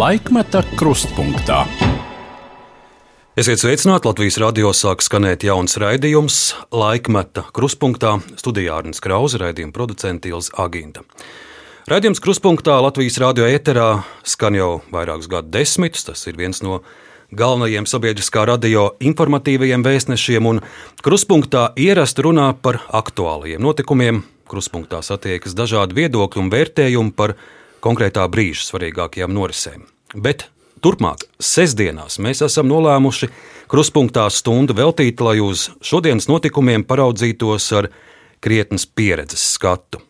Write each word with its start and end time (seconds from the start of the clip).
Laikmeta 0.00 0.62
krustpunktā. 0.80 1.58
Esiet 3.36 3.60
sveicināti! 3.60 4.08
Latvijas 4.08 4.38
radio 4.40 4.70
sāk 4.72 5.02
skanēt 5.04 5.44
jauns 5.44 5.76
raidījums, 5.82 6.38
laikmeta 6.72 7.42
krustpunktā. 7.52 8.14
Studijā 8.40 8.78
Arnēs 8.80 9.02
Krause, 9.04 9.36
raidījuma 9.42 9.74
producents 9.76 10.30
Ilza 10.30 10.56
Agīnta. 10.64 11.04
Raidījums 11.90 12.22
krustpunktā 12.24 12.78
Latvijas 12.80 13.20
radio 13.20 13.50
ēterā 13.50 13.90
skan 14.24 14.56
jau 14.56 14.70
vairākus 14.94 15.28
gadu 15.28 15.52
desmitus. 15.58 16.06
Tas 16.08 16.24
ir 16.32 16.40
viens 16.40 16.64
no 16.64 16.80
galvenajiem 17.36 17.84
sabiedriskā 17.84 18.46
radio 18.48 18.94
informatīvajiem 19.04 19.84
vēstnešiem, 19.84 20.48
un 20.54 20.64
krustpunktā 21.04 21.74
ierasti 21.76 22.24
runā 22.30 22.54
par 22.56 22.80
aktuālajiem 22.88 23.68
notikumiem. 23.68 24.24
Krustpunktā 24.48 25.04
satiekas 25.04 25.52
dažādi 25.58 26.06
viedokļi 26.06 26.46
un 26.46 26.54
vērtējumi 26.56 27.18
par 27.20 27.36
konkrētā 27.84 28.26
brīža 28.32 28.68
svarīgākajām 28.68 29.32
norisēm. 29.34 29.88
Bet 30.14 30.48
turpmāk, 30.82 31.24
sestdienās, 31.38 32.18
mēs 32.18 32.42
esam 32.46 32.70
nolēmuši 32.70 33.30
krustpunktā 33.70 34.26
stundu 34.34 34.74
veltīt, 34.74 35.20
lai 35.22 35.38
uz 35.44 35.68
šodienas 35.82 36.28
notikumiem 36.30 36.84
paraudzītos 36.84 37.72
ar 37.78 37.90
krietnes 38.40 38.86
pieredzes 38.86 39.52
skatu 39.54 40.00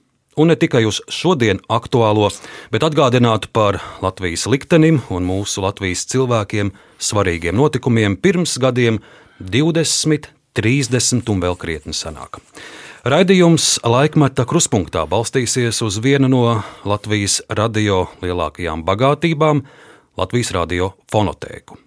un 0.41 0.49
ne 0.49 0.57
tikai 0.57 0.87
uz 0.89 1.01
šodien 1.13 1.61
aktuālo, 1.69 2.31
bet 2.73 2.85
atgādinātu 2.87 3.51
par 3.53 3.81
Latvijas 4.01 4.47
liktenim 4.49 5.03
un 5.13 5.27
mūsu 5.29 5.65
Latvijas 5.65 6.07
cilvēkiem 6.11 6.73
svarīgiem 7.01 7.59
notikumiem 7.59 8.17
pirms 8.17 8.57
gadiem 8.63 9.01
20, 9.41 10.31
30 10.57 11.33
un 11.33 11.43
vēl 11.45 11.59
krietni 11.61 11.97
senāk. 11.97 12.41
Raidījums 13.01 13.79
laikmeta 13.85 14.45
kruspunktā 14.45 15.07
balstīsies 15.09 15.81
uz 15.85 16.01
vienu 16.05 16.29
no 16.29 16.43
Latvijas 16.85 17.41
radio 17.49 18.07
lielākajām 18.21 18.85
bagātībām- 18.85 19.63
Latvijas 20.19 20.51
radio 20.57 20.95
fonotēku. 21.13 21.79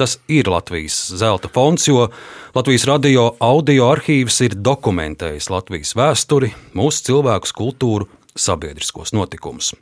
Tas 0.00 0.16
ir 0.32 0.48
Latvijas 0.48 0.96
zelta 1.20 1.48
fonds, 1.52 1.84
jo 1.88 2.06
Latvijas 2.54 2.86
radio 2.88 3.34
audio 3.40 3.90
arhīvs 3.92 4.40
ir 4.46 4.56
dokumentējis 4.56 5.50
Latvijas 5.52 5.92
vēsturi, 5.98 6.54
mūsu 6.72 7.04
cilvēkus, 7.10 7.52
kultūru, 7.52 8.08
sabiedriskos 8.32 9.12
notikumus. 9.12 9.74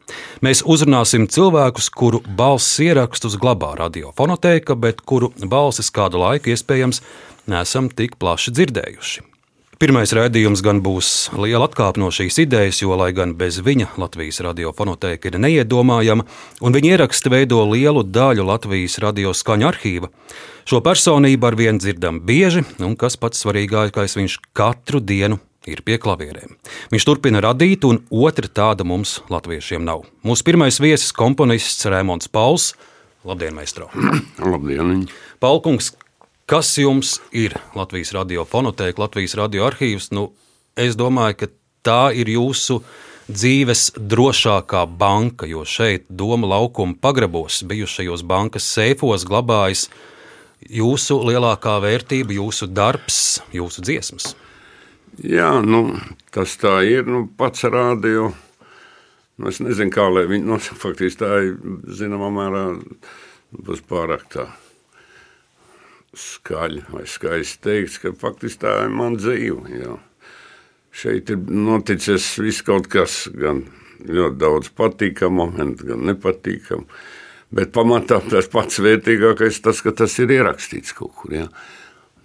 Mēs 0.42 0.64
uzrunāsim 0.66 1.28
cilvēkus, 1.30 1.90
kuru 1.94 2.24
balss 2.26 2.80
ierakstus 2.82 3.38
glabā 3.38 3.74
radiofonoteka, 3.78 4.74
bet 4.74 5.04
kuru 5.06 5.30
balsis 5.46 5.92
kādu 5.94 6.22
laiku 6.24 6.54
iespējams 6.54 7.02
nesam 7.46 7.90
tik 7.92 8.18
plaši 8.18 8.56
dzirdējuši. 8.58 9.27
Pirmais 9.78 10.10
raidījums 10.10 10.58
gan 10.66 10.80
būs 10.82 11.08
liela 11.38 11.68
atkāpe 11.68 12.00
no 12.02 12.08
šīs 12.10 12.40
idejas, 12.42 12.80
jo, 12.82 12.96
lai 12.98 13.12
gan 13.14 13.36
bez 13.38 13.60
viņa 13.62 13.92
Latvijas 14.02 14.40
radiofonoteka 14.42 15.30
ir 15.30 15.36
neiedomājama, 15.38 16.24
un 16.66 16.74
viņa 16.74 16.96
ieraksti 16.96 17.30
veido 17.30 17.60
lielu 17.62 18.02
daļu 18.02 18.42
Latvijas 18.48 18.98
radio 19.04 19.30
skaņu 19.30 19.68
arhīva, 19.68 20.10
šo 20.66 20.80
personību 20.82 21.46
ar 21.46 21.58
vienu 21.60 21.78
dzirdam 21.78 22.18
bieži, 22.26 22.64
un 22.82 22.98
kas 22.98 23.14
pats 23.22 23.44
svarīgākais, 23.44 24.18
viņš 24.18 24.40
katru 24.50 24.98
dienu 24.98 25.38
ir 25.70 25.84
pie 25.86 26.00
klavierēm. 26.02 26.58
Viņš 26.90 27.06
turpina 27.06 27.44
radīt, 27.46 27.86
un 27.86 28.02
otra 28.10 28.50
tāda 28.50 28.82
mums, 28.82 29.20
latviešiem, 29.30 29.86
nav. 29.86 30.08
Mūsu 30.26 30.42
pirmais 30.48 30.82
viesis, 30.82 31.14
komponists 31.14 31.86
Rēmons 31.86 32.26
Pauls. 32.34 32.72
Labdien, 33.28 33.54
meistro! 33.54 33.92
Labdien! 34.42 35.06
Paulkungs, 35.38 35.92
Kas 36.48 36.70
jums 36.78 37.18
ir 37.36 37.52
Latvijas 37.76 38.14
radio 38.16 38.40
fonotēka, 38.48 39.02
Latvijas 39.02 39.34
radio 39.36 39.66
arhīvs? 39.66 40.06
Nu, 40.16 40.30
es 40.80 40.94
domāju, 40.96 41.34
ka 41.42 41.46
tā 41.84 42.04
ir 42.16 42.30
jūsu 42.32 42.78
dzīves 43.28 43.82
drošākā 44.00 44.86
banka, 44.88 45.44
jo 45.44 45.66
šeit 45.68 46.06
Doma 46.08 46.48
laukuma 46.48 46.96
pagrabos, 46.96 47.58
bijušajos 47.68 48.22
bankas 48.24 48.64
seifos, 48.64 49.26
glabājas 49.28 49.90
jūsu 50.64 51.18
lielākā 51.28 51.74
vērtība, 51.84 52.32
jūsu 52.38 52.70
darbs, 52.72 53.42
jūsu 53.52 53.84
dziesmas. 53.84 54.30
Jā, 55.20 55.50
nu, 55.60 55.98
tas 56.32 56.54
tā 56.62 56.78
ir. 56.88 57.04
Nu, 57.04 57.26
pats 57.28 57.68
rādīju. 57.68 58.30
Nu, 59.36 59.52
es 59.52 59.60
nezinu, 59.60 59.92
kā 59.92 60.08
lai 60.08 60.24
viņi 60.32 60.48
nu, 60.48 60.56
faktiski 60.86 61.20
tā 61.26 61.34
ir 61.50 61.60
zināmā 62.00 62.32
mērā 62.40 62.64
būs 63.52 63.84
pārāk 63.92 64.24
tā 64.32 64.46
skaļi 66.18 66.84
vai 66.92 67.04
skaisti 67.08 67.62
teikts, 67.64 67.98
ka 68.02 68.12
faktiski 68.18 68.64
tā 68.64 68.74
ir 68.84 68.94
mana 68.94 69.18
dzīve. 69.20 69.78
Jā. 69.78 69.96
Šeit 70.98 71.30
ir 71.30 71.42
noticis 71.52 72.26
viss 72.42 72.64
kaut 72.66 72.88
kas, 72.90 73.26
gan 73.34 73.64
ļoti 74.04 74.38
daudz 74.40 74.70
patīkamu 74.78 75.50
gan 75.56 75.74
nepatīkamu. 76.10 76.86
Bet 77.54 77.72
pamatā 77.72 78.20
tas 78.28 78.48
pats 78.52 78.80
vērtīgākais 78.84 79.62
tas, 79.64 79.80
ka 79.80 79.94
tas 79.96 80.18
ir 80.20 80.34
ierakstīts 80.36 80.92
kaut 80.96 81.14
kur. 81.16 81.32
Ja? 81.32 81.46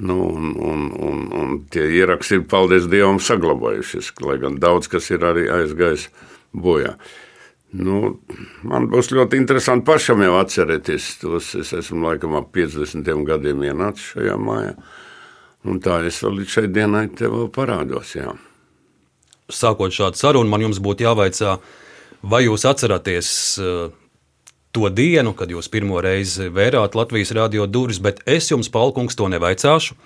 Nu, 0.03 0.17
un, 0.33 0.51
un, 0.59 0.87
un, 0.99 1.19
un 1.39 1.59
tie 1.71 1.85
ieraksti 1.99 2.41
ir, 2.41 2.47
paldies 2.49 2.89
Dievam, 2.91 3.21
saglabājušies, 3.23 4.11
lai 4.25 4.39
gan 4.41 4.57
daudz 4.59 4.89
kas 4.91 5.07
ir 5.13 5.23
arī 5.23 5.45
aizgājis 5.53 6.09
bojā. 6.51 6.97
Uh, 6.97 7.22
Nu, 7.73 8.19
man 8.69 8.85
būs 8.91 9.09
ļoti 9.09 9.39
interesanti 9.41 9.87
pašam 9.87 10.21
jau 10.21 10.35
atcerēties 10.37 11.07
tos. 11.23 11.53
Es 11.57 11.71
esmu 11.73 12.05
laikam 12.05 12.35
ap 12.37 12.51
50 12.53 13.25
gadiem 13.25 13.65
ienācis 13.65 14.11
šajā 14.13 14.35
mājā. 14.37 14.75
Un 15.63 15.79
tā 15.81 16.01
es 16.05 16.19
vēl 16.21 16.41
līdz 16.41 16.53
šai 16.57 16.67
dienai 16.75 17.07
te 17.17 17.29
vēl 17.31 17.49
parādos. 17.55 18.13
Jā. 18.19 18.35
Sākot 19.49 19.95
šādu 19.95 20.19
sarunu, 20.19 20.51
man 20.51 20.61
jums 20.67 20.81
būtu 20.83 21.07
jāvaicā, 21.07 21.57
vai 22.29 22.43
jūs 22.45 22.65
atceraties 22.69 23.29
uh, 23.63 23.87
to 24.75 24.89
dienu, 24.93 25.33
kad 25.37 25.49
jūs 25.49 25.71
pirmo 25.71 26.01
reizi 26.03 26.51
vērāt 26.53 26.97
Latvijas 26.99 27.33
radio 27.37 27.65
durvis, 27.65 28.01
bet 28.03 28.21
es 28.29 28.51
jums, 28.51 28.69
Palkungs, 28.73 29.17
to 29.17 29.29
nevaicāšu, 29.33 29.97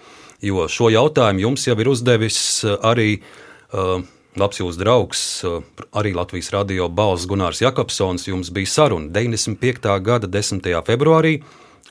jo 0.46 0.70
šo 0.72 0.92
jautājumu 0.94 1.50
jums 1.50 1.68
jau 1.68 1.76
ir 1.76 1.92
uzdevis 1.92 2.40
uh, 2.64 2.78
arī 2.86 3.18
uh, 3.18 4.00
labs 4.40 4.60
jūsu 4.62 4.80
draugs, 4.82 5.22
eh, 5.44 5.62
arī 5.94 6.14
Latvijas 6.16 6.52
radio 6.54 6.90
balss 6.90 7.28
Gunārs 7.28 7.62
Jakobsons. 7.62 8.28
Jums 8.28 8.52
bija 8.54 8.68
saruna 8.68 9.10
95. 9.10 10.00
gada 10.00 10.28
10. 10.28 10.82
februārī, 10.86 11.42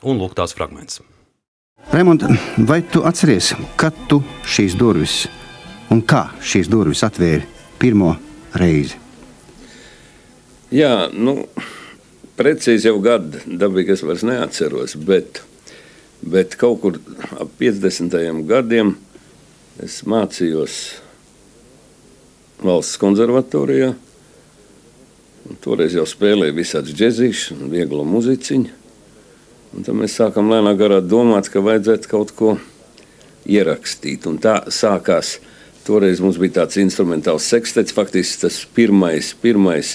un 0.03 0.19
lūk, 0.19 0.35
tās 0.35 0.53
fragments. 0.53 1.01
Raimond, 1.91 2.23
vai 2.57 2.81
tu 2.81 3.03
atceries, 3.07 3.53
kad 3.75 3.95
tu 4.09 4.21
šīs 4.43 4.75
durvis 4.75 5.27
un 5.89 6.01
kā 6.01 6.27
šīs 6.43 6.67
durvis 6.67 7.03
atvēri 7.07 7.45
pirmo 7.79 8.15
reizi? 8.53 8.97
Jā, 10.71 11.07
nu, 11.13 11.45
precīzi 12.35 12.89
jau 12.89 12.97
gadu 12.99 13.39
dabīgi 13.47 13.95
es 13.95 14.03
vairs 14.03 14.25
neatceros, 14.27 14.97
bet, 14.99 15.41
bet 16.21 16.57
kaut 16.59 16.81
kur 16.83 16.99
ap 17.39 17.53
50. 17.61 18.17
gadiem 18.49 18.97
es 19.79 20.01
mācījos 20.03 21.06
valsts 22.63 22.99
konservatorijā. 23.01 23.93
Toreiz 25.63 25.95
jau 25.95 26.03
spēlēja 26.07 26.55
visādi 26.55 26.95
džeksīši 26.97 27.55
un 27.55 27.69
vieglo 27.71 28.03
muziciņu. 28.07 28.73
Un 29.77 29.85
tad 29.85 29.95
mēs 29.99 30.17
sākām 30.17 30.49
lēnām 30.51 30.75
garā 30.79 30.99
domāt, 31.03 31.51
ka 31.51 31.63
vajadzētu 31.63 32.11
kaut 32.11 32.33
ko 32.35 32.57
ierakstīt. 33.47 34.27
Un 34.27 34.41
tā 34.43 34.59
sākās. 34.73 35.37
Toreiz 35.87 36.19
mums 36.19 36.35
bija 36.41 36.61
tāds 36.61 36.81
instrumentāls 36.81 37.47
sekstets, 37.47 37.95
faktiski 37.95 38.41
tas 38.41 38.59
pirmais, 38.75 39.31
pirmais 39.39 39.93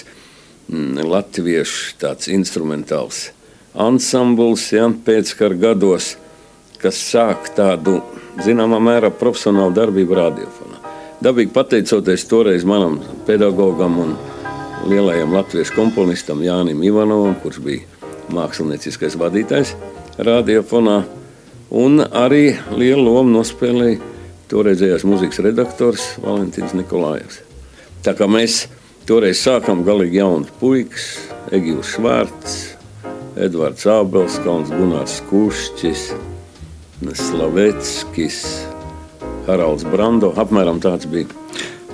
mm, 0.71 1.03
latviešu 1.05 1.99
tāds 2.01 2.31
instrumentāls 2.33 3.27
ansambls 3.73 4.67
ja, 4.73 4.87
pēckara 5.05 5.57
gados, 5.57 6.13
kas 6.81 6.99
sāk 7.09 7.51
tādu 7.57 7.99
zināmā 8.45 8.79
mērā 8.83 9.11
profesionālu 9.13 9.73
darbību 9.77 10.19
radiofonā. 10.19 10.62
Dabīgi 11.23 11.53
pateicoties 11.55 12.25
toreiz 12.27 12.65
manam 12.67 12.97
pedagogam 13.23 13.93
un 14.01 14.09
lielajam 14.91 15.31
latviešu 15.31 15.71
komponistam 15.77 16.41
Jānim 16.43 16.81
Ivanovam, 16.83 17.37
kurš 17.39 17.61
bija 17.63 18.09
mākslinieckais 18.33 19.15
vadītājs 19.21 19.71
radiofonā, 20.19 20.97
un 21.71 22.03
arī 22.03 22.57
lielu 22.75 23.05
lomu 23.05 23.37
nospēlēja 23.37 24.01
toreizējais 24.51 25.07
mūzikas 25.07 25.39
redaktors 25.45 26.09
Valentīns 26.25 26.75
Nikolājevs. 26.75 27.39
Tā 28.03 28.17
kā 28.19 28.27
mēs 28.27 28.65
toreiz 29.07 29.39
sākām 29.45 29.85
galīgi 29.87 30.19
jaunu 30.19 30.51
puikas, 30.59 31.07
Egīls 31.55 31.95
Švārds, 31.95 32.59
Edvards 33.39 33.87
Ābels, 33.87 34.41
Kauns 34.43 34.75
Gunārs 34.75 35.21
Kušķis, 35.31 36.09
Slaveckis, 37.15 38.43
Haralds 39.47 39.85
Brando. 39.87 40.31
Apmēram 40.39 40.79
tāds 40.83 41.09
bija 41.09 41.29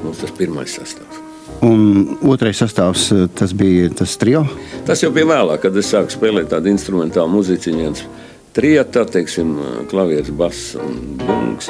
mums 0.03 0.21
tas 0.21 0.31
pirmais 0.35 0.75
sastāvs. 0.77 1.25
Un 1.65 2.15
otrais 2.29 2.59
sastāvs 2.61 3.09
eh, 3.11 3.25
tas 3.35 3.53
bija 3.57 3.89
tas 3.99 4.15
trio? 4.21 4.45
Tas 4.87 5.03
jau 5.03 5.11
bija 5.15 5.27
vēlāk, 5.27 5.65
kad 5.65 5.77
es 5.79 5.89
sāku 5.91 6.13
spēlēt 6.13 6.51
tādu 6.53 6.71
instrumentālu 6.71 7.33
muziķiņu. 7.33 7.93
Trijotā, 8.55 9.03
teiksim, 9.05 9.51
klavieris, 9.91 10.31
bass 10.33 10.73
un 10.79 10.95
bungs. 11.19 11.69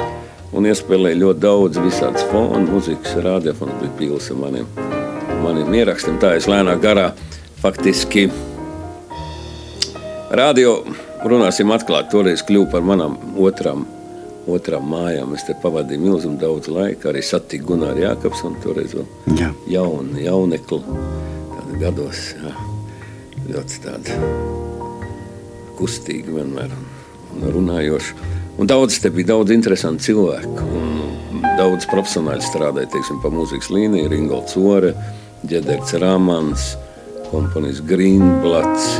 Un 0.56 0.66
iespēlēja 0.66 1.20
ļoti 1.20 1.42
daudz 1.44 1.78
visādas 1.78 2.24
fonu 2.32 2.64
mūzikas, 2.66 3.18
radiofonu 3.22 3.76
bija 3.82 3.92
pils 3.98 4.30
ar 4.32 4.40
maniem, 4.40 4.70
maniem 5.44 5.76
ierakstiem. 5.82 6.16
Tā 6.22 6.32
es 6.40 6.48
lēnā 6.50 6.74
garā 6.82 7.10
faktiski 7.60 8.26
radio, 10.34 10.80
runāsim 11.28 11.70
atklāti, 11.74 12.10
toreiz 12.14 12.42
kļuva 12.46 12.70
par 12.72 12.86
manām 12.86 13.18
otrām, 13.38 13.84
otrām 14.48 14.88
mājām. 14.92 15.34
Es 15.36 15.44
te 15.48 15.56
pavadīju 15.62 16.04
milzīgi 16.04 16.40
daudz 16.40 16.70
laika, 16.72 17.10
arī 17.10 17.22
satiku 17.24 17.74
Gunāru 17.74 18.04
Jākapsonu, 18.04 18.60
toreiz 18.64 18.94
vēl 18.96 19.36
Jā. 19.40 19.50
jaunu, 19.70 20.20
jaunekli, 20.20 20.80
tādu 21.54 21.80
gados, 21.82 22.24
jā, 22.38 22.54
ļoti 23.50 23.82
tādu 23.84 24.18
kustīgu 25.80 26.36
vienmēr 26.36 26.72
un, 26.76 26.86
un 27.36 27.48
runājošu. 27.56 28.18
Un 28.60 28.68
daudz 28.68 28.98
te 29.00 29.08
bija 29.14 29.32
daudz 29.32 29.54
interesantu 29.54 30.10
cilvēku. 30.10 30.66
Un 30.76 31.46
daudz 31.56 31.86
profesionāli 31.88 32.44
strādāja 32.44 32.90
teiksim, 32.92 33.20
pa 33.22 33.32
mūzikas 33.32 33.70
līniju. 33.72 34.10
Ringolds 34.12 34.56
Ore, 34.60 34.92
Džederts 35.46 35.96
Rāmans, 36.02 36.74
komponists 37.30 37.84
Greenblats. 37.88 38.98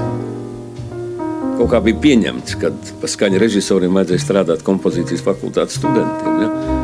Kaut 1.60 1.74
kā 1.74 1.78
bija 1.84 1.98
pieņemts, 2.00 2.54
ka 2.56 2.70
pa 3.02 3.08
skaņa 3.12 3.36
režisoriem 3.42 3.92
vajadzēja 3.92 4.22
strādāt 4.22 4.62
kompozīcijas 4.64 5.20
fakultātes 5.26 5.74
studentiem. 5.76 6.38
Ja? 6.40 6.76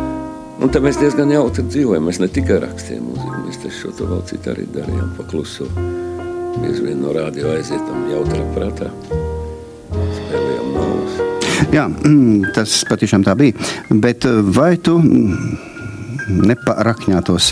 Un 0.61 0.69
te 0.69 0.82
mēs 0.84 0.99
diezgan 1.00 1.31
jautri 1.32 1.62
dzīvojam. 1.64 2.05
Mēs 2.05 2.19
ne 2.20 2.26
tikai 2.28 2.58
rakstījām 2.61 3.06
mūziku, 3.08 3.38
mēs 3.46 3.78
šo 3.78 3.93
to 3.96 4.08
vēl 4.11 4.19
citu 4.28 4.50
arī 4.52 4.67
darījām 4.75 5.14
pakluso. 5.17 5.64
Bieži 6.58 6.84
vien 6.84 7.00
no 7.00 7.14
rādio 7.17 7.55
aizietam 7.55 8.02
jautrā 8.11 8.43
prātā. 8.52 8.90
Spēlējām 10.19 10.69
naudas. 10.75 11.17
Jā, 11.73 11.87
mm, 11.88 12.50
tas 12.58 12.75
patiešām 12.90 13.25
tā 13.25 13.32
bija. 13.40 13.56
Bet 13.88 14.26
eh, 14.28 14.43
vai 14.58 14.75
tu 14.76 14.99
mm, 15.00 16.43
neparakņātos, 16.52 17.49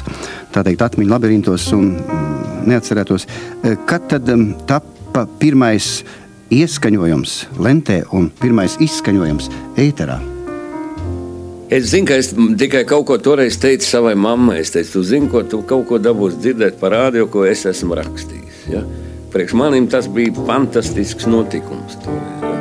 tā 0.53 0.67
teikt, 0.69 0.85
atmiņu 0.91 1.15
labirintos 1.15 1.71
un 1.73 1.89
mm, 1.95 2.69
neatcerētos, 2.69 3.27
eh, 3.63 3.81
kad 3.89 4.11
tad 4.13 4.29
tappa 4.69 5.25
pirmais 5.41 5.95
ieskaņojums 6.55 7.35
lentē 7.63 8.03
un 8.15 8.31
pirmais 8.41 8.77
izskaņojums 8.83 9.51
ēterā? 9.81 10.21
Es 11.75 11.89
zinu, 11.91 12.07
ka 12.07 12.19
es 12.21 12.29
tikai 12.61 12.85
kaut 12.87 13.07
ko 13.09 13.17
toreiz 13.19 13.57
teicu 13.59 13.87
savai 13.89 14.13
mammai. 14.15 14.61
Es 14.63 14.71
teicu, 14.75 14.93
tu 14.99 15.03
zini, 15.09 15.31
ko 15.33 15.43
tu 15.49 15.63
kaut 15.67 15.89
ko 15.89 15.99
dabūsi 15.99 16.39
dzirdēt 16.45 16.77
par 16.79 16.95
rādio, 16.95 17.27
ko 17.33 17.43
es 17.49 17.65
esmu 17.67 17.97
rakstījis. 17.99 18.61
Ja? 18.71 18.85
Priekš 19.33 19.57
manim 19.59 19.89
tas 19.91 20.07
bija 20.07 20.45
fantastisks 20.47 21.27
notikums. 21.27 21.97
Toreiz, 22.05 22.45
ja? 22.45 22.53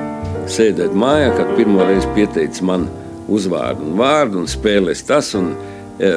Sēdēt 0.49 0.95
mājā, 0.97 1.29
kad 1.37 1.51
pirmo 1.59 1.85
reizi 1.85 2.09
pieteicis 2.15 2.63
man 2.65 2.87
uzvārdu 3.31 3.85
un 3.85 3.99
vārdu 3.99 4.41
un 4.41 4.49
spēlēs 4.49 5.05
tas 5.07 5.29
un, 5.39 5.53
e, 5.99 6.09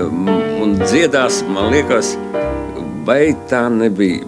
un 0.62 0.78
dziedās, 0.80 1.42
man 1.50 1.70
liekas, 1.74 2.14
vai 3.06 3.34
tā 3.50 3.66
nebija 3.70 4.24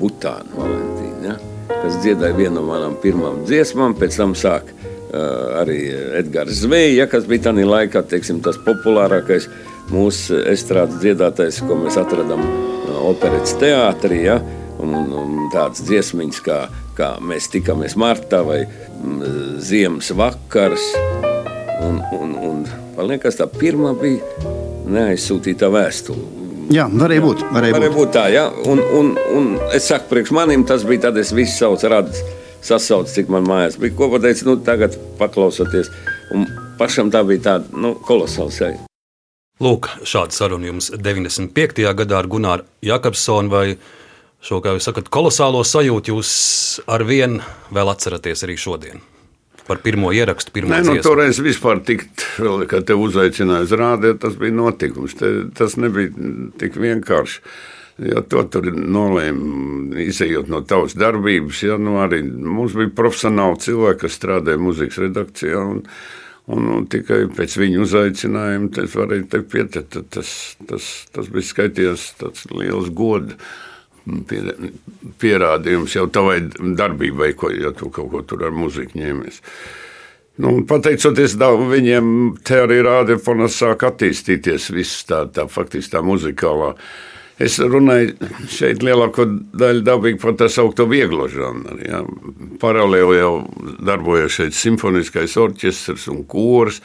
Butāna 0.00 0.56
Valentīna, 0.56 1.32
ja? 1.32 1.38
Kas 1.80 2.00
dziedāja 2.02 2.36
vienu 2.36 2.60
no 2.60 2.66
manām 2.68 2.98
pirmām 3.02 3.44
dziesmām, 3.48 3.96
pēc 3.98 4.20
tam 4.20 4.36
sāk 4.38 4.74
Uh, 5.10 5.56
arī 5.58 5.88
Edgars 6.20 6.60
Zveja, 6.62 7.00
ja, 7.00 7.04
kas 7.10 7.24
bija 7.26 7.48
tajā 7.48 7.64
laikā 7.66 8.04
teiksim, 8.12 8.36
tas 8.46 8.54
populārākais 8.62 9.48
mūsu 9.90 10.38
estrādes 10.46 11.00
dziedātais, 11.02 11.58
ko 11.66 11.74
mēs 11.80 11.96
atradām 11.98 12.44
uh, 12.44 12.92
operetes 13.08 13.56
teātrī. 13.58 14.20
Ja, 14.28 14.36
un, 14.78 14.94
un 14.94 15.50
tādas 15.50 15.82
dziesmiņas, 15.88 16.38
kā, 16.46 16.60
kā 16.94 17.10
mēs 17.26 17.50
tikāmies 17.50 17.98
martā 17.98 18.44
vai 18.46 18.60
mm, 18.68 19.58
ziemas 19.66 20.12
vakars. 20.14 20.92
Un, 21.88 21.98
un, 22.14 22.36
un, 22.46 22.62
man 22.94 23.10
liekas, 23.10 23.40
tā 23.42 23.50
pirmā 23.50 23.96
bija 23.98 24.54
neaizsūtīta 24.86 25.74
vēstule. 25.74 26.39
Jā, 26.70 26.84
varēja 26.86 27.22
būt. 27.24 27.40
Varēja 27.50 27.74
Varēja 27.74 27.90
būt. 27.90 27.98
būt 27.98 28.12
tā, 28.14 28.28
ja? 28.30 28.44
un, 28.70 28.78
un, 28.94 29.08
un 29.34 29.48
es 29.74 29.88
saku, 29.90 30.06
priekš 30.12 30.30
manim 30.36 30.62
tas 30.68 30.84
bija 30.86 31.08
tad, 31.08 31.18
es 31.18 31.32
visu 31.34 31.56
saucu 31.56 31.90
radis 31.90 32.20
sasauc, 32.62 33.10
cik 33.10 33.30
man 33.32 33.48
mājās 33.48 33.78
bija. 33.80 33.96
Ko 33.98 34.10
pateicu, 34.12 34.46
nu, 34.46 34.54
tagad 34.62 34.94
paklausoties. 35.18 35.90
Un 36.36 36.46
pašam 36.78 37.10
tā 37.10 37.24
bija 37.26 37.42
tāda 37.48 37.80
nu, 37.82 37.96
kolosāla 38.06 38.54
sajūta. 38.54 38.86
Lūk, 39.60 39.90
šāda 40.08 40.32
saruna 40.32 40.70
jums 40.70 40.92
95. 40.94 41.82
gadā 41.98 42.20
ar 42.22 42.28
Gunāru 42.30 42.68
Jakobsonu. 42.86 43.50
Vai 43.52 43.64
šo, 44.40 44.62
kā 44.64 44.76
jūs 44.76 44.86
sakat, 44.88 45.10
kolosālo 45.12 45.64
sajūtu 45.66 46.14
jūs 46.14 46.30
ar 46.88 47.04
vienu 47.08 47.42
vēl 47.74 47.90
atceraties 47.92 48.46
arī 48.46 48.56
šodien? 48.60 49.02
Par 49.66 49.80
pirmo 49.84 50.12
ierakstu, 50.14 50.52
pirmo 50.54 50.72
Nē, 50.72 50.80
nu, 50.84 50.94
dziesmu. 50.96 51.04
toreiz 51.06 51.40
vispār 51.42 51.82
tikt, 51.86 52.24
vēl, 52.40 52.64
kad 52.70 52.86
te 52.88 52.96
uzaicināja 52.98 53.66
uz 53.68 53.74
rādio, 53.78 54.14
tas 54.18 54.38
bija 54.40 54.56
notikums. 54.56 55.14
Te, 55.18 55.30
tas 55.56 55.76
nebija 55.80 56.10
tik 56.60 56.78
vienkārši. 56.80 57.44
Jo 58.00 58.22
to 58.24 58.46
tur 58.48 58.70
nolēma, 58.72 59.98
izējot 60.00 60.48
no 60.48 60.62
tavas 60.64 60.94
darbības. 60.96 61.58
Ja, 61.66 61.76
nu 61.76 61.98
arī 62.00 62.22
mums 62.24 62.72
bija 62.78 62.88
profesionāli 62.96 63.60
cilvēki, 63.60 64.00
kas 64.06 64.16
strādāja 64.16 64.60
muzikas 64.62 65.02
redakcijā. 65.04 65.60
Un, 65.60 65.82
un, 66.48 66.70
un 66.78 66.86
tikai 66.90 67.26
pēc 67.36 67.58
viņa 67.60 67.82
uzaicinājuma 67.84 68.70
tas 68.78 68.96
varēja 68.96 69.28
te 69.34 69.42
pieteikt. 69.52 69.98
Tas, 70.16 70.30
tas, 70.70 70.88
tas 71.12 71.28
bija 71.28 71.50
skaitījies 71.50 72.06
tāds 72.22 72.48
liels 72.54 72.88
gods. 72.96 73.36
Pie, 74.28 74.40
pierādījums 75.20 75.94
jau 75.96 76.06
tavai 76.12 76.40
darbībai, 76.78 77.34
ko, 77.38 77.52
ja 77.54 77.74
tu 77.76 77.90
kaut 77.94 78.10
ko 78.12 78.24
tur 78.26 78.46
ar 78.48 78.56
muziku 78.56 79.00
ņēmies. 79.00 79.40
Nu, 80.40 80.60
pateicoties 80.68 81.36
tam, 81.40 81.66
viņiem 81.68 82.10
te 82.46 82.62
arī 82.64 82.80
rādīja, 82.86 83.48
sāk 83.52 83.84
attīstīties 83.90 84.70
viss 84.72 85.04
tā, 85.08 85.26
tā 85.34 85.46
faktiski 85.50 85.92
tā 85.96 86.04
muzikālā. 86.06 86.74
Es 87.40 87.56
runāju 87.60 88.28
šeit 88.52 88.82
lielāko 88.84 89.24
daļu 89.56 89.84
dabīgi 89.84 90.20
par 90.20 90.34
tā 90.36 90.50
saucamo 90.52 90.92
vieglo 90.92 91.28
žanru. 91.32 91.78
Ja. 91.80 92.02
Paralēli 92.60 93.16
jau 93.16 93.32
darbojas 93.80 94.36
šeit 94.36 94.56
simfoniskais 94.56 95.38
orķestris 95.40 96.04
un 96.12 96.26
kurs. 96.28 96.82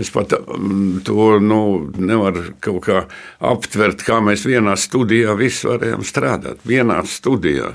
Es 0.00 0.08
pat 0.14 0.32
mm, 0.32 1.02
to 1.04 1.36
nu, 1.44 1.60
nevaru 2.00 2.54
kaut 2.64 2.86
kā 2.86 3.04
aptvert, 3.44 4.00
kā 4.06 4.20
mēs 4.24 4.46
vienā 4.48 4.72
studijā 4.80 5.34
visi 5.36 5.68
varējām 5.68 6.04
strādāt. 6.06 6.62
Vienā 6.64 7.02
studijā. 7.04 7.74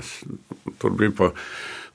Tur 0.82 0.96
bija 0.98 1.12
pa, 1.14 1.28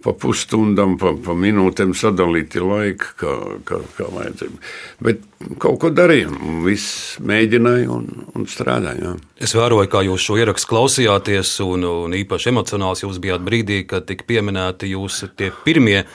pa 0.05 0.13
pusstundam, 0.15 0.95
pa, 1.01 1.11
pa 1.25 1.35
minūtēm 1.35 1.91
sadalīti 1.97 2.63
laiki, 2.63 3.09
kā, 3.19 3.33
kā, 3.67 3.79
kā 3.97 4.07
vajadzēja. 4.13 4.61
Bet 5.03 5.25
kaut 5.61 5.81
ko 5.83 5.91
darījām, 5.93 6.61
viss 6.63 7.17
mēģināja 7.27 7.89
un, 7.91 8.07
un 8.31 8.47
strādāja. 8.47 9.17
Es 9.35 9.55
vēroju, 9.57 9.89
kā 9.91 10.05
jūs 10.07 10.29
šo 10.29 10.37
ierakstu 10.39 10.71
klausījāties, 10.71 11.57
un, 11.65 11.83
un 12.05 12.15
īpaši 12.21 12.53
emocionāls 12.53 13.03
jūs 13.03 13.19
bijāt 13.19 13.43
brīdī, 13.43 13.81
kad 13.89 14.07
tika 14.07 14.29
pieminēti 14.31 14.93
jūsu 14.93 15.33
tie 15.35 15.51
pirmie 15.67 16.05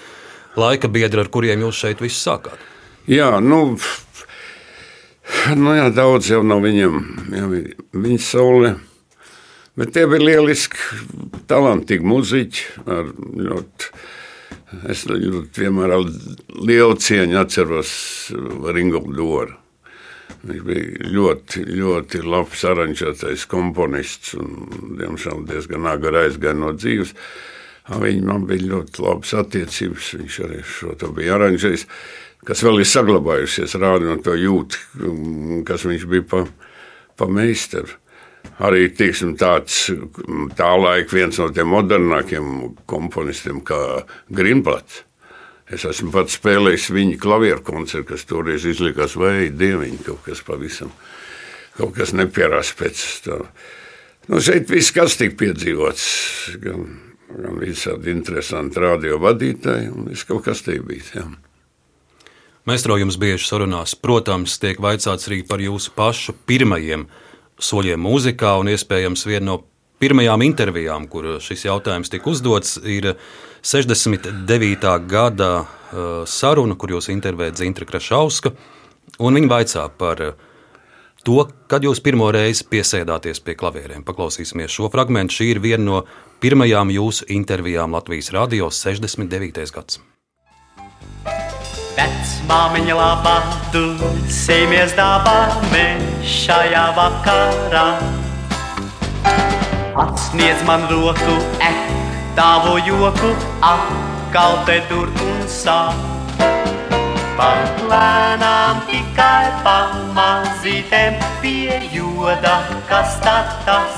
laika 0.57 0.89
biedri, 0.89 1.21
ar 1.21 1.29
kuriem 1.29 1.69
jūs 1.69 1.85
šeit 1.85 2.01
viss 2.01 2.25
sākāt. 2.25 2.65
Jā, 3.07 3.37
nu, 3.39 3.77
nu 5.61 5.77
jā, 5.77 5.89
daudz 5.95 6.31
jau 6.31 6.43
no 6.47 6.61
viņiem, 6.63 7.01
jā, 7.35 7.47
viņa 7.97 8.21
saule. 8.23 8.77
Bet 9.77 9.93
tie 9.93 10.07
bija 10.09 10.25
lieliski, 10.25 10.79
talantīgi 11.51 12.07
muzeķi. 12.09 12.63
Es 14.89 15.05
ļoti 15.09 15.63
vienmēr 15.63 15.93
ar 15.99 16.07
lielu 16.57 16.97
cieņu 16.97 17.39
atceros 17.43 17.93
Ringoldu 18.73 19.17
Doru. 19.19 19.59
Viņš 20.47 20.63
bija 20.67 21.11
ļoti, 21.11 21.65
ļoti 21.77 22.23
labs 22.25 22.63
aranžētais 22.67 23.45
komponists 23.51 24.35
un, 24.39 24.55
diemžēl, 24.99 25.45
diezgan 25.49 25.89
agri 25.91 26.23
aizgāja 26.25 26.57
no 26.59 26.73
dzīves. 26.77 27.15
Viņam 27.87 28.47
bija 28.49 28.71
ļoti 28.73 29.03
labas 29.05 29.35
attiecības. 29.39 30.13
Viņš 30.21 30.39
arī 30.47 30.63
šo 30.67 30.95
to 30.99 31.11
bija 31.15 31.37
aranžējis, 31.37 31.87
kas 32.47 32.63
vēl 32.65 32.83
ir 32.83 32.89
saglabājusies, 32.89 33.77
rāda 33.81 34.11
no 34.11 34.17
to 34.23 34.37
jūti, 34.39 34.81
kas 35.67 35.87
viņš 35.89 36.09
bija 36.11 36.27
pa, 36.31 36.45
pa 37.19 37.29
meistaru. 37.31 37.99
Arī 38.63 38.87
tiksim, 38.95 39.35
tāds 39.37 39.91
tā 40.57 40.69
laika 40.79 41.17
viens 41.17 41.37
no 41.43 41.51
tiem 41.53 41.69
modernākiem 41.75 42.47
komponistiem, 42.89 43.61
kā 43.67 43.81
Grīmplats. 44.33 45.03
Es 45.67 45.83
esmu 45.89 46.13
pats 46.15 46.37
spēlējis 46.39 46.93
viņa 46.95 47.17
klavieru 47.19 47.65
koncertu, 47.67 48.13
kas 48.13 48.25
toreiz 48.31 48.65
izlikās, 48.71 49.17
vai 49.19 49.49
dieviņi 49.51 50.05
kaut 50.07 50.23
kas 50.29 50.45
pavisam, 50.47 50.93
kaut 51.75 51.97
kas 51.97 52.15
nepierās 52.15 52.71
pēc 52.79 53.03
tā. 53.25 53.41
Nu, 54.31 54.39
šeit 54.43 54.71
viss, 54.71 54.95
kas 54.95 55.19
tika 55.19 55.37
piedzīvots, 55.43 56.07
gan, 56.63 56.87
gan 57.35 57.59
visādi 57.63 58.15
interesanti 58.15 58.83
radio 58.83 59.19
vadītāji, 59.23 59.91
un 59.91 60.07
viss 60.13 60.27
kaut 60.31 60.47
kas 60.47 60.63
te 60.67 60.79
bijis. 60.87 61.13
Jā. 61.19 61.27
Maestro 62.67 62.97
jums 62.99 63.15
bieži 63.15 63.47
sarunās, 63.47 63.93
protams, 63.95 64.57
tiek 64.59 64.81
vaicāts 64.83 65.29
arī 65.29 65.45
par 65.47 65.61
jūsu 65.63 65.93
pašu 65.95 66.33
pirmajiem 66.51 67.05
soļiem 67.63 68.01
mūzikā, 68.03 68.57
un 68.59 68.73
iespējams 68.73 69.23
viena 69.29 69.47
no 69.53 69.61
pirmajām 70.03 70.43
intervijām, 70.43 71.07
kur 71.07 71.37
šis 71.39 71.63
jautājums 71.69 72.11
tika 72.11 72.27
uzdots, 72.33 72.75
ir 72.83 73.13
69. 73.63 74.91
gada 75.07 75.51
uh, 75.63 75.69
saruna, 76.27 76.75
kur 76.75 76.97
jūs 76.97 77.07
intervējat 77.15 77.63
Zintra 77.63 77.87
Krašauska, 77.87 78.53
un 79.23 79.39
viņa 79.39 79.53
vaicā 79.55 79.87
par 80.03 80.25
uh, 80.27 80.35
to, 81.23 81.39
kad 81.71 81.87
jūs 81.87 82.03
pirmo 82.03 82.33
reizi 82.35 82.67
piesēdāties 82.67 83.45
pie 83.47 83.55
klavierēm. 83.63 84.03
Paklausīsimies 84.11 84.75
šo 84.75 84.91
fragment. 84.91 85.31
Šī 85.31 85.53
ir 85.55 85.63
viena 85.63 85.85
no 85.87 86.05
pirmajām 86.43 86.91
jūsu 86.99 87.31
intervijām 87.39 87.95
Latvijas 87.95 88.35
radio 88.35 88.75
69. 88.75 89.71
gads. 89.79 90.03
Vecmāmiņa 91.97 92.95
labā, 92.99 93.35
dusējamies 93.73 94.93
dabā, 94.99 95.37
mēs 95.73 96.27
šajā 96.29 96.83
vakarā. 96.99 97.87
Atsniedz 100.03 100.61
man 100.69 100.85
roku, 100.91 101.39
eh, 101.65 101.79
tavu 102.37 102.77
joku, 102.85 103.31
atkal 103.65 104.59
te 104.69 104.83
dur 104.91 105.09
un 105.09 105.41
sāp. 105.49 105.97
Palēnām 107.41 108.85
tikai 108.91 109.49
pamazītēm 109.65 111.17
pie 111.41 111.81
joda, 111.97 112.59
kas 112.89 113.17
tad 113.25 113.57
tas? 113.65 113.97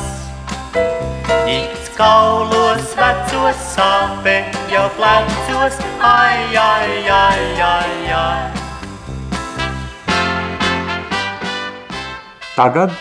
Ņķis 1.50 1.88
kaulos 1.99 2.95
vecos 2.95 3.59
sāpē, 3.75 4.37
jau 4.71 4.87
plecos, 4.95 5.78
ai, 5.99 6.55
ai, 6.55 7.02
ai, 7.11 7.47
ai, 7.59 8.12
ai. 8.14 8.47
Tagad 12.55 12.95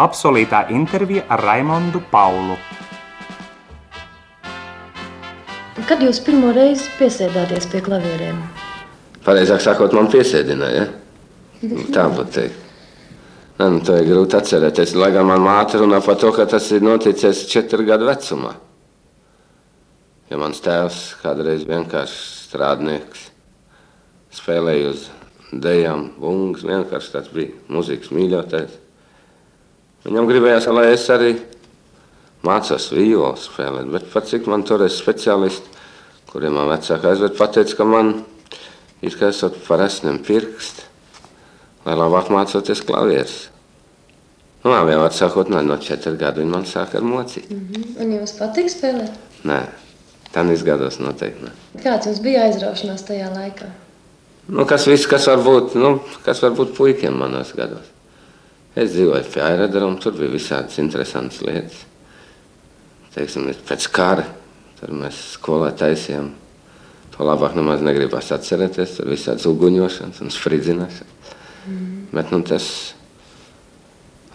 apsolītā 0.00 0.66
intervija 0.72 1.24
ar 1.32 1.44
Raimondu 1.48 2.04
Paulu. 2.12 2.56
Kad 5.88 6.04
jūs 6.04 6.20
pirmo 6.22 6.52
reizi 6.54 6.92
piesēdāties 7.00 7.66
pie 7.72 7.80
klavierēm? 7.84 8.40
Pareizāk 9.24 9.64
sakot, 9.64 9.96
man 9.96 10.08
piesēdināja. 10.12 10.84
Ja? 10.84 11.78
Tā 11.92 12.08
būtu 12.12 12.36
teikt. 12.36 12.69
Nē, 13.60 13.66
nu, 13.68 13.80
to 13.84 13.92
ir 14.00 14.06
grūti 14.08 14.38
atcerēties. 14.38 14.94
Lai 14.96 15.10
gan 15.12 15.26
man 15.28 15.42
māte 15.44 15.76
runā 15.76 15.98
par 16.00 16.16
to, 16.16 16.30
ka 16.32 16.46
tas 16.48 16.70
ir 16.72 16.80
noticis 16.80 17.42
četru 17.50 17.84
gadu 17.84 18.06
vecumā. 18.08 18.54
Ja 20.30 20.38
mans 20.40 20.62
tēvs 20.64 21.00
kādreiz 21.20 21.66
vienkārši 21.68 22.22
strādnieks 22.46 23.26
spēlēja 24.32 24.94
uz 24.94 25.04
dejām, 25.52 26.06
bungas, 26.22 26.64
vienkārši 26.64 27.12
tāds 27.12 27.34
bija 27.34 27.52
mūzikas 27.68 28.14
mīļotais. 28.16 28.80
Viņam 30.06 30.32
gribējās, 30.32 30.72
lai 30.72 30.88
es 30.94 31.04
arī 31.12 31.34
mācos 32.46 32.88
violu 32.96 33.34
spēlēt, 33.36 33.92
bet 33.92 34.08
pat 34.14 34.30
cik 34.30 34.48
man 34.48 34.64
toreiz 34.64 34.96
speciālisti, 34.96 35.76
kuriem 36.32 36.56
man 36.56 36.72
vecāka 36.72 37.12
aizved, 37.12 37.36
pateica, 37.36 37.76
ka 37.76 37.92
man 37.92 38.14
ir 39.04 39.20
kā 39.20 39.34
esot 39.34 39.60
parasniem 39.66 40.22
pirksti, 40.24 40.86
lai 40.86 40.89
labāk 41.86 42.30
mācoties 42.32 42.82
klavieres. 42.86 43.50
Nu, 44.60 44.72
labi, 44.74 44.92
jau 44.92 45.04
atsākot 45.06 45.48
no, 45.48 45.60
no 45.64 45.78
četru 45.80 46.18
gadu, 46.20 46.42
viņi 46.42 46.52
man 46.52 46.66
sāka 46.68 46.98
ar 47.00 47.04
mocīt. 47.06 47.48
Mm 47.48 47.68
-hmm. 47.68 48.00
Un 48.02 48.12
jums 48.12 48.34
patīk 48.36 48.68
spēlēt? 48.68 49.14
Nē, 49.44 49.60
tādīs 50.34 50.64
gados 50.64 50.98
noteikti 51.00 51.44
ne. 51.44 51.52
Kāds 51.82 52.06
jums 52.06 52.20
bija 52.20 52.42
aizraušanās 52.44 53.06
tajā 53.08 53.30
laikā? 53.32 53.70
Nu, 54.48 54.66
kas 54.66 54.86
viss, 54.86 55.06
kas 55.06 55.26
var 55.26 55.38
būt, 55.38 55.74
nu, 55.74 56.00
kas 56.24 56.42
var 56.42 56.52
būt 56.52 56.74
puikiem 56.76 57.16
manos 57.16 57.52
gados. 57.56 57.86
Es 58.76 58.90
dzīvoju 58.90 59.24
pie 59.32 59.42
aerodroma, 59.42 59.98
tur 59.98 60.12
bija 60.12 60.30
visādas 60.30 60.78
interesantas 60.78 61.40
lietas. 61.40 61.86
Teiksim, 63.14 63.48
pēc 63.68 63.88
kara, 63.90 64.26
tur 64.80 64.92
mēs 64.94 65.18
skolā 65.36 65.72
taisījām. 65.76 66.30
To 67.16 67.24
labāk 67.26 67.56
nemaz 67.58 67.80
negribas 67.80 68.30
atcerēties, 68.32 68.96
tur 68.96 69.10
visādas 69.10 69.46
uguņošanas 69.50 70.20
un 70.20 70.30
spridzināšanas. 70.30 71.19
Bet, 72.10 72.30
nu, 72.32 72.40
tas 72.46 72.66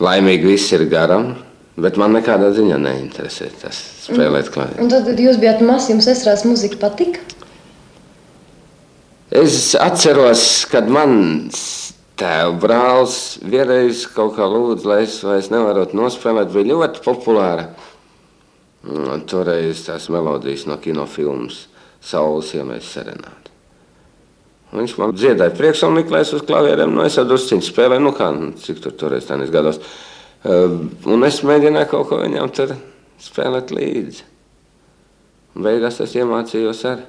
laimīgi 0.03 0.51
viss 0.51 0.73
ir 0.75 0.85
garam, 0.91 1.33
bet 1.79 1.97
man 1.99 2.13
nekādā 2.15 2.51
ziņā 2.55 2.77
neinteresē 2.81 3.49
tas 3.61 3.79
spēlēt 4.05 4.51
klavieres. 4.53 4.83
Un 4.83 4.91
tad, 4.91 5.07
kad 5.09 5.19
jūs 5.19 5.39
bijāt 5.41 5.63
mazs, 5.65 5.89
jums 5.91 6.09
estrās 6.11 6.45
muzika 6.47 6.79
patika? 6.83 7.23
Es 9.35 9.73
atceros, 9.79 10.45
kad 10.71 10.87
mans 10.91 11.63
tēva 12.19 12.53
brālis 12.61 13.39
vienreiz 13.43 14.05
kaut 14.15 14.35
kā 14.37 14.45
lūdza, 14.47 14.87
lai 14.87 15.01
es 15.03 15.17
vairs 15.25 15.49
nevaru 15.51 15.87
nospēlēt, 15.97 16.53
bija 16.53 16.71
ļoti 16.71 17.03
populāra. 17.03 17.67
Toreiz 19.27 19.81
tās 19.87 20.07
melodijas 20.13 20.67
no 20.69 20.77
kinofilmas 20.77 21.65
Saules 22.05 22.51
iemēs 22.53 22.91
serenādi. 22.93 23.44
Viņš 24.75 24.95
man 24.99 25.15
dziedāja 25.15 25.53
priekšā 25.55 25.89
un 25.89 25.99
liklēs 25.99 26.33
uz 26.35 26.43
klavierēm, 26.47 26.93
nu 26.95 27.05
es 27.05 27.17
ar 27.21 27.27
drusciņu 27.29 27.65
spēlēju, 27.65 28.03
nu 28.03 28.11
kā, 28.17 28.29
nu, 28.35 28.51
cik 28.59 28.81
tur 28.83 28.95
toreiz 28.99 29.27
tānis 29.29 29.53
gados. 29.53 29.79
Uh, 30.45 30.77
un 31.09 31.25
es 31.25 31.41
mēģināju 31.47 31.89
kaut 31.91 32.09
ko 32.09 32.19
viņam 32.21 32.51
tur 32.53 32.75
spēlēt 33.21 33.73
līdzi. 33.73 34.25
Un 35.55 35.65
beigās 35.65 36.01
es 36.03 36.15
iemācījos 36.19 36.83
arī. 36.91 37.07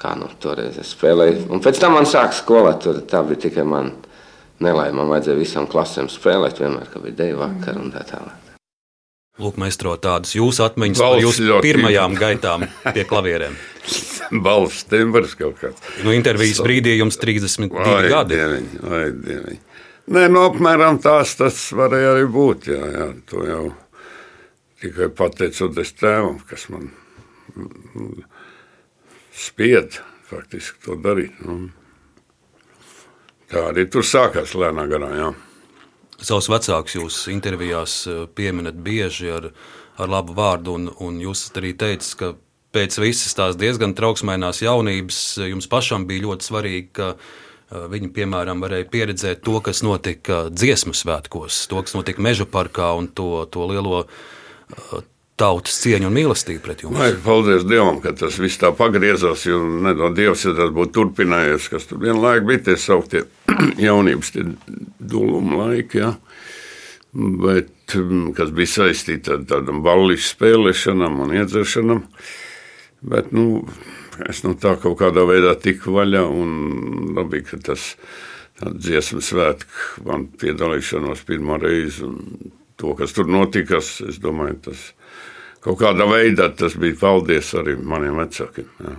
Kā 0.00 0.14
nu 0.18 0.30
toreiz 0.40 0.78
es 0.80 0.94
spēlēju. 0.96 1.46
Un 1.52 1.62
pēc 1.62 1.80
tam 1.80 1.94
man 1.98 2.08
sāk 2.08 2.34
skolā, 2.36 2.74
tur 2.80 3.02
tā 3.08 3.22
bija 3.26 3.46
tikai 3.46 3.66
man 3.68 3.92
nelaime. 4.64 4.96
Man 4.98 5.10
vajadzēja 5.12 5.40
visām 5.40 5.68
klasēm 5.70 6.08
spēlēt 6.10 6.62
vienmēr, 6.62 6.88
ka 6.90 7.02
bija 7.04 7.18
deju 7.24 7.42
vakar 7.42 7.80
un 7.80 7.92
tā 7.94 8.04
tālāk. 8.08 8.46
Lūk, 9.40 9.56
maestro, 9.60 9.94
tādas 9.96 10.34
jūsu 10.36 10.66
atmiņas 10.66 11.00
par 11.00 11.20
jūsu 11.22 11.60
pirmajām 11.64 12.16
gaitām 12.18 12.66
pie 12.90 13.06
klavierēm. 13.08 13.54
Balsts 14.44 14.86
timbrs 14.90 15.34
kaut 15.38 15.58
kāds. 15.60 15.82
Nu, 16.04 16.14
intervijas 16.16 16.60
brīdī 16.64 16.96
jums 16.98 17.18
32 17.20 17.74
Vai 17.80 18.08
gadi. 18.12 18.38
dieviņ, 18.38 18.70
vai 18.84 19.04
dieviņ. 19.16 19.60
Nē, 20.10 20.24
nu, 20.32 20.42
apmēram 20.48 20.98
tās 21.02 21.36
tas 21.38 21.58
varēja 21.76 22.14
arī 22.16 22.26
būt. 22.34 22.70
Jā, 22.72 22.86
jā, 22.94 23.08
to 23.30 23.44
jau 23.46 23.64
tikai 24.82 25.10
pateicoties 25.14 25.92
tēvam, 26.00 26.40
kas 26.48 26.66
man 26.72 26.88
spied 29.36 30.00
faktiski 30.30 30.82
to 30.86 30.96
darīt. 31.00 31.36
Nu, 31.44 31.70
tā 33.50 33.68
arī 33.70 33.86
tur 33.90 34.06
sākās 34.06 34.54
lēnā 34.58 34.86
garā. 34.90 35.10
Jā. 35.18 35.30
Savus 36.20 36.50
vecākus 36.52 36.98
jūs 36.98 37.20
intervijās 37.32 38.02
eh, 38.10 38.24
pieminat 38.36 38.76
bieži 38.84 39.30
ar, 39.32 39.50
ar 40.00 40.10
labu 40.10 40.34
vārdu, 40.36 40.76
un, 40.76 40.90
un 41.00 41.20
jūs 41.22 41.46
arī 41.56 41.72
teicis, 41.80 42.12
ka 42.20 42.34
pēc 42.74 42.98
visas 43.02 43.36
tās 43.38 43.58
diezgan 43.60 43.94
trauksmainās 43.98 44.62
jaunības 44.62 45.20
jums 45.50 45.70
pašam 45.70 46.06
bija 46.08 46.26
ļoti 46.28 46.46
svarīgi, 46.46 46.88
ka 46.96 47.12
viņi, 47.70 48.10
piemēram, 48.14 48.62
varēja 48.64 48.88
pieredzēt 48.90 49.44
to, 49.46 49.60
kas 49.62 49.84
notika 49.86 50.48
dziesmu 50.50 50.94
svētkos, 50.96 51.64
to, 51.70 51.82
kas 51.86 51.94
notika 51.94 52.22
meža 52.22 52.46
parkā 52.50 52.90
un 52.98 53.06
to, 53.14 53.44
to 53.50 53.66
lielo 53.70 54.04
tautas 55.40 55.78
cieņu 55.80 56.10
un 56.10 56.16
mīlestību 56.16 56.62
pret 56.64 56.84
jums. 56.84 56.98
Vai, 57.00 57.12
paldies 57.24 57.64
Dievam, 57.68 58.00
ka 58.04 58.12
tas 58.16 58.36
viss 58.42 58.60
tā 58.60 58.72
pagriezās. 58.76 59.46
Jo 59.48 59.62
nedod 59.86 60.16
Dievs, 60.18 60.44
ja 60.44 60.54
tas 60.56 60.72
būtu 60.74 60.92
turpinājies, 60.98 61.70
kas 61.72 61.88
tur 61.88 62.02
vienlaikus 62.02 62.48
bija 62.50 62.64
tie 62.68 62.76
sauktie 62.80 63.24
jaunības, 63.88 64.34
tie 64.34 64.44
dūluma 65.14 65.62
laiki. 65.64 66.02
Ja? 66.02 66.12
Bet, 67.14 67.72
mm, 67.96 68.34
kas 68.36 68.52
bija 68.54 68.74
saistīti 68.76 69.32
ar 69.34 69.46
tādam 69.48 69.80
ballišu 69.86 70.34
spēlēšanām 70.34 71.24
un 71.24 71.34
iedzeršanām. 71.40 72.04
Bet, 73.00 73.30
nu, 73.32 73.62
es 74.28 74.42
no 74.44 74.52
tā 74.60 74.74
kaut 74.80 74.98
kādā 75.00 75.24
veidā 75.28 75.54
tiku 75.56 75.94
vaļā. 75.96 76.24
Un 76.28 77.14
labi, 77.16 77.42
ka 77.46 77.60
tas 77.70 77.94
dziesmu 78.60 79.22
svētku 79.24 80.04
man 80.08 80.28
piedalīšanos 80.40 81.24
pirmo 81.28 81.60
reizi. 81.60 82.04
un 82.04 82.58
To, 82.80 82.94
kas 82.96 83.12
tur 83.12 83.28
notika, 83.28 83.76
es 83.76 84.16
domāju, 84.22 84.54
tas 84.70 84.84
kaut 85.60 85.76
kādā 85.82 86.06
veidā 86.08 86.46
tas 86.56 86.78
bija 86.80 86.96
paldies 86.96 87.50
arī 87.60 87.74
maniem 87.76 88.16
vecākiem. 88.16 88.70
Jā. 88.80 88.94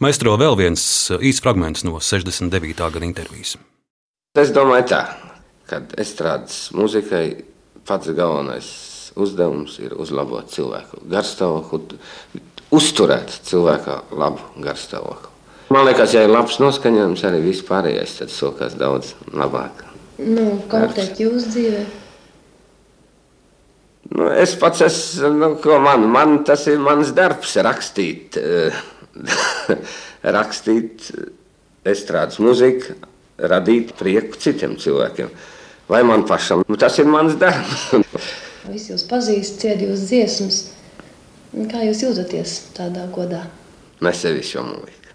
Maestro 0.00 0.38
vēl 0.40 0.56
viens 0.56 0.84
īsts 1.12 1.44
fragments 1.44 1.84
no 1.84 2.00
69. 2.00 2.72
gada 2.80 3.04
intervijas. 3.04 3.58
Es 4.40 4.54
domāju, 4.56 4.86
tā, 4.94 5.02
kad 5.68 5.92
estrādes 6.00 6.70
muzikai 6.72 7.26
pats 7.84 8.08
galvenais 8.16 8.70
uzdevums 9.20 9.76
ir 9.84 9.92
uzlabot 10.00 10.48
cilvēku 10.48 11.04
garstāvokli, 11.12 12.00
uzturēt 12.72 13.34
cilvēkā 13.48 13.98
labu 14.16 14.64
garstāvokli. 14.64 15.30
Man 15.72 15.86
liekas, 15.88 16.12
ja 16.12 16.26
ir 16.26 16.32
labs 16.32 16.58
noskaņojums, 16.60 17.22
arī 17.24 17.40
viss 17.46 17.64
pārējais 17.64 18.18
tad 18.18 18.32
sokās 18.32 18.74
daudz 18.76 19.14
labāk. 19.32 19.86
Nu, 20.20 20.58
konkrēti 20.70 21.24
jūsu 21.24 21.52
dzīvē. 21.54 21.84
Nu, 24.12 24.26
es 24.36 24.52
pats 24.60 24.82
esmu, 24.84 25.30
nu, 25.38 25.48
ko 25.62 25.78
man, 25.80 26.04
man 26.12 26.42
tas 26.44 26.66
ir 26.68 26.82
mans 26.82 27.14
darbs, 27.16 27.54
rakstīt, 27.64 28.36
eh, 28.36 28.82
rakstīt 30.36 31.08
estrādes 31.88 32.36
muziku, 32.42 32.98
radīt 33.40 33.94
prieku 33.96 34.36
citiem 34.42 34.76
cilvēkiem. 34.80 35.32
Vai 35.88 36.02
man 36.06 36.26
pašam, 36.28 36.66
nu, 36.68 36.76
tas 36.76 37.00
ir 37.00 37.08
mans 37.08 37.38
darbs. 37.40 37.88
Visi 38.68 38.92
jūs 38.92 39.08
pazīst, 39.08 39.62
cied 39.64 39.80
jūs 39.86 40.04
dziesmas. 40.10 40.62
Kā 41.52 41.82
jūs 41.84 42.00
jūtaties 42.00 42.52
tādā 42.72 43.02
godā? 43.12 43.42
Sevi 44.16 44.40
šo 44.40 44.62
mūziku. 44.64 45.10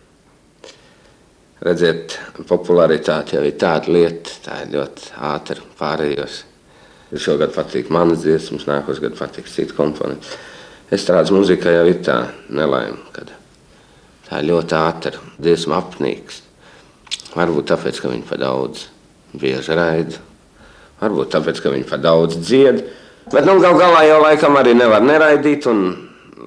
Redziet, 1.66 2.14
popularitāte 2.46 3.40
jau 3.40 3.42
ir 3.42 3.56
tāda 3.58 3.90
lieta, 3.90 4.36
tā 4.46 4.60
ir 4.62 4.76
ļoti 4.76 5.10
ātri 5.32 5.66
pārējos. 5.80 6.38
Šogad 7.18 7.56
patīk 7.56 7.90
manas 7.90 8.22
dziesmas, 8.22 8.68
nākamā 8.70 9.02
gada 9.02 9.18
patīk 9.18 9.50
citu 9.50 9.74
komponentu. 9.80 10.38
Es 10.94 11.02
strādāju 11.08 11.40
muzikā, 11.40 11.74
jau 11.74 11.90
ir 11.90 12.04
tā 12.06 12.20
nelaime, 12.54 13.02
kad 13.18 13.34
tā 14.30 14.46
ļoti 14.46 14.78
ātra 14.78 15.18
dziesma 15.42 15.82
apnīks. 15.82 16.44
Varbūt 17.34 17.72
tāpēc, 17.74 18.04
ka 18.04 18.14
viņi 18.14 18.28
pa 18.30 18.38
daudz 18.38 18.86
bieži 19.34 19.74
raida, 19.74 20.22
varbūt 21.02 21.34
tāpēc, 21.34 21.66
ka 21.66 21.74
viņi 21.74 21.90
pa 21.90 21.98
daudz 21.98 22.38
dzied. 22.38 22.86
Bet 23.34 23.50
nu, 23.50 23.58
gal 23.64 23.82
galā 23.82 24.06
jau 24.06 24.22
laikam 24.22 24.62
arī 24.62 24.78
nevar 24.78 25.02
neraidīt. 25.02 25.66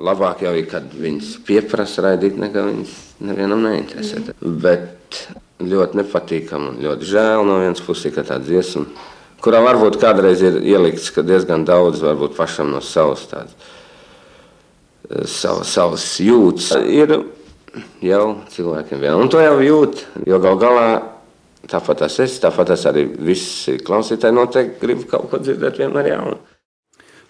Labāk 0.00 0.44
jau 0.46 0.52
ir, 0.56 0.66
kad 0.70 0.86
viņas 0.96 1.34
pieprasa 1.44 2.06
raidīt, 2.06 2.38
nekā 2.40 2.62
viņas 2.64 2.92
nevienam 3.26 3.64
neinteresē. 3.66 4.22
Bet 4.40 5.18
ļoti 5.60 6.00
nepatīkami 6.00 6.70
un 6.72 6.78
ļoti 6.84 7.08
žēl 7.10 7.44
no 7.44 7.58
vienas 7.60 7.82
puses, 7.84 8.14
ka 8.14 8.24
tā 8.24 8.38
dziesma, 8.40 8.86
kurā 9.44 9.60
varbūt 9.64 9.98
kādreiz 10.00 10.40
ir 10.46 10.60
ielikts 10.64 11.12
diezgan 11.26 11.66
daudz, 11.68 12.00
varbūt 12.04 12.36
pašam 12.38 12.72
no 12.72 12.80
savas 12.84 13.26
tādas. 13.30 13.76
Savas, 15.26 15.72
savas 15.72 16.04
jūtas 16.22 16.70
ir 16.86 17.16
jau 18.04 18.24
cilvēkiem 18.54 19.00
viena. 19.02 19.16
Un 19.18 19.30
to 19.32 19.40
jau 19.42 19.56
jūt, 19.64 20.04
jo 20.28 20.38
gal 20.42 20.60
galā 20.60 20.86
tāpat 21.70 22.04
tas 22.04 22.18
es, 22.22 22.38
tāpat 22.42 22.72
tas 22.72 22.86
arī 22.88 23.04
visi 23.18 23.76
klausītāji 23.84 24.36
noteikti 24.36 24.80
grib 24.84 25.04
kaut 25.10 25.28
ko 25.32 25.42
dzirdēt 25.42 25.82
vienmēr 25.82 26.12
jaunu. 26.12 26.38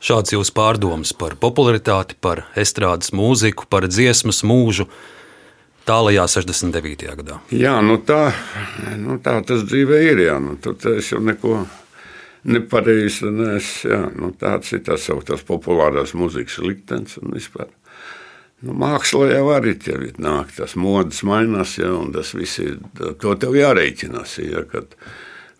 Šāds 0.00 0.32
jūsu 0.32 0.54
pārdoms 0.56 1.10
par 1.12 1.34
popularitāti, 1.36 2.16
par 2.24 2.46
estrādes 2.56 3.12
mūziku, 3.12 3.66
par 3.68 3.84
dziesmas 3.84 4.40
mūžu 4.48 4.86
tālajā 5.84 6.24
69. 6.40 7.10
gadā. 7.18 7.36
Jā, 7.52 7.74
nu 7.84 7.98
tā, 8.00 8.30
nu 8.96 9.18
tā 9.20 9.34
tas 9.44 9.66
dzīvē 9.68 9.98
ir. 10.06 10.22
Jā, 10.24 10.38
nu, 10.40 10.54
tur 10.62 10.78
es 10.94 11.10
jau 11.12 11.20
neko 11.20 11.58
nepareizi 12.48 13.28
nesu. 13.28 13.92
Nu, 14.16 14.30
tāds 14.40 14.72
ir 14.72 14.80
tas 14.86 15.04
sauktās 15.04 15.44
populārās 15.44 16.16
mūzikas 16.16 16.56
liktenis 16.64 17.20
un 17.20 17.34
vispār. 17.36 17.68
Nu, 18.64 18.72
mākslā 18.80 19.34
jau 19.34 19.44
arī 19.52 19.74
ir 19.88 20.06
nāk, 20.16 20.54
tas 20.56 20.78
modes 20.80 21.20
mainās, 21.28 21.76
ja, 21.76 21.92
un 21.96 22.08
tas 22.16 22.32
viss 22.36 22.60
ir. 22.64 22.78
To 23.20 23.36
tev 23.36 23.56
jārēķinās, 23.56 24.38
ja, 24.48 24.64
kad, 24.68 24.96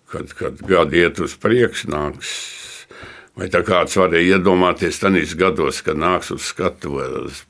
kad, 0.09 0.33
kad 0.37 0.65
gadi 0.65 1.05
iet 1.05 1.21
uz 1.21 1.37
priekšu, 1.41 1.93
nāks 1.93 2.33
Vai 3.41 3.49
tā 3.49 3.63
kāds 3.65 3.97
varēja 3.97 4.37
iedomāties 4.37 5.01
tajos 5.01 5.31
gados, 5.41 5.81
kad 5.81 5.97
nāks 5.97 6.29
uz 6.35 6.51
skatuves 6.51 7.45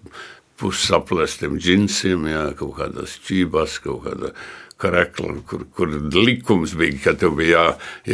pussaplēstiem 0.60 1.56
džinsiem, 1.58 2.28
jā, 2.30 2.44
kaut 2.58 2.76
kādas 2.76 3.16
čībās, 3.26 3.80
kaut 3.82 4.04
kāda 4.04 4.30
karekla, 4.80 5.34
kur, 5.48 5.64
kur 5.74 5.90
likums 6.14 6.76
bija, 6.78 6.98
ka 7.08 7.14
tev 7.18 7.34
bija 7.40 7.64
jā, 7.64 7.64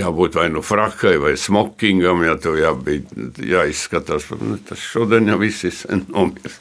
jābūt 0.01 0.39
vai 0.39 0.47
nu 0.55 0.63
frakai 0.65 1.19
vai 1.23 1.35
smokingam, 1.39 2.25
ja 2.27 2.39
tev 2.41 2.57
jā, 2.59 2.73
bija 2.81 3.29
jāizskatās. 3.61 4.31
Nu, 4.41 4.57
tas 4.67 4.81
šodien 4.81 5.29
jau 5.31 5.37
viss 5.43 5.69
ir 5.69 5.77
sen 5.77 6.07
nomiris. 6.09 6.57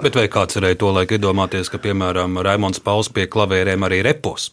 Bet 0.00 0.16
vai 0.16 0.24
kāds 0.32 0.56
varēja 0.56 0.80
to 0.80 0.90
laiku 0.96 1.18
iedomāties, 1.18 1.68
ka, 1.68 1.82
piemēram, 1.82 2.40
Raimons 2.40 2.80
Pauls 2.80 3.12
pie 3.12 3.28
klavierēm 3.30 3.84
arī 3.84 4.00
repos? 4.08 4.48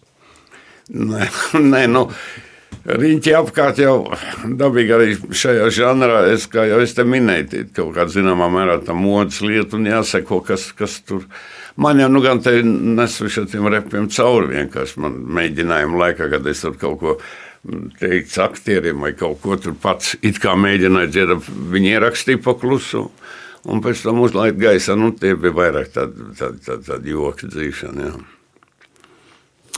Nē, 0.91 1.31
nē 1.74 1.86
nu, 1.96 2.10
Riņķi 2.89 3.33
apkārt 3.35 3.81
jau 3.81 3.97
dabīgi 4.57 4.93
arī 4.95 5.09
šajā 5.35 5.67
žanrā, 5.75 6.21
es, 6.31 6.47
kā 6.49 6.63
jau 6.69 6.79
es 6.81 6.95
te 6.97 7.03
minēju, 7.05 7.65
kaut 7.75 7.91
kādā 7.97 8.13
zināmā 8.13 8.47
mērā 8.53 8.79
tā 8.88 8.95
modes 8.97 9.41
lieta 9.45 9.77
un 9.77 9.89
jāseko, 9.89 10.39
kas, 10.47 10.69
kas 10.77 11.01
tur. 11.05 11.25
Man 11.79 11.99
jau 12.01 12.07
nu 12.11 12.21
gan 12.23 12.41
te 12.43 12.55
nesu 12.63 13.29
šiem 13.31 13.67
repiem 13.71 14.07
cauri 14.13 14.55
vienkārši 14.55 15.03
man 15.03 15.19
mēģinājumu 15.38 16.01
laikā, 16.01 16.31
kad 16.31 16.49
es 16.49 16.63
tur 16.63 16.79
kaut 16.79 16.97
ko 17.03 17.19
teicu 17.99 18.41
aktieriem 18.41 19.03
vai 19.03 19.13
kaut 19.19 19.41
ko 19.43 19.60
tur 19.60 19.75
pats 19.79 20.15
it 20.25 20.39
kā 20.41 20.55
mēģināju 20.58 21.13
dziedāt, 21.13 21.53
viņi 21.75 21.93
ierakstīja 21.97 22.43
pa 22.47 22.55
klusu. 22.58 23.10
Un 23.69 23.84
pēc 23.84 24.05
tam 24.05 24.21
uzlaid 24.23 24.55
gaisā, 24.58 24.95
nu 24.95 25.12
tie 25.12 25.34
bija 25.36 25.51
vairāk 25.58 25.89
tādi 25.91 26.29
tād, 26.39 26.62
tād, 26.63 26.86
tād 26.88 27.08
joki 27.12 27.49
dzīšana. 27.51 28.05
Jā. 28.08 29.10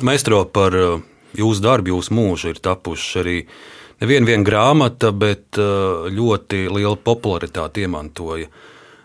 Maestro 0.05 0.45
par 0.45 0.77
jūsu 1.37 1.63
darbi, 1.63 1.93
jūsu 1.93 2.15
mūži 2.15 2.53
ir 2.53 2.61
tapuši 2.63 3.21
arī. 3.21 3.37
Neviena 4.01 4.31
vien 4.31 4.45
grāmata, 4.45 5.11
bet 5.13 5.59
uh, 5.61 6.07
ļoti 6.09 6.65
liela 6.73 6.97
popularitāte 6.97 7.83
iemantoja. 7.85 8.49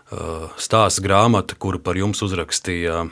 Uh, 0.07 0.47
stāsta 0.57 1.03
grāmata, 1.05 1.57
kuru 1.59 1.81
par 1.83 1.99
jums 1.99 2.23
uzrakstīja 2.25 3.03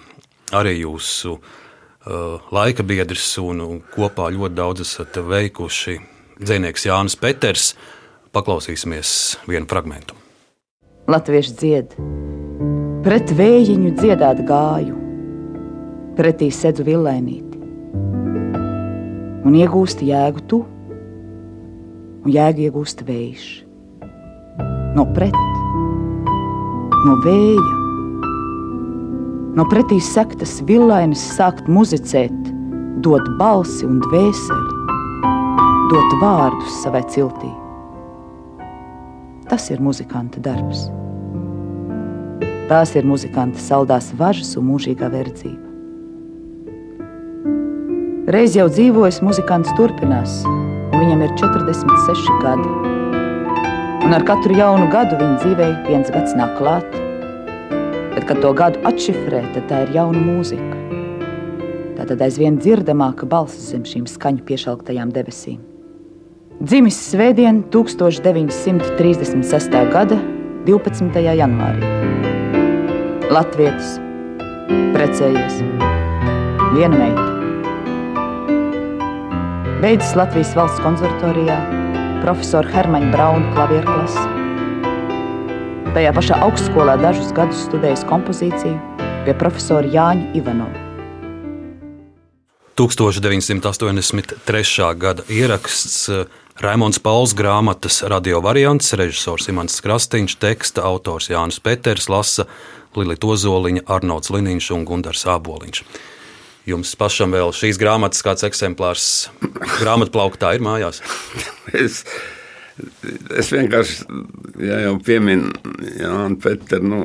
arī 0.55 0.79
jūsu 0.79 1.35
uh, 1.35 2.41
laika 2.55 2.85
biedrs, 2.87 3.35
un 3.43 3.83
kopā 3.93 4.31
ļoti 4.33 4.57
daudz 4.57 4.85
esat 4.85 5.21
veikuši. 5.21 5.99
Dzinieks 6.41 6.89
Jānis 6.89 7.19
Peters. 7.19 7.73
Paklausīsimies 8.35 9.09
vienu 9.47 9.69
fragment. 9.69 10.11
Latvieši 11.07 11.53
dzied, 11.61 11.93
pret 13.05 13.31
vējiņu 13.37 13.93
dziedāt 14.01 14.41
gāju, 14.49 14.97
pretī 16.17 16.49
sedzu 16.51 16.83
villainīt 16.87 17.54
un 19.45 19.53
iegūst 19.53 20.01
jēgu 20.01 20.41
tu, 20.49 20.63
un 22.25 22.33
jēgu 22.33 22.65
iegūst 22.67 23.03
vējš. 23.05 23.45
No 24.95 25.05
pret, 25.13 25.35
no 27.05 27.17
vēja, 27.25 27.65
no 29.59 29.65
pretī 29.71 29.99
sektas 30.03 30.57
villainas 30.67 31.21
sākt 31.35 31.69
muzicēt, 31.69 32.53
dot 33.05 33.27
balsi 33.39 33.85
un 33.85 33.99
dvēseli, 34.07 34.87
dot 35.91 36.17
vārdus 36.23 36.81
savai 36.81 37.03
ciltī. 37.13 37.51
Tas 39.45 39.69
ir 39.69 39.83
muzikanta 39.83 40.41
darbs. 40.41 40.87
Tās 42.65 42.95
ir 42.97 43.05
muzikanta 43.05 43.61
saldās 43.61 44.09
važas 44.17 44.55
un 44.57 44.71
mūžīgā 44.71 45.11
verdzība. 45.13 45.64
Reiz 48.25 48.55
jau 48.57 48.65
dzīvojis, 48.65 49.19
muzikants 49.21 49.69
turpinās, 49.77 50.39
un 50.49 50.97
viņam 50.97 51.19
ir 51.21 51.29
46 51.37 52.25
gadi. 52.41 52.65
Un 54.01 54.17
ar 54.17 54.25
katru 54.25 54.49
jaunu 54.57 54.89
gadu 54.89 55.13
viņa 55.19 55.35
dzīvē 55.43 55.67
viens 55.85 56.09
gads 56.09 56.33
nāk 56.33 56.57
klāt. 56.57 56.89
Bet, 58.15 58.25
kad 58.25 58.41
to 58.41 58.49
gadu 58.57 58.81
atšifrē, 58.89 59.45
tad 59.53 59.69
tā 59.69 59.85
ir 59.85 59.93
jauna 59.99 60.17
mūzika. 60.17 60.73
Tā 61.99 62.07
tad 62.09 62.17
aizvien 62.25 62.57
dzirdamāka 62.57 63.29
balss 63.29 63.69
zem 63.69 63.85
šīm 63.85 64.09
skaņu 64.09 64.41
piešalktajām 64.49 65.13
debesīm. 65.13 65.61
Dzimis 66.65 66.97
Svētdien, 67.11 67.61
1936. 67.69 69.69
gada 69.93 70.17
12. 70.65 71.21
janvārī. 71.29 71.85
Latvijas 73.29 74.01
precējies 74.97 75.61
viena 76.73 76.97
meita 76.97 77.24
beidzis 79.85 80.15
Latvijas 80.17 80.49
valsts 80.57 80.81
konservatorijā 80.81 81.55
profesora 82.23 82.65
Hermaņa 82.73 83.11
Brauna 83.13 83.51
klavieru 83.53 83.85
klasi. 83.85 84.23
Tajā 85.93 86.09
pašā 86.15 86.39
augstskolā 86.41 86.95
dažus 86.97 87.29
gadus 87.37 87.59
studējis 87.67 88.01
kompozīciju 88.09 88.73
pie 89.27 89.35
profesora 89.37 89.85
Jāņa 89.85 90.33
Ivanova. 90.39 90.73
1983. 92.81 94.89
gada 95.03 95.21
ieraksts 95.29 96.09
eh, 96.09 96.25
Raimons 96.65 96.97
Pauls 96.97 97.37
grāmatas 97.37 98.01
radio 98.09 98.41
variants, 98.41 98.89
režisors 98.97 99.45
Imants 99.53 99.77
Krastīņš, 99.85 100.33
teksta 100.41 100.81
autors 100.89 101.29
Jānis 101.29 101.61
Peters, 101.61 102.09
lasa 102.09 102.49
Lilita 102.97 103.29
Ozoliņa, 103.37 103.85
Arnolds 103.85 104.33
Liniņš 104.33 104.73
un 104.79 104.89
Gundars 104.89 105.29
Āboliņš. 105.29 105.85
Jums 106.65 106.95
pašam 106.97 107.33
vēl 107.35 107.53
šīs 107.53 107.77
grāmatas 107.81 108.23
kāds 108.25 108.45
eksemplārs 108.47 109.09
grāmatplauktā 109.77 110.55
ir 110.57 110.63
mājās? 110.65 111.01
es, 111.83 112.01
es 113.37 113.51
vienkārši, 113.53 114.07
ja 114.65 114.79
jau 114.87 114.95
pieminu 115.05 115.51
Jānu 115.99 116.39
Peteru, 116.41 116.89
nu, 116.89 117.01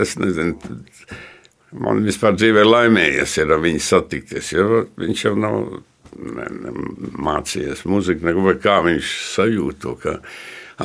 es 0.00 0.16
nezinu, 0.18 0.74
man 1.78 2.02
vispār 2.06 2.34
dzīvē 2.38 2.66
laimējies 2.66 3.38
ir 3.38 3.54
ar 3.54 3.62
viņu 3.62 3.84
satikties, 3.86 4.54
jo 4.56 4.84
viņš 4.98 5.26
jau 5.28 5.36
nav 5.38 5.60
ne, 6.18 6.48
ne, 6.50 6.74
mācījies 7.22 7.84
muziku, 7.88 8.26
neko, 8.26 8.56
kā 8.62 8.80
viņš 8.86 9.12
sajūt 9.36 9.82
to, 9.84 9.94
ka 10.02 10.16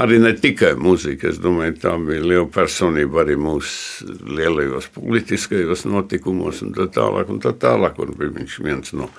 arī 0.02 0.20
ne 0.24 0.32
tikai 0.38 0.74
mūzika. 0.80 1.32
Es 1.32 1.42
domāju, 1.44 1.78
tā 1.82 1.96
bija 2.02 2.24
liela 2.24 2.48
personība 2.52 3.24
arī 3.24 3.38
mūsu 3.40 4.16
lielajos 4.38 4.90
politiskajos 4.96 5.86
notikumos, 5.90 6.64
un 6.66 6.74
tā 6.78 6.90
tālāk. 6.96 7.32
Un 7.32 7.44
tā 7.44 7.56
tālāk 7.60 8.00
un 8.04 8.16
bija 8.20 8.36
viņš 8.40 8.58
viens 8.66 8.96
no 8.98 9.10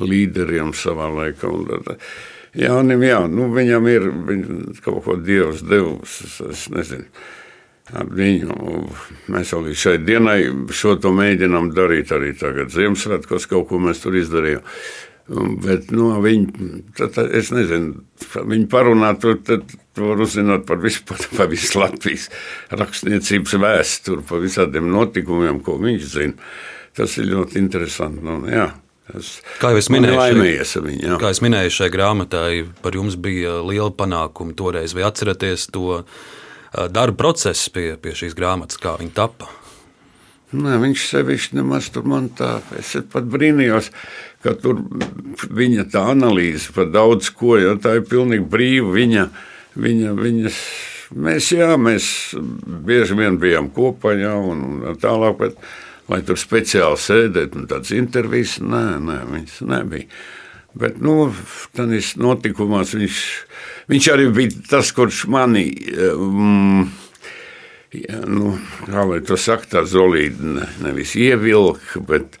līderiem 0.00 0.74
savā 0.76 1.10
laikā. 1.20 1.50
Un, 1.50 1.66
Jā, 2.58 2.80
nu, 3.30 3.44
viņam 3.54 3.84
ir 3.86 4.08
viņ, 4.26 4.40
kaut 4.82 5.04
ko 5.04 5.14
dievs 5.14 5.60
devis. 5.62 6.16
Es 6.50 6.64
nezinu. 6.72 7.06
ar 7.94 8.06
viņu. 8.06 8.54
Mēs 9.30 9.52
jau 9.52 9.60
līdz 9.64 9.78
šai 9.78 9.94
dienai 10.02 10.40
šo 10.74 10.96
to 11.02 11.10
mēģinām 11.14 11.72
darīt 11.74 12.12
arī 12.14 12.32
tagad 12.38 12.70
Ziemassvētkos, 12.74 13.48
kaut 13.50 13.68
ko 13.70 13.80
mēs 13.82 14.02
tur 14.02 14.18
izdarījām. 14.18 14.66
Bet 15.30 15.92
nu, 15.94 16.08
viņi, 16.24 16.80
tad, 16.98 17.12
tad, 17.14 17.28
es 17.38 17.52
nezinu, 17.54 18.00
viņi 18.34 18.66
parunā, 18.70 19.12
tur 19.22 19.36
tad 19.46 19.70
var 20.00 20.18
uzzināt 20.24 20.64
par 20.66 20.80
visu, 20.82 21.04
par 21.06 21.46
visu 21.52 21.78
Latvijas 21.78 22.26
rakstniecības 22.74 23.54
vēsturi, 23.62 24.24
par 24.26 24.42
visādiem 24.42 24.90
notikumiem, 24.90 25.60
ko 25.62 25.76
viņš 25.78 26.08
zina. 26.16 26.50
Tas 26.98 27.14
ir 27.20 27.30
ļoti 27.30 27.60
interesanti. 27.62 28.24
Nu, 28.26 28.40
jā. 28.50 28.72
Es, 29.14 29.36
kā 29.62 29.72
jau 29.72 29.78
es 29.80 29.88
minēju, 29.90 30.18
viņu, 30.84 31.16
kā 31.22 31.30
es 31.34 31.40
minēju, 31.42 31.72
šai 31.74 31.88
grāmatai 31.94 32.64
par 32.82 32.98
jums 32.98 33.16
bija 33.18 33.56
liela 33.66 33.90
panākuma 33.94 34.54
toreiz. 34.58 34.94
Vai 34.94 35.06
atceraties 35.06 35.68
to 35.74 36.02
darba 36.90 37.18
procesu 37.18 37.72
pie, 37.74 37.86
pie 38.02 38.14
šīs 38.18 38.36
grāmatas, 38.38 38.78
kā 38.82 38.96
viņa 39.00 39.14
tappa? 39.16 39.50
Nē, 40.50 40.80
viņš 40.82 41.02
sevišķi 41.12 41.60
nemaz 41.60 41.92
tur 41.94 42.08
man 42.10 42.26
tā, 42.34 42.56
es 42.78 42.96
pat 43.12 43.26
brīnījos, 43.30 43.92
ka 44.42 44.56
tur 44.58 44.80
viņa 45.46 45.84
tā 45.92 46.02
analīze 46.10 46.72
par 46.74 46.88
daudz 46.90 47.28
ko, 47.38 47.54
jo 47.60 47.76
tā 47.78 48.00
ir 48.00 48.08
pilnīgi 48.10 48.48
brīva 48.50 48.90
viņa, 48.96 49.26
viņa, 49.78 50.14
viņas, 50.18 50.58
mēs, 51.22 51.52
jā, 51.54 51.70
mēs 51.78 52.08
bieži 52.88 53.18
vien 53.20 53.38
bijām 53.38 53.70
kopā, 53.76 54.16
jā, 54.18 54.34
un, 54.34 54.80
un 54.90 54.98
tālāk, 54.98 55.38
bet, 55.38 55.60
lai 56.10 56.18
tur 56.26 56.40
speciāli 56.40 56.98
sēdēt 56.98 57.54
un 57.54 57.70
tādas 57.70 57.94
intervijas, 57.94 58.58
nē, 58.58 58.84
nē, 59.06 59.20
viņas 59.30 59.60
nebija. 59.70 60.10
Bet, 60.80 60.98
nu, 61.02 61.28
tādīs 61.78 62.16
notikumās 62.18 62.96
viņš, 62.98 63.22
viņš 63.90 64.10
arī 64.16 64.26
bija 64.34 64.66
tas, 64.70 64.90
kurš 64.94 65.28
mani, 65.30 65.68
um, 66.10 66.82
ja, 66.86 67.09
nu, 68.30 68.54
kā 68.86 69.04
lai 69.08 69.20
to 69.26 69.38
saka, 69.40 69.66
tā 69.66 69.84
zolīda 69.88 70.56
ne, 70.56 70.66
nevis 70.84 71.16
ievilka, 71.18 72.02
bet 72.06 72.38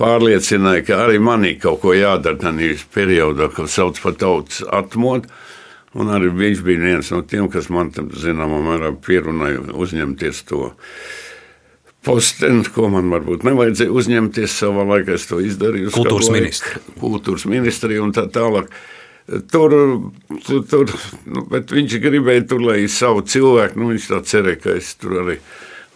pārliecināja, 0.00 0.84
ka 0.88 0.98
arī 1.06 1.20
manī 1.22 1.54
kaut 1.60 1.80
ko 1.84 1.94
jādara 1.96 2.38
tajā 2.40 2.74
periodā, 2.94 3.50
ko 3.52 3.66
sauc 3.68 4.00
par 4.02 4.18
tautas 4.20 4.62
atmodu. 4.66 5.30
Un 5.90 6.12
arī 6.14 6.28
viņš 6.30 6.60
bija 6.62 6.84
viens 6.84 7.08
no 7.10 7.24
tiem, 7.26 7.48
kas 7.50 7.66
man 7.72 7.90
zināmā 7.90 8.60
mērā 8.62 8.92
pierunāja 9.02 9.72
uzņemties 9.74 10.44
to 10.46 10.68
posteni, 12.06 12.62
ko 12.70 12.86
man 12.92 13.10
varbūt 13.10 13.42
nevajadzēja 13.48 13.90
uzņemties 13.90 14.54
savā 14.62 14.86
laikā. 14.86 15.16
Es 15.18 15.26
to 15.26 15.40
izdarīju. 15.42 15.90
Kultūras 15.96 16.30
ministrs. 16.30 16.86
Kultūras 17.00 17.48
ministrija 17.50 18.04
un 18.04 18.14
tā 18.14 18.28
tālāk. 18.30 18.70
Tur, 19.30 19.74
tur, 20.42 20.62
tur 20.66 20.92
nu, 21.30 21.44
viņš 21.50 21.96
gribēja, 22.02 22.46
tur, 22.50 22.64
lai 22.66 22.80
savu 22.90 23.22
cilvēku, 23.22 23.78
nu, 23.78 23.92
viņš 23.92 24.06
tā 24.10 24.18
cerēja, 24.26 24.58
ka 24.64 24.74
es 24.80 24.94
tur 24.98 25.20
arī 25.22 25.36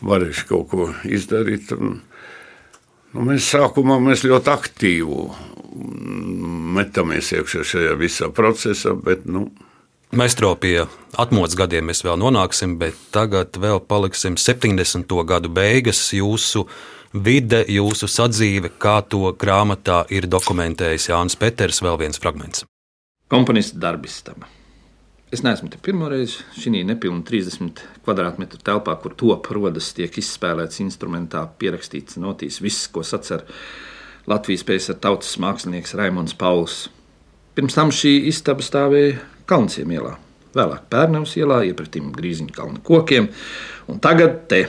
varēšu 0.06 0.44
kaut 0.50 0.68
ko 0.70 0.88
izdarīt. 1.02 1.72
Un, 1.74 1.96
nu, 3.10 3.24
mēs 3.26 3.48
sākumā 3.50 3.98
mēs 4.04 4.22
ļoti 4.28 4.52
aktīvi 4.52 5.24
metamies 6.78 7.32
iekšā 7.34 7.64
šajā 7.66 7.96
visā 7.98 8.30
procesā, 8.34 8.94
bet, 8.94 9.26
nu, 9.26 9.48
Maistro 10.14 10.52
pie 10.54 10.84
atmodas 11.18 11.56
gadiem 11.58 11.88
mēs 11.90 12.04
vēl 12.06 12.20
nonāksim, 12.20 12.76
bet 12.78 12.98
tagad 13.10 13.56
vēl 13.58 13.80
paliksim 13.82 14.36
70. 14.38 15.10
gadu 15.26 15.50
beigas. 15.50 16.04
Jūsu 16.14 16.68
vide, 17.10 17.64
jūsu 17.66 18.06
sadzīve, 18.06 18.70
kā 18.78 19.00
to 19.10 19.32
grāmatā 19.34 20.04
ir 20.14 20.30
dokumentējis 20.30 21.08
Jānis 21.10 21.38
Peters, 21.40 21.82
vēl 21.82 21.98
viens 22.04 22.22
fragments 22.22 22.62
komponista 23.28 23.78
darbistaba. 23.80 24.48
Es 25.34 25.42
neesmu 25.42 25.66
te 25.72 25.80
pirmo 25.82 26.06
reizi 26.06 26.44
šī 26.60 26.84
nepilnā 26.86 27.24
30 27.26 27.80
km2 28.06 28.60
telpā, 28.62 28.94
kur 29.02 29.16
top 29.18 29.48
rodas, 29.56 29.88
tiek 29.96 30.14
izspēlēts 30.20 30.78
instrumentā, 30.84 31.42
pierakstīts 31.58 32.20
notīs, 32.22 32.60
viss, 32.62 32.86
ko 32.86 33.02
sacer 33.02 33.42
Latvijas 34.30 34.62
pēc 34.68 34.92
tautas 35.02 35.32
mākslinieks 35.42 35.96
Raimons 35.98 36.36
Pauls. 36.38 36.84
Pirms 37.58 37.74
tam 37.74 37.90
šī 37.90 38.14
istaba 38.30 38.62
stāvēja 38.62 39.18
Kalnciem 39.50 39.90
ielā, 39.96 40.14
vēlāk 40.54 40.86
Pērnavas 40.92 41.34
ielā, 41.40 41.64
iepratīm 41.66 42.12
Grīziņa 42.14 42.54
kalna 42.54 42.80
kokiem, 42.86 43.28
un 43.90 44.00
tagad 44.04 44.44
te 44.48 44.62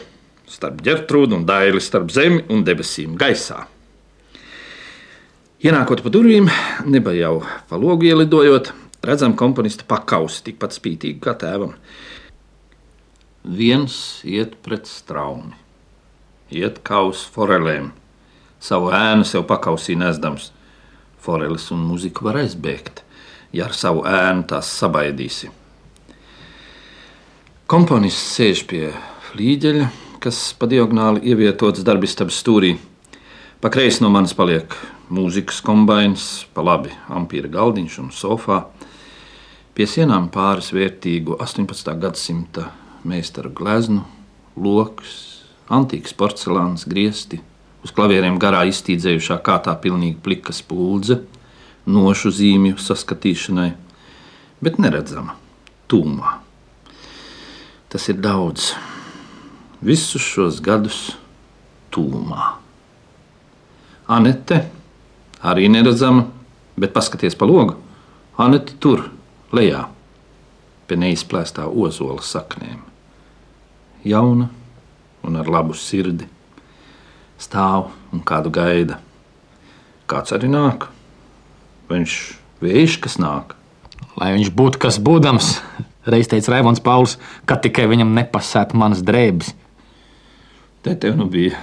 starp 0.50 0.82
ģertrūdu 0.86 1.38
un 1.38 1.46
daili, 1.46 1.82
starp 1.82 2.10
zemi 2.14 2.42
un 2.50 2.66
debesīm 2.66 3.16
gaisā. 3.20 3.68
Ienākot 5.64 6.02
pa 6.04 6.12
durvīm, 6.12 6.50
neba 6.84 7.14
jau 7.16 7.38
pa 7.70 7.78
logu 7.80 8.10
ielidojot, 8.10 8.74
redzam 9.08 9.38
komponista 9.40 9.86
pakausi 9.88 10.42
tikpat 10.50 10.74
spītīgi 10.76 11.22
kā 11.24 11.32
tēvam. 11.40 11.78
Viens 13.48 13.96
iet 14.28 14.58
pret 14.66 14.90
straumi, 14.90 15.54
iet 16.52 16.82
kaus 16.84 17.22
forelēm, 17.32 17.94
savu 18.60 18.92
ēnu 18.92 19.24
sev 19.24 19.46
pakausī 19.48 19.96
nesdams. 19.96 20.50
Foreles 21.24 21.70
un 21.72 21.86
mūzika 21.88 22.26
var 22.28 22.42
aizbēgt, 22.42 23.06
ja 23.56 23.70
ar 23.70 23.78
savu 23.78 24.04
ēnu 24.10 24.44
tās 24.52 24.74
sabaidīsi. 24.76 25.54
Komponists 27.72 28.36
sēž 28.36 28.66
pie 28.68 28.90
flīģeļa, 29.30 29.88
kas 30.20 30.50
pa 30.60 30.68
diagonāli 30.68 31.24
ievietots 31.32 31.86
darbistabas 31.88 32.44
stūrī. 32.44 32.74
Pa 33.64 33.72
kreisi 33.72 34.04
no 34.04 34.12
manis 34.12 34.36
paliek 34.36 34.76
mūzikas 35.16 35.62
kombinācijas, 35.66 36.46
pa 36.54 36.64
labi 36.66 36.92
ampīra 37.12 37.50
galdiņš 37.52 37.98
un 38.04 38.12
sofā. 38.16 38.66
Pie 39.76 39.88
sienām 39.90 40.30
pāris 40.32 40.72
vērtīgu 40.76 41.38
18. 41.44 41.96
gadsimta 42.00 42.70
meistaru 43.08 43.52
gleznu, 43.56 44.06
lokus, 44.56 45.16
antīks 45.72 46.16
porcelāns, 46.18 46.86
griezti, 46.90 47.42
uz 47.84 47.94
klavieriem 47.96 48.40
garā 48.42 48.64
iztīdzējušā 48.70 49.40
kārtā 49.46 49.76
pilnīgi 49.82 50.20
plika 50.24 50.56
spuldze, 50.56 51.20
nošu 51.86 52.32
zīmju 52.34 52.80
saskatīšanai, 52.82 53.72
bet 54.64 54.80
neredzama, 54.82 55.36
tūmā. 55.92 56.40
Tas 57.92 58.10
ir 58.12 58.18
daudz. 58.24 58.74
Visus 59.86 60.24
šos 60.24 60.58
gadus 60.66 61.12
tūmā. 61.94 62.56
Anete 64.12 64.64
arī 65.46 65.70
neredzama, 65.72 66.28
bet 66.80 66.94
paskaties 66.96 67.38
pa 67.38 67.48
logu. 67.48 67.78
Anita 68.42 68.74
tur, 68.82 69.06
lejā, 69.56 69.86
pie 70.90 70.98
neizplēstā 71.00 71.68
ozola 71.70 72.24
saknēm. 72.26 72.82
Jauna 74.06 74.50
un 75.26 75.38
ar 75.40 75.50
labu 75.50 75.74
sirdi, 75.78 76.28
stāv 77.42 77.90
un 78.14 78.22
kādu 78.26 78.52
gaida. 78.54 79.00
Kāds 80.10 80.36
arī 80.36 80.50
nāk, 80.52 80.90
viņš 81.90 82.18
vējš, 82.62 83.00
kas 83.02 83.18
nāk. 83.22 83.56
Lai 84.20 84.34
viņš 84.36 84.52
būtu 84.56 84.82
kas 84.82 85.00
būdams, 85.02 85.56
reiz 86.12 86.30
teica 86.32 86.54
Raimons 86.54 86.84
Pauls, 86.84 87.18
kad 87.50 87.64
tikai 87.66 87.88
viņam 87.92 88.14
nepasētu 88.18 88.78
manas 88.78 89.02
drēbes. 89.06 89.56
Te 90.86 90.94
tev 91.02 91.16
nu 91.18 91.26
bija 91.32 91.58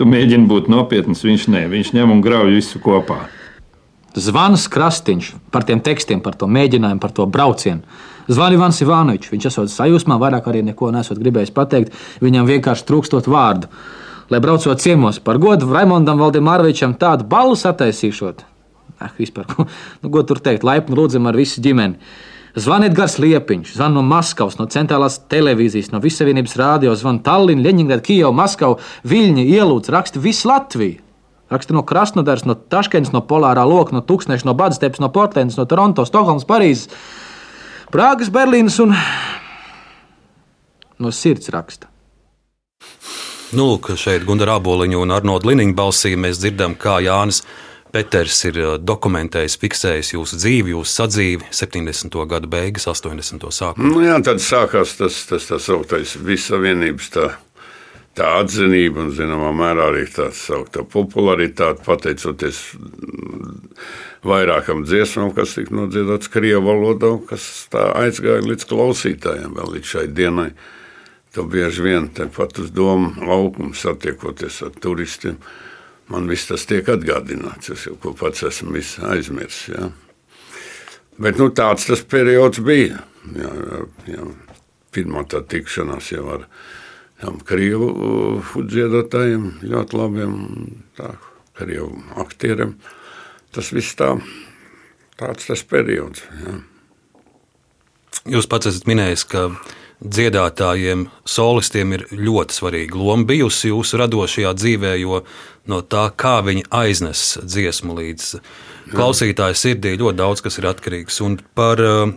Tu 0.00 0.06
mēģini 0.08 0.48
būt 0.48 0.70
nopietns, 0.72 1.20
viņš 1.26 1.42
ne. 1.52 1.66
Viņš 1.68 1.90
ņem 1.92 2.12
un 2.14 2.22
grauj 2.24 2.54
visu 2.54 2.78
kopā. 2.80 3.18
Zvans 4.16 4.64
Krastīņš 4.72 5.34
par 5.52 5.66
tiem 5.68 5.82
tekstiem, 5.84 6.22
par 6.24 6.38
to 6.40 6.48
mēģinājumu, 6.48 7.02
par 7.02 7.12
to 7.12 7.26
braucienu. 7.28 7.84
Zvani 8.30 8.56
Ivans 8.56 8.80
Ivanovičs. 8.80 9.28
Viņš 9.28 9.48
esot 9.50 9.72
sajūsmā, 9.74 10.16
vairāk 10.22 10.48
arī 10.48 10.62
neko 10.64 10.88
nesot 10.94 11.20
gribējis 11.20 11.52
pateikt. 11.52 12.00
Viņam 12.24 12.48
vienkārši 12.48 12.86
trūkstot 12.88 13.28
vārdu. 13.28 13.68
Lai 14.32 14.40
braucot 14.40 14.80
ciemos 14.80 15.20
par 15.20 15.36
godu 15.42 15.68
Raimondam 15.68 16.16
Valdemārovičam 16.22 16.96
tādu 16.96 17.28
balvu 17.28 17.60
sataisīšot. 17.60 18.46
Ah, 19.04 19.12
vispār, 19.20 19.52
nu, 20.00 20.08
ko 20.08 20.24
tur 20.24 20.40
teikt, 20.40 20.64
laipni 20.64 20.96
lūdzam 20.96 21.28
ar 21.28 21.36
visu 21.36 21.60
ģimeni. 21.60 22.00
Zvaniet 22.58 22.96
Gars 22.98 23.18
Liepiņš, 23.22 23.76
zvan 23.76 23.94
no 23.94 24.02
Maskavas, 24.02 24.56
no 24.58 24.66
centrālās 24.70 25.20
televīzijas, 25.30 25.92
no 25.92 26.00
Visavienības 26.02 26.56
rādio, 26.58 26.94
zvan 26.98 27.20
Tallinn, 27.22 27.62
Leņņģerāda, 27.62 28.02
Kijava, 28.06 28.34
Maskava, 28.34 28.80
Viļņa, 29.06 29.44
ielūdz, 29.54 29.92
raksta 29.94 30.22
visu 30.22 30.50
Latviju. 30.50 30.98
Raksta 31.50 31.74
no 31.74 31.82
Krasnodaras, 31.82 32.44
no 32.46 32.54
Taškens, 32.54 33.10
no 33.10 33.22
Polārā 33.26 33.64
Loka, 33.66 33.94
no 33.94 34.02
Tuksneša, 34.06 34.46
no 34.46 34.54
Badsteps, 34.58 35.02
no 35.02 35.10
Portlandas, 35.10 35.58
no 35.58 35.66
Toronto, 35.66 36.04
Stokholmas, 36.06 36.46
Parīzes, 36.46 36.90
Prāgas, 37.90 38.30
Berlīnas 38.30 38.78
un 38.82 38.94
no 41.02 41.10
sirds 41.10 41.50
raksta. 41.50 41.90
Nu, 43.50 43.66
lūk, 43.72 43.90
šeit 43.98 44.22
Gunara 44.28 44.60
Aboliņa 44.60 45.00
un 45.02 45.10
Arnolda 45.10 45.50
Liniņa 45.50 45.74
balsī 45.74 46.14
mēs 46.14 46.38
dzirdam, 46.38 46.76
kā 46.78 47.00
Jānis 47.02 47.42
Peters 47.90 48.38
ir 48.46 48.58
uh, 48.62 48.72
dokumentējis, 48.78 49.58
fiksējis 49.60 50.14
jūsu 50.14 50.38
dzīvi, 50.38 50.74
jūsu 50.76 50.94
sadzīvi, 51.00 51.50
70. 51.54 52.18
gada 52.30 52.50
beigas, 52.50 52.86
80. 52.90 53.46
sākuma. 53.54 53.90
Nu, 53.90 54.02
jā, 54.04 54.16
tad 54.26 54.42
sākās 54.44 54.94
tas, 54.98 55.22
tas 55.26 55.48
tā 55.50 55.58
sauktais 55.62 56.14
visavienības 56.22 57.10
tā, 57.16 57.26
tā 58.18 58.28
atzinība 58.40 59.02
un, 59.04 59.14
zināmā 59.16 59.50
mērā, 59.58 59.88
arī 59.90 60.04
tā 60.12 60.28
sauktā 60.36 60.84
popularitāte, 60.86 61.82
pateicoties 61.86 62.62
vairākam 64.26 64.84
dziesmām, 64.84 65.32
kas 65.34 65.56
tika 65.56 65.74
nodziedāts 65.74 66.30
Krievijas 66.30 66.66
valodā, 66.66 67.14
kas 67.30 67.46
aizgāja 67.72 68.44
līdz 68.44 68.68
klausītājiem 68.70 69.56
vēl 69.56 69.74
līdz 69.76 69.94
šai 69.94 70.04
dienai. 70.12 70.50
To 71.34 71.44
bieži 71.46 71.84
vien 71.86 72.08
tepat 72.10 72.58
uz 72.58 72.72
domu 72.74 73.12
laukumu 73.22 73.74
satiekoties 73.78 74.62
ar 74.66 74.72
turistiem. 74.82 75.38
Man 76.10 76.26
viss 76.30 76.48
tas 76.50 76.66
tiek 76.66 76.88
atgādināts. 76.90 77.70
Es 77.70 77.86
jau 77.86 77.96
pats 78.18 78.42
esmu 78.48 78.80
aizmirsis. 79.10 79.70
Ja. 79.70 79.90
Bet 81.20 81.38
nu, 81.38 81.50
tāds 81.54 81.86
tas 81.86 82.02
periods 82.02 82.62
bija. 82.64 83.04
Jā, 83.36 83.50
jā. 84.08 84.28
Pirmā 84.90 85.22
tā 85.30 85.42
tikšanās 85.46 86.08
jau 86.10 86.24
ar 86.34 86.46
jā, 87.20 87.30
krievu 87.46 87.90
uh, 87.92 88.54
dziedātājiem, 88.66 89.44
ļoti 89.62 89.98
labiem 90.00 90.32
tā, 90.98 91.12
krievu 91.60 91.92
aktieriem. 92.18 92.74
Tas 93.54 93.70
viss 93.74 93.94
tā, 93.98 94.16
tāds 95.20 95.46
tas 95.46 95.62
periods. 95.68 96.24
Jā. 96.42 96.56
Jūs 98.34 98.50
pats 98.50 98.68
esat 98.72 98.88
minējis, 98.90 99.24
ka 99.30 99.46
dziedātājiem, 100.00 101.08
solistiem 101.28 101.92
ir 101.96 102.06
ļoti 102.14 102.56
svarīga 102.56 102.96
loma 102.96 103.26
bijusi 103.28 103.68
jūsu 103.68 103.98
radošajā 104.00 104.52
dzīvē, 104.56 104.94
jo 105.02 105.20
no 105.68 105.82
tā, 105.84 106.06
kā 106.16 106.38
viņi 106.46 106.64
aiznes 106.72 107.36
dziesmu 107.44 107.98
līdz 107.98 108.30
klausītāju 108.94 109.56
sirdī, 109.58 109.90
ļoti 110.00 110.18
daudz 110.18 110.40
kas 110.44 110.58
ir 110.58 110.66
atkarīgs. 110.72 111.20
Un 111.26 111.32
par 111.54 111.76
uh, 111.84 112.12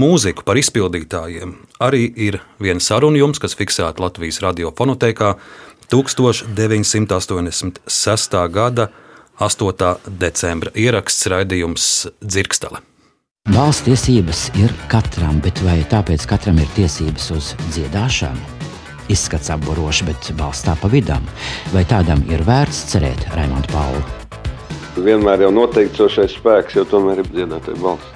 mūziku, 0.00 0.40
par 0.48 0.56
izpildītājiem 0.60 1.50
arī 1.84 2.02
ir 2.28 2.34
viena 2.62 2.80
saruna 2.80 3.18
jums, 3.20 3.38
kas 3.42 3.56
fiksēta 3.58 4.02
Latvijas 4.02 4.38
radiofonotēkā 4.44 5.30
1986. 5.92 8.36
gada 8.56 8.84
8. 9.36 10.08
decembra 10.08 10.70
ieraksts 10.74 11.26
raidījums 11.30 12.06
Dzirkstele. 12.24 12.78
Valsts 13.54 13.84
tiesības 13.86 14.38
ir 14.58 14.72
katram, 14.90 15.36
bet 15.38 15.60
vai 15.62 15.76
tāpēc 15.86 16.24
katram 16.26 16.56
ir 16.58 16.66
tiesības 16.74 17.28
uz 17.30 17.52
dziedāšanu? 17.76 18.42
Izskats 19.14 19.52
apborošs, 19.54 20.00
bet 20.08 20.30
balsts 20.34 20.66
tā 20.66 20.74
pa 20.80 20.90
vidam. 20.90 21.22
Vai 21.70 21.84
tādam 21.86 22.24
ir 22.26 22.42
vērts 22.42 22.80
cerēt 22.90 23.22
Raimondu 23.38 23.70
Paulu? 23.70 24.02
Vienmēr 24.98 25.46
jau 25.46 25.52
noteikcošais 25.54 26.34
spēks, 26.40 26.74
jo 26.74 26.88
tomēr 26.90 27.22
ir 27.22 27.30
dziedātāja 27.30 27.78
balss. 27.86 28.10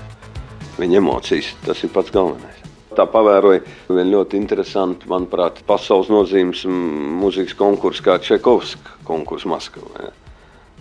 Viņa 0.82 0.98
emocijas, 0.98 1.54
tas 1.62 1.86
ir 1.86 1.94
pats 1.94 2.10
galvenais. 2.10 2.58
Tā 2.98 3.06
pavēroja 3.06 3.62
vienu 3.86 4.18
ļoti 4.18 4.40
interesantu, 4.42 5.14
manuprāt, 5.14 5.62
pasaules 5.70 6.10
nozīmes 6.10 6.66
mūzikas 6.66 7.54
konkursu, 7.54 8.02
kā 8.10 8.18
Čekovska 8.18 8.98
konkursu 9.06 9.54
Maskavā. 9.54 10.10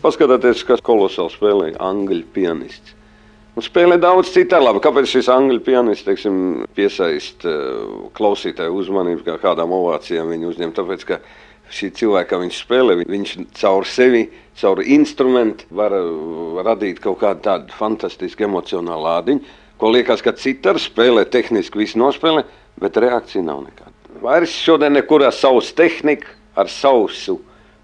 Paskatieties, 0.01 0.65
kas 0.65 0.81
kolosāli 0.81 1.37
spēlēja 1.37 1.83
angļu 1.85 2.25
pianists. 2.33 2.95
Un 3.59 3.63
spēlē 3.65 3.97
daudz 3.99 4.29
citu 4.31 4.55
labi. 4.55 4.79
Kāpēc 4.79 5.09
šis 5.11 5.27
angļu 5.33 5.59
pianists 5.65 6.05
teiksim, 6.07 6.35
piesaist 6.77 7.43
uh, 7.43 8.05
klausītāju 8.15 8.77
uzmanību, 8.79 9.25
kā 9.25 9.35
kādām 9.41 9.73
ovācijām 9.75 10.31
viņu 10.31 10.53
uzņem? 10.53 10.71
Tāpēc, 10.77 11.03
ka 11.09 11.17
šī 11.75 11.89
cilvēka, 11.99 12.39
viņš 12.39 12.61
spēlē, 12.63 12.95
viņš 13.03 13.35
caur 13.59 13.83
sevi, 13.83 14.23
caur 14.61 14.79
instrumentu 14.79 15.67
var 15.75 15.97
uh, 15.97 16.63
radīt 16.63 17.03
kaut 17.03 17.19
kādu 17.25 17.43
tādu 17.49 17.75
fantastisku 17.75 18.47
emocionālu 18.47 19.09
lādiņu, 19.09 19.53
ko 19.83 19.91
liekas, 19.91 20.23
ka 20.23 20.37
cita 20.39 20.77
spēlē 20.79 21.27
tehniski 21.27 21.83
visu 21.83 21.99
nospēlē, 21.99 22.47
bet 22.79 23.03
reakcija 23.03 23.43
nav 23.43 23.65
nekāda. 23.67 23.91
Vairs 24.23 24.55
šodien 24.55 24.95
nekurā 24.95 25.35
savus 25.35 25.75
tehniku 25.75 26.31
ar 26.55 26.71
sausu 26.71 27.41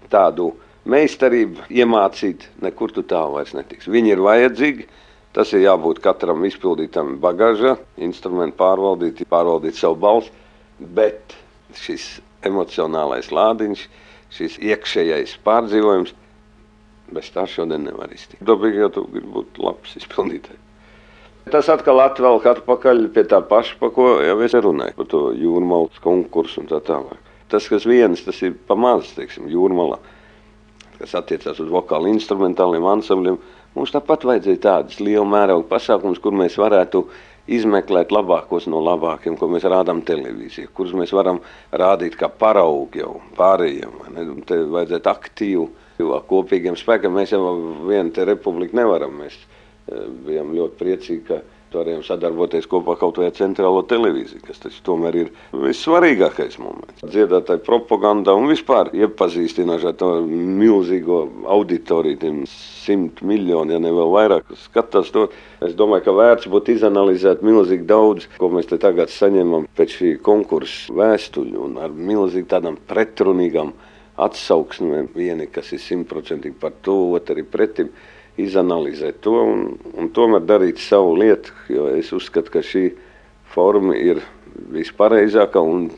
tādu 0.08 0.54
meistarību 0.88 1.68
iemācīt, 1.68 2.48
nekur 2.64 2.96
tu 2.96 3.04
tālu 3.04 3.42
vairs 3.42 3.52
netiks. 3.52 3.92
Viņi 3.92 4.16
ir 4.16 4.24
vajadzīgi 4.24 4.94
Tas 5.36 5.52
ir 5.52 5.66
jābūt 5.66 6.00
katram 6.04 6.44
izpildītam 6.48 7.18
bagāžā, 7.20 7.74
instrumentu 8.00 8.56
pārvaldīt, 8.62 9.20
pārvaldīt 9.28 9.76
savu 9.76 9.98
balsi, 10.00 10.32
bet 10.96 11.36
šis 11.76 12.06
emocionālais 12.46 13.28
lādiņš, 13.34 13.82
šis 14.32 14.56
iekšējais 14.64 15.36
pārdzīvojums, 15.44 16.14
bez 17.12 17.28
tā 17.34 17.44
šodien 17.50 17.84
nevar 17.84 18.12
iztikt. 18.16 18.40
Dabīgi 18.48 18.80
jau 18.86 18.94
tu 18.94 19.04
gribi 19.12 19.28
būt 19.36 19.60
labs 19.62 19.98
izpildītājs. 20.00 20.62
Tas 21.52 21.68
atkal 21.70 22.00
atvelk 22.02 22.48
atpakaļ 22.50 23.04
pie 23.14 23.22
tā 23.30 23.38
paša, 23.46 23.76
pa 23.78 23.92
ko 23.94 24.16
jau 24.24 24.38
es 24.42 24.54
runāju, 24.56 24.96
par 24.96 25.06
to 25.12 25.20
jūrmālas 25.38 26.00
konkursu 26.02 26.64
un 26.64 26.70
tā 26.72 26.80
tālāk. 26.88 27.20
Tas, 27.52 27.68
kas 27.70 27.84
viens, 27.86 28.24
tas 28.26 28.40
ir 28.42 28.56
pamazs, 28.66 29.12
teiksim, 29.14 29.46
jūrmalā, 29.52 30.00
kas 30.96 31.14
attiecās 31.20 31.60
uz 31.62 31.70
vokālu 31.70 32.10
instrumentāliem 32.10 32.88
ansambļiem, 32.96 33.38
Mums 33.76 33.92
tāpat 33.92 34.24
vajadzēja 34.24 34.62
tādas 34.64 35.00
liela 35.04 35.26
mēroga 35.28 35.66
pasākums, 35.68 36.20
kur 36.22 36.32
mēs 36.32 36.56
varētu 36.56 37.04
izmeklēt 37.52 38.12
labākos 38.14 38.66
no 38.72 38.80
labākiem, 38.82 39.36
ko 39.38 39.48
mēs 39.52 39.66
rādām 39.68 40.00
televīzijā, 40.06 40.70
kurus 40.74 40.94
mēs 40.98 41.12
varam 41.14 41.42
rādīt 41.70 42.16
kā 42.18 42.30
paraugu 42.32 43.02
jau 43.02 43.12
pārējiem. 43.36 44.00
Te 44.48 44.62
vajadzētu 44.72 45.12
aktīvu, 45.12 45.66
jo 46.00 46.22
kopīgiem 46.30 46.78
spēkiem 46.78 47.14
mēs 47.14 47.36
jau 47.36 47.42
vienu 47.86 48.26
republiku 48.30 48.80
nevaram. 48.80 49.20
Mēs 49.22 49.36
eh, 49.36 50.08
bijām 50.26 50.56
ļoti 50.56 50.80
priecīgi, 50.80 51.22
ka 51.28 51.42
varējām 51.76 52.02
sadarboties 52.06 52.68
kopā 52.70 52.96
kaut 53.00 53.20
vai 53.20 53.30
ar 53.30 53.36
centrālo 53.36 53.82
televīziju, 53.88 54.42
kas 54.46 54.62
taču 54.62 54.82
tomēr 54.86 55.18
ir 55.22 55.32
vissvarīgākais 55.52 56.58
moments. 56.62 57.04
Dziedātāji 57.04 57.64
propaganda 57.66 58.34
un 58.36 58.48
vispār 58.50 58.90
iepazīstināšana 58.96 59.92
ar 59.92 59.98
to 60.00 60.10
milzīgo 60.26 61.22
auditoriju, 61.56 62.20
tiem 62.22 62.42
simt 62.50 63.22
miljoni, 63.26 63.74
ja 63.76 63.82
ne 63.82 63.92
vēl 63.94 64.12
vairāk, 64.14 64.54
skatās 64.66 65.10
to. 65.14 65.26
Es 65.64 65.74
domāju, 65.78 66.06
ka 66.06 66.16
vērts 66.16 66.50
būtu 66.52 66.76
izanalizēt 66.76 67.44
milzīgi 67.46 67.86
daudz, 67.88 68.28
ko 68.40 68.50
mēs 68.52 68.70
te 68.70 68.78
tagad 68.82 69.12
saņemam 69.12 69.68
pēc 69.76 69.98
šī 70.00 70.14
konkursa 70.24 70.94
vēstuļu 70.96 71.62
un 71.68 71.78
ar 71.82 71.94
milzīgi 71.94 72.50
tādām 72.50 72.78
pretrunīgām 72.88 73.72
atsauksmēm. 74.26 75.10
Vieni, 75.16 75.48
kas 75.52 75.72
ir 75.76 75.82
simtprocentīgi 75.82 76.56
par 76.60 76.76
to, 76.84 76.96
otri 77.16 77.44
pretim 77.44 77.90
izanalizēt 78.40 79.20
to 79.24 79.36
un, 79.42 79.62
un 79.96 80.10
tomēr 80.14 80.44
darīt 80.44 80.80
savu 80.82 81.16
lietu. 81.20 81.54
Jo 81.72 81.88
es 81.96 82.12
uzskatu, 82.16 82.52
ka 82.52 82.64
šī 82.64 82.90
forma 83.54 83.96
ir 83.96 84.20
vispareizākā 84.72 85.62
un 85.62 85.88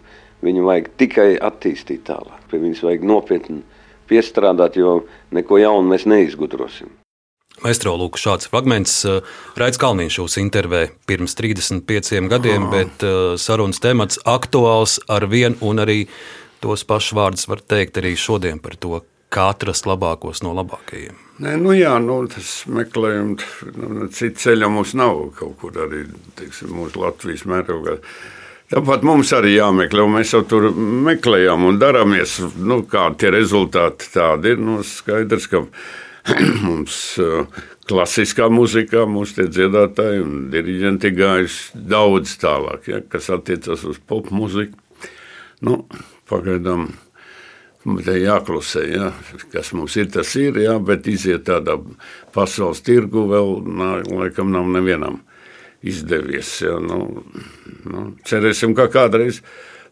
viņu 0.45 0.69
vajag 0.69 0.93
tikai 1.01 1.29
attīstīt 1.43 2.07
tālāk. 2.09 2.47
Pie 2.51 2.63
viņas 2.63 2.85
vajag 2.87 3.05
nopietni 3.07 3.61
piestrādāt, 4.09 4.79
jo 4.79 5.03
neko 5.35 5.61
jaunu 5.61 5.91
mēs 5.91 6.07
neizgudrosim. 6.09 6.91
Maestro 7.59 7.97
Lūk, 7.99 8.19
šāds 8.21 8.47
fragments. 8.51 9.01
Uh, 9.03 9.19
Raids 9.59 9.81
Kalniņš 9.83 10.21
jūs 10.21 10.39
intervē 10.39 10.85
pirms 11.11 11.35
35 11.39 12.29
gadiem, 12.31 12.69
oh. 12.69 12.75
bet 12.75 13.03
uh, 13.07 13.35
sarunas 13.41 13.83
temats 13.83 14.21
aktuāls 14.23 15.01
ar 15.11 15.27
vienu 15.27 15.59
un 15.67 15.83
arī 15.83 16.05
tos 16.63 16.87
pašus 16.87 17.17
vārdus 17.19 17.49
var 17.51 17.63
teikt 17.63 17.99
arī 17.99 18.15
šodien 18.19 18.63
par 18.63 18.79
to, 18.79 19.03
kā 19.33 19.51
atrast 19.53 19.89
labākos 19.89 20.43
no 20.45 20.55
labākajiem. 20.57 21.17
Nē, 21.45 21.55
nu 21.61 21.75
jā, 21.77 21.93
nu, 22.03 22.19
tas 22.31 22.65
meklējums, 22.75 23.45
nu, 23.77 24.09
citu 24.15 24.43
ceļu 24.43 24.73
mums 24.75 24.97
nav 24.99 25.21
kaut 25.39 25.55
kur 25.61 25.77
arī 25.85 26.03
teiksim, 26.39 26.73
mūsu 26.75 27.03
Latvijas 27.05 27.45
mērogā. 27.47 27.99
Tāpat 28.69 29.05
mums 29.07 29.31
arī 29.33 29.55
jāmeklē, 29.55 30.03
un 30.05 30.19
mēs 30.19 30.35
jau 30.35 30.43
tur 30.49 30.69
meklējām 30.75 31.63
un 31.71 31.79
darāmies. 31.81 32.37
Nu, 32.59 32.83
kādi 32.91 33.23
tie 33.23 33.31
rezultāti 33.33 34.11
tādi 34.13 34.53
ir? 34.53 34.61
Nu, 34.61 34.83
skaidrs, 34.85 35.47
ka 35.49 35.63
mums 36.67 36.99
klasiskā 37.89 38.51
mūzikā 38.53 39.07
mūsu 39.09 39.47
dziedātāji 39.49 40.21
un 40.25 40.37
diriģenti 40.53 41.15
gājuši 41.17 41.83
daudz 41.95 42.35
tālāk, 42.43 42.91
ja, 42.91 43.01
kas 43.09 43.31
attiecas 43.33 43.87
uz 43.89 44.01
pop 44.05 44.29
mūziku. 44.35 44.77
Nu, 45.65 45.81
pagaidām 46.29 46.91
Te 47.79 48.17
jāklusē, 48.19 48.83
ja, 48.91 49.13
kas 49.53 49.71
mums 49.77 49.95
ir, 50.01 50.09
tas 50.11 50.33
ir, 50.37 50.57
ja, 50.61 50.75
bet 50.83 51.07
iziet 51.09 51.45
tādā 51.47 51.77
pasaules 52.35 52.83
tirgu 52.85 53.23
vēl, 53.31 53.53
nā, 53.71 53.91
laikam, 54.11 54.51
nav 54.53 54.67
nevienam 54.75 55.21
izdevies. 55.87 56.57
Ja, 56.65 56.77
nu, 56.83 57.23
nu, 57.87 58.05
cerēsim, 58.27 58.75
ka 58.77 58.89
kādreiz 58.93 59.39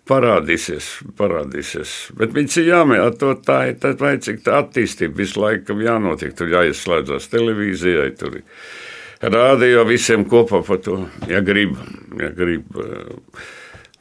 parādīsies, 0.06 0.88
parādīsies. 1.18 1.94
Bet 2.18 2.34
viņš 2.34 2.58
ir 2.62 2.68
jāmēģina, 2.72 3.14
to 3.22 3.32
tā 3.46 3.60
ir, 3.70 3.78
tā 3.82 3.94
vajadzīga 3.98 4.44
tā 4.46 4.58
attīstība, 4.64 5.20
visu 5.22 5.42
laiku 5.42 5.78
jānotiek, 5.82 6.34
tur 6.36 6.50
jāieslēdzās 6.52 7.30
televīzijai, 7.32 8.10
tur 8.18 8.40
rādio 9.22 9.86
visiem 9.88 10.26
kopā 10.28 10.62
par 10.66 10.82
to, 10.82 11.04
ja 11.30 11.42
grib, 11.44 11.78
ja 12.18 12.34
grib. 12.34 12.82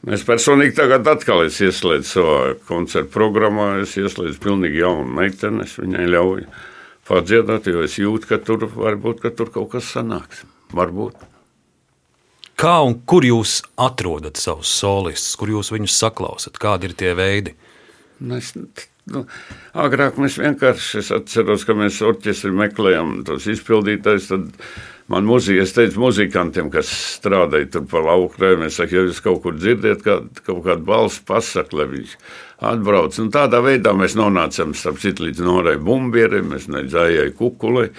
Es 0.06 0.22
personīgi 0.22 0.76
tagad 0.76 1.08
atkal 1.10 1.48
ieslēdzu 1.48 2.06
savā 2.06 2.40
koncertu 2.68 3.10
programmā. 3.10 3.80
Es 3.82 3.96
ieslēdzu 3.98 4.38
pilnīgi 4.42 4.84
jaunu 4.84 5.08
meiteni. 5.18 5.64
Es 5.66 5.74
viņai 5.80 6.06
ļauju 6.12 6.46
padziedāt, 7.06 7.66
jo 7.70 7.82
es 7.86 7.96
jūtu, 7.98 8.28
ka 8.30 8.38
tur 8.42 8.68
varbūt 8.70 9.24
ka 9.24 9.32
tur 9.34 9.50
kaut 9.54 9.72
kas 9.74 9.90
sanāks. 9.96 10.44
Varbūt. 10.76 11.18
Kā 12.56 12.78
un 12.86 12.94
kur 13.04 13.26
jūs 13.26 13.58
atrodat 13.82 14.38
savus 14.40 14.70
solistus, 14.72 15.34
kur 15.36 15.50
jūs 15.52 15.72
viņus 15.74 15.98
saklausat? 16.00 16.56
Kādi 16.62 16.88
ir 16.88 16.94
tie 16.96 17.10
veidi? 17.18 17.52
Es, 18.32 18.54
nu, 19.12 19.26
agrāk 19.76 20.16
mēs 20.22 20.38
vienkārši, 20.40 21.02
es 21.02 21.10
atceros, 21.12 21.66
ka 21.68 21.76
mēs 21.76 21.98
orķestri 22.06 22.54
meklējām 22.56 23.18
tos 23.28 23.50
izpildītājus, 23.52 24.30
Man 25.06 25.22
mūzika, 25.28 25.62
es 25.62 25.70
teicu 25.70 26.00
muzikantiem, 26.02 26.66
kas 26.74 26.88
strādāja 27.20 27.68
tur 27.76 27.84
pa 27.86 28.00
laukrēm, 28.02 28.64
es 28.66 28.80
saku, 28.80 28.96
ja 28.96 29.04
jūs 29.06 29.20
kaut 29.22 29.38
kur 29.44 29.54
dzirdiet, 29.54 30.02
kā, 30.02 30.18
kaut 30.42 30.64
kādu 30.64 30.82
balsu 30.88 31.22
pasaku, 31.28 31.78
lai 31.78 31.86
viņš 31.92 32.16
atbrauc. 32.72 33.18
Un 33.22 33.30
tādā 33.34 33.60
veidā 33.62 33.92
mēs 33.94 34.16
nonācām, 34.18 34.74
starp 34.74 34.98
citu, 35.02 35.28
līdz 35.28 35.44
Norai 35.46 35.76
Bumbierim, 35.78 36.50
mēs 36.50 36.66
nedzējai 36.72 37.30
kukulei. 37.38 37.92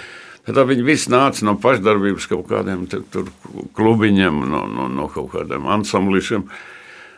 Tad 0.47 0.59
viņi 0.67 0.83
visi 0.87 1.11
nāca 1.11 1.47
no 1.47 1.55
pašdarbības 1.63 2.27
kaut 2.31 2.45
kādiem 2.51 2.85
tur 2.91 3.31
klubiņiem, 3.75 4.43
no, 4.51 4.65
no, 4.71 4.91
no 4.91 5.07
kaut 5.11 5.31
kādiem 5.35 5.67
ansamblišiem. 5.77 6.43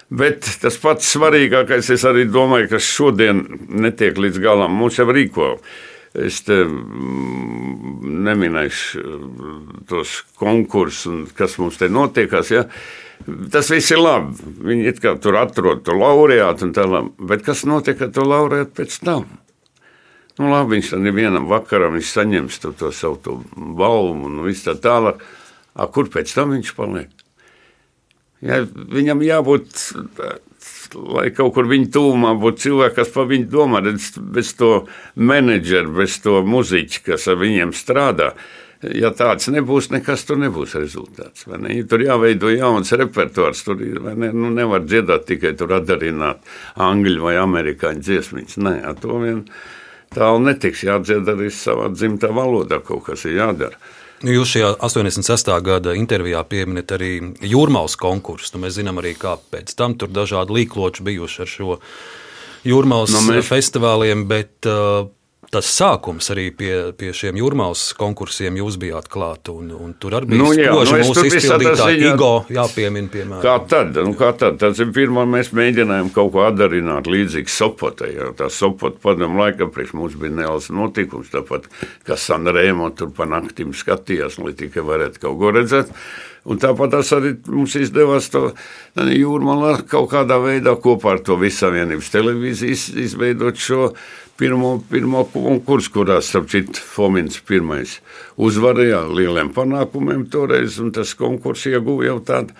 Bet 0.10 0.45
tas 0.62 0.78
pats 0.82 1.10
svarīgākais, 1.13 1.91
es 1.93 2.06
arī 2.10 2.25
domāju, 2.30 2.71
ka 2.71 2.82
šodien 2.82 3.43
netiek 3.69 4.17
līdz 4.17 4.41
galam. 4.41 4.73
Mums 4.78 4.97
jau 4.97 5.10
rīko 5.10 5.56
Es 6.25 6.41
te 6.47 6.58
mm, 6.65 7.99
neminēšu 8.25 9.03
mm, 9.03 9.60
tos 9.89 10.19
konkursus, 10.39 11.34
kas 11.38 11.58
mums 11.62 11.79
te 11.79 11.89
notiekās. 11.91 12.51
Ja? 12.53 12.65
Tas 13.53 13.69
viss 13.71 13.91
ir 13.93 14.01
labi. 14.01 14.36
Viņi 14.69 14.95
tur 15.23 15.38
atrod 15.39 15.84
to 15.88 15.95
laureātu 15.97 16.67
un 16.67 16.73
tālāk. 16.75 17.12
Bet 17.32 17.45
kas 17.47 17.65
notiek 17.69 18.01
ar 18.05 18.12
to 18.15 18.25
laureātu 18.27 18.75
pēc 18.82 18.99
tam? 19.05 19.27
Nu, 20.39 20.47
labi, 20.47 20.77
viņš 20.77 20.93
tam 20.93 21.08
vienam 21.12 21.49
vakaram 21.51 21.97
saņems 21.99 22.62
to, 22.63 22.71
to 22.79 22.93
savu 22.95 23.19
to 23.23 23.39
balvu 23.55 24.29
un 24.29 24.43
viss 24.45 24.63
tā 24.67 24.77
tālāk. 24.79 25.19
A, 25.75 25.88
kur 25.91 26.08
pēc 26.12 26.32
tam 26.36 26.55
viņš 26.55 26.75
paliek? 26.77 27.12
Ja, 28.39 28.62
viņam 28.63 29.19
jābūt 29.25 29.75
lai 30.95 31.30
kaut 31.36 31.54
kur 31.56 31.67
viņa 31.69 31.91
tūmā 31.95 32.34
būtu 32.39 32.65
cilvēki, 32.65 32.95
kas 33.02 33.12
par 33.13 33.28
viņu 33.30 33.49
domā, 33.52 33.82
bez 34.34 34.54
to 34.58 34.71
menedžeru, 35.15 35.93
bez 35.99 36.17
to 36.23 36.39
muziķu, 36.45 37.04
kas 37.12 37.28
ar 37.32 37.39
viņiem 37.41 37.75
strādā. 37.78 38.34
Ja 38.80 39.10
tāds 39.12 39.49
nebūs, 39.52 39.89
nekas 39.91 40.21
tur 40.23 40.38
nebūs 40.39 40.78
rezultāts. 40.80 41.43
Ne? 41.52 41.82
Tur 41.84 41.99
jāveido 41.99 42.47
jauns 42.54 42.93
repertuārs. 42.95 43.65
Tur 43.67 43.75
ne? 43.75 44.30
nu, 44.32 44.54
nevar 44.56 44.86
dziedāt 44.86 45.25
tikai 45.28 45.52
tur 45.60 45.73
atdarināt 45.82 46.39
angļu 46.80 47.25
vai 47.25 47.36
amerikāņu 47.41 48.06
dziesmiņas. 48.08 48.56
Nē, 48.63 48.75
to 49.04 49.19
vien 49.19 49.41
tālu 50.15 50.39
netiks 50.45 50.86
jādzied 50.88 51.28
arī 51.28 51.52
savā 51.52 51.89
dzimtā 51.91 52.32
valodā. 52.32 52.80
Kaut 52.80 53.10
kas 53.10 53.28
ir 53.28 53.41
jādara. 53.41 53.75
Nu, 54.19 54.34
jūs 54.36 54.51
šajā 54.51 54.73
86. 54.84 55.51
gada 55.63 55.93
intervijā 55.95 56.41
pieminat 56.47 56.91
arī 56.95 57.12
jūrmālas 57.45 57.95
konkursu. 57.99 58.51
Nu, 58.55 58.65
mēs 58.65 58.75
zinām 58.79 58.99
arī, 58.99 59.13
kā 59.19 59.38
pēc 59.51 59.71
tam 59.79 59.95
tur 59.99 60.12
dažādi 60.12 60.58
līkloči 60.58 61.05
bijuši 61.08 61.45
ar 61.45 61.51
šo 61.53 61.77
jūrmālas 62.67 63.13
nu, 63.15 63.23
mēs... 63.29 63.47
festivāliem, 63.47 64.25
bet 64.27 64.67
uh, 64.67 65.08
tas 65.49 65.69
sākums 65.71 66.28
arī 66.34 66.49
pie, 66.54 66.73
pie 66.97 67.10
šiem 67.15 67.38
jūrmālas 67.39 67.88
konkursiem 67.97 68.60
jūs 68.60 68.78
bijāt 68.82 69.08
klāt. 69.12 69.49
Un, 69.49 69.71
un 69.73 69.95
tur 69.97 70.17
arī 70.19 70.34
bija 70.34 70.43
nu, 70.43 70.52
jā, 70.54 70.73
nu, 70.75 70.99
mūsu 71.08 71.25
izpildītāji 71.30 72.12
Igo 72.12 72.32
jāpiemina, 72.54 73.10
piemēram. 73.13 73.41
Kā 73.45 73.56
tad? 73.71 73.97
Nu, 73.97 74.13
kā 74.19 74.30
tad? 74.38 74.60
Tas 74.62 74.82
ir 74.84 74.93
pirmā, 74.95 75.25
mēs 75.30 75.52
mēģinājām 75.58 76.12
kaut 76.15 76.34
ko 76.36 76.45
atdarināt 76.45 77.10
līdzīgi 77.10 77.54
Sopotai. 77.56 78.12
Jā. 78.17 78.30
Tā 78.38 78.52
Sopota 78.54 79.02
padomu 79.08 79.41
laikam 79.41 79.73
priekš 79.73 79.95
mums 79.97 80.17
bija 80.21 80.36
neliels 80.38 80.69
notikums, 80.75 81.32
tāpat 81.34 81.69
kā 82.08 82.19
Sanremo 82.19 82.91
tur 82.93 83.13
pa 83.15 83.30
naktīm 83.30 83.73
skatījās, 83.78 84.38
lai 84.43 84.54
tikai 84.60 84.86
varētu 84.86 85.25
kaut 85.25 85.39
ko 85.41 85.56
redzēt. 85.56 85.95
Un 86.49 86.62
tāpat 86.62 86.95
arī 87.02 87.34
mums 87.49 87.75
izdevās 87.78 88.30
to 88.34 88.49
jūrmālā 88.95 89.80
kaut 89.89 90.12
kādā 90.13 90.39
veidā 90.41 90.78
kopā 90.80 91.17
ar 91.17 91.21
to 91.25 91.36
Visavienības 91.41 92.10
televīziju 92.13 93.04
izveidot 93.04 93.60
šo 93.60 93.89
pirmo, 94.39 94.78
pirmo 94.91 95.25
konkursu, 95.34 95.91
kurā, 95.99 96.19
starp 96.23 96.49
citu, 96.52 96.80
Fomins 96.80 97.41
pirmais 97.45 97.99
uzvarēja 98.39 99.04
ar 99.04 99.15
lieliem 99.15 99.52
panākumiem 99.56 100.25
toreiz, 100.32 100.80
un 100.80 100.93
tas 100.95 101.13
konkurss 101.19 101.67
ieguva 101.69 102.08
jau 102.08 102.19
tādu. 102.25 102.56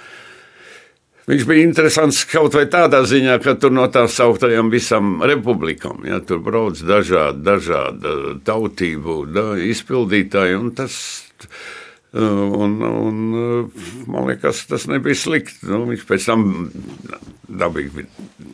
Viņš 1.30 1.44
bija 1.46 1.62
interesants 1.62 2.24
kaut 2.26 2.56
vai 2.58 2.64
tādā 2.74 3.04
ziņā, 3.06 3.36
ka 3.44 3.54
tur 3.62 3.74
no 3.76 3.84
tām 3.94 4.08
sauktajām 4.10 4.72
visām 4.74 5.20
republikām, 5.30 6.02
ja, 6.10 6.18
tur 6.26 6.42
brauc 6.42 6.80
dažādi, 6.82 7.44
dažādi 7.46 8.14
tautību 8.48 9.20
da, 9.30 9.52
izpildītāji, 9.62 10.58
tas 10.80 10.98
Un, 12.12 12.80
un, 12.82 13.18
man 14.10 14.26
liekas, 14.26 14.64
tas 14.66 14.88
nebija 14.90 15.18
slikti. 15.18 15.68
Nu, 15.70 15.84
viņš 15.92 16.06
pēc 16.10 16.26
tam 16.26 16.48
dabīgi 17.46 18.08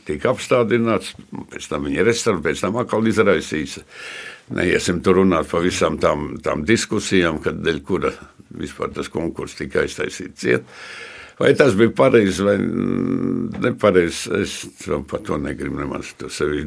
tika 0.07 0.33
apstādināts, 0.33 1.13
pēc 1.53 1.69
tam 1.71 1.87
viņa 1.87 2.03
restaurēja, 2.03 2.43
pēc 2.49 2.65
tam 2.65 2.81
atkal 2.83 3.07
izraisīs. 3.07 3.79
Neiesim 4.55 4.99
tur 5.05 5.21
runāt 5.21 5.47
par 5.49 5.63
visām 5.63 5.95
tām, 6.03 6.33
tām 6.43 6.65
diskusijām, 6.67 7.39
kad 7.43 7.63
dēļ 7.63 7.81
kura 7.87 8.11
vispār 8.55 8.91
tas 8.95 9.07
konkurss 9.11 9.57
tika 9.57 9.85
aiztaisīts 9.85 10.43
ciet. 10.43 10.67
Vai 11.39 11.51
tas 11.55 11.73
bija 11.75 11.91
pareizi 11.95 12.43
vai 12.47 12.55
nepareizi, 12.59 14.35
es 14.39 14.59
par 15.09 15.23
to 15.23 15.39
negribu 15.39 15.81
nemaz 15.81 16.13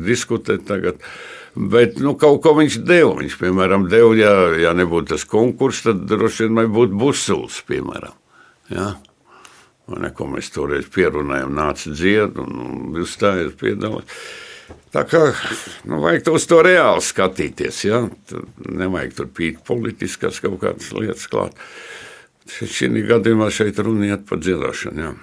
diskutēt 0.04 0.66
tagad. 0.68 0.98
Uh, 1.00 1.37
Bet 1.58 1.98
nu, 1.98 2.12
kaut 2.18 2.42
ko 2.44 2.52
viņš 2.54 2.78
deva. 2.86 3.16
Viņš, 3.18 3.36
piemēram, 3.40 3.88
deva, 3.90 4.12
ja, 4.14 4.32
ja 4.62 4.72
nebūtu 4.78 5.14
tas 5.14 5.24
konkurss, 5.26 5.82
tad 5.88 6.04
droši 6.06 6.46
vien 6.46 6.70
būtu 6.74 6.98
busulis, 7.00 7.58
piemēram. 7.66 8.14
Ja? 8.70 8.92
Ne, 9.88 10.10
ko 10.14 10.28
mēs 10.30 10.52
toreiz 10.54 10.86
pierunājām, 10.92 11.54
nāca 11.56 11.90
dzied 11.90 12.38
un, 12.38 12.60
un 12.62 13.00
uzstājas 13.02 13.56
piedalās. 13.58 14.20
Tā 14.92 15.02
kā 15.08 15.22
nu, 15.88 15.98
vajag 16.04 16.30
uz 16.36 16.46
to 16.48 16.60
reāli 16.64 17.02
skatīties. 17.04 17.80
Ja? 17.88 18.04
Tur 18.28 18.46
nevajag 18.68 19.16
tur 19.16 19.32
pīt 19.34 19.62
politiskās 19.66 20.38
kaut 20.44 20.60
kādas 20.62 20.92
lietas 20.94 21.26
klāt. 21.32 21.56
Šī 22.48 22.92
gadījumā 23.08 23.50
šeit 23.52 23.80
runiet 23.82 24.28
par 24.28 24.44
dziedāšanu. 24.44 25.08
Ja? 25.08 25.16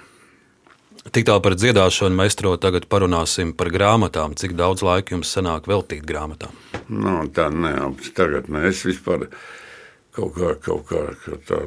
Tik 1.14 1.26
tālu 1.28 1.42
par 1.44 1.54
dziedāšanu, 1.54 2.16
maistro, 2.18 2.56
tagad 2.58 2.88
parunāsim 2.90 3.52
par 3.56 3.70
grāmatām. 3.70 4.34
Cik 4.38 4.56
daudz 4.58 4.82
laika 4.82 5.14
jums 5.14 5.30
sanāk 5.30 5.68
veltīt 5.70 6.02
grāmatām? 6.06 6.54
Nu, 6.90 7.20
tā 7.34 7.46
nē, 7.52 7.74
tagad 8.16 8.50
nē, 8.50 8.64
es 8.72 8.82
vispār 8.86 9.28
kaut 10.16 10.34
kā, 10.34 10.54
kaut 10.64 10.86
kā, 10.90 11.02
kā 11.22 11.38
tā 11.46 11.60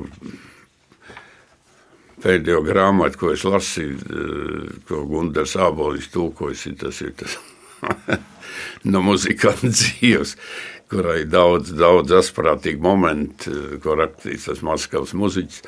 pēdējo 2.23 2.63
grāmatu, 2.67 3.21
ko 3.21 3.31
es 3.35 3.45
lasīju, 3.47 3.99
eh, 3.99 4.73
ko 4.89 5.05
Gunārs 5.07 5.55
Ābolis 5.59 6.09
tulkojis, 6.11 6.67
tas 6.81 6.99
ir 7.05 7.13
tas 7.19 7.37
no 8.91 9.03
muzikanta 9.05 9.71
dzīves, 9.71 10.35
kurai 10.91 11.23
daudz, 11.29 11.71
daudz 11.79 12.17
asprātīgu 12.19 12.83
momentu, 12.83 13.53
eh, 13.53 13.79
ko 13.83 13.95
rakstīts 13.99 14.49
tas 14.49 14.65
Maskavas 14.67 15.15
muziķis 15.15 15.63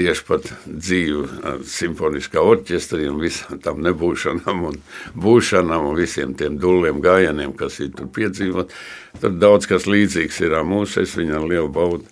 tieši 0.00 0.24
pat 0.28 0.48
dzīve 0.64 1.56
simfoniskā 1.68 2.40
orķestrī 2.40 3.08
un 3.10 3.20
visam 3.20 3.60
tam 3.62 3.82
nebūšanām 3.84 4.64
un 4.70 4.80
būšanām 5.20 5.90
un 5.90 5.98
visiem 5.98 6.32
tiem 6.38 6.56
duliem 6.60 7.02
gājieniem, 7.04 7.52
kas 7.58 7.80
ir 7.84 7.92
tur 7.96 8.08
piedzīvot. 8.16 8.72
Tur 9.20 9.36
daudz 9.36 9.68
kas 9.68 9.88
līdzīgs 9.90 10.40
ir 10.46 10.56
mūsu, 10.64 11.04
es 11.04 11.16
viņam 11.18 11.48
lielu 11.50 11.68
baudu. 11.72 12.08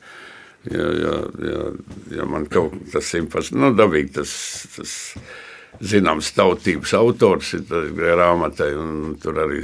Ja, 0.69 0.85
ja, 1.01 1.13
ja, 1.49 1.61
ja 2.19 2.25
man 2.29 2.45
kaut 2.51 2.75
kas 2.93 3.09
simpats, 3.15 3.53
nu 3.55 3.71
dabīgi 3.79 4.19
tas, 4.19 4.33
tas 4.75 4.95
zināms 5.81 6.33
tautības 6.37 6.93
autors 6.99 7.55
ir 7.57 7.65
grāmatai 7.97 8.73
un 8.77 9.15
tur 9.23 9.39
arī 9.47 9.63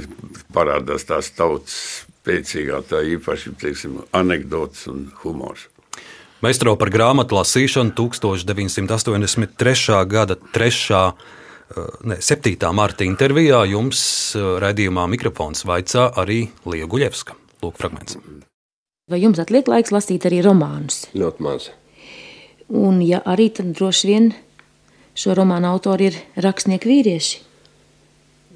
parādās 0.55 1.05
tās 1.05 1.29
tautas 1.35 1.77
spēcīgā 2.25 2.81
tā 2.89 3.03
īpaši, 3.15 3.53
teiksim, 3.61 3.99
anekdotas 4.15 4.87
un 4.89 5.09
humors. 5.21 5.67
Meistro 6.43 6.73
par 6.75 6.89
grāmatu 6.91 7.37
lasīšanu 7.37 7.93
1983. 7.95 10.01
gada 10.11 10.35
3. 10.35 11.13
Ne, 12.05 12.17
7. 12.21 12.57
marta 12.75 13.05
intervijā 13.07 13.61
jums 13.71 14.01
eh, 14.35 14.43
raidījumā 14.61 15.07
mikrofons 15.15 15.63
vaicā 15.65 16.09
arī 16.19 16.49
Lieja 16.67 16.89
Guļevska. 16.91 17.33
Lūk, 17.63 17.79
fragments. 17.79 18.19
Vai 19.09 19.21
jums 19.21 19.39
atliek 19.41 19.67
laiks 19.71 19.93
lasīt 19.95 20.27
arī 20.27 20.41
romānus? 20.45 21.05
Ļoti 21.15 21.45
maz. 21.45 21.69
Un, 22.67 22.99
ja 23.05 23.21
arī, 23.25 23.47
tad 23.55 23.71
droši 23.77 24.09
vien 24.09 24.29
šo 25.15 25.37
romānu 25.39 25.71
autori 25.71 26.11
ir 26.11 26.19
rakstnieki 26.43 26.91
vīrieši. 26.91 27.41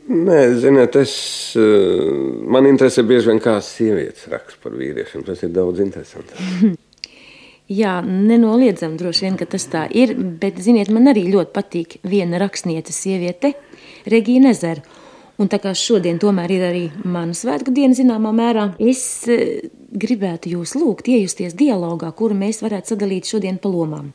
Nē, 0.10 0.39
ziniet, 0.60 1.00
es, 1.00 1.15
eh, 1.56 2.12
man 2.44 2.67
interesē 2.67 3.08
bieži 3.08 3.32
vien 3.32 3.42
kā 3.42 3.56
sievietes 3.63 4.27
raksta 4.30 4.67
par 4.67 4.75
vīriešiem. 4.75 5.23
Tas 5.25 5.48
ir 5.48 5.56
daudz 5.56 5.80
interesantāk. 5.86 6.75
Jā, 7.70 8.00
nenoliedzam 8.02 8.96
droši 8.98 9.28
vien, 9.28 9.36
ka 9.38 9.46
tas 9.46 9.67
tā 9.70 9.84
ir, 9.94 10.15
bet, 10.17 10.58
ziniet, 10.58 10.90
man 10.90 11.12
arī 11.12 11.28
ļoti 11.30 11.54
patīk 11.54 12.00
viena 12.02 12.40
rakstniece 12.42 12.96
sieviete, 12.96 13.54
Regīna 14.10 14.56
Ezera. 14.56 14.82
Un 15.40 15.48
tā 15.48 15.60
kā 15.62 15.72
šodien 15.78 16.17
tomēr 16.20 16.52
ir 16.52 16.63
arī 16.67 16.82
mana 17.08 17.36
svētku 17.38 17.72
diena, 17.72 17.96
zināmā 17.96 18.34
mērā, 18.36 18.63
es 18.82 19.04
e, 19.30 19.70
gribētu 19.88 20.50
jūs 20.52 20.74
lūgt 20.76 21.08
iejusties 21.13 21.54
dialogā, 21.56 22.10
kuru 22.17 22.36
mēs 22.36 22.60
varētu 22.65 22.92
sadalīt 22.92 23.30
šodien 23.30 23.60
pa 23.62 23.72
lomām. 23.72 24.10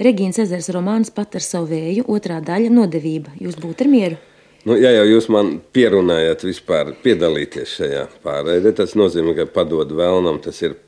Regīnas 0.00 0.38
ezers 0.46 0.70
romāns 0.72 1.10
pat 1.12 1.34
ar 1.36 1.44
savu 1.44 1.68
vēju, 1.74 2.06
otrā 2.08 2.38
daļa 2.46 2.70
nodevība. 2.72 3.34
Jūs 3.42 3.58
būtu 3.60 3.84
ar 3.84 3.90
mieru? 3.92 4.20
Nu, 4.64 4.76
ja 4.78 4.94
jau 4.94 5.04
jūs 5.08 5.26
man 5.34 5.58
pierunājat 5.74 6.46
vispār 6.46 6.94
piedalīties 7.02 7.74
šajā 7.80 8.06
pārēdē, 8.24 8.72
tas 8.80 8.96
nozīmē, 8.96 9.34
ka 9.36 9.48
padod 9.52 9.92
vēlnam, 9.98 10.40
tas 10.44 10.62
ir 10.64 10.78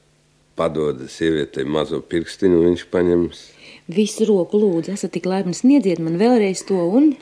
padod 0.62 1.02
sievietei 1.10 1.66
mazo 1.66 2.00
pirkstiņu, 2.06 2.62
viņš 2.68 2.86
paņems. 2.94 3.44
Visu 3.92 4.26
roku 4.28 4.60
lūdzu, 4.62 4.94
esat 4.94 5.14
tik 5.16 5.26
laipni 5.26 5.56
sniedziet 5.58 6.02
man 6.02 6.20
vēlreiz 6.20 6.62
to 6.68 6.78
un. 6.78 7.12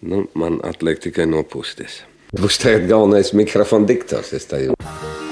Nu, 0.00 0.24
man 0.34 0.58
atliek 0.66 0.98
tikai 1.02 1.28
nopūsties. 1.30 2.02
Būs 2.34 2.60
tagad 2.62 2.88
galvenais 2.90 3.34
mikrofona 3.36 3.90
diktors. 3.90 4.34
Es 4.36 4.48
tā 4.50 4.64
jūtu. 4.64 5.29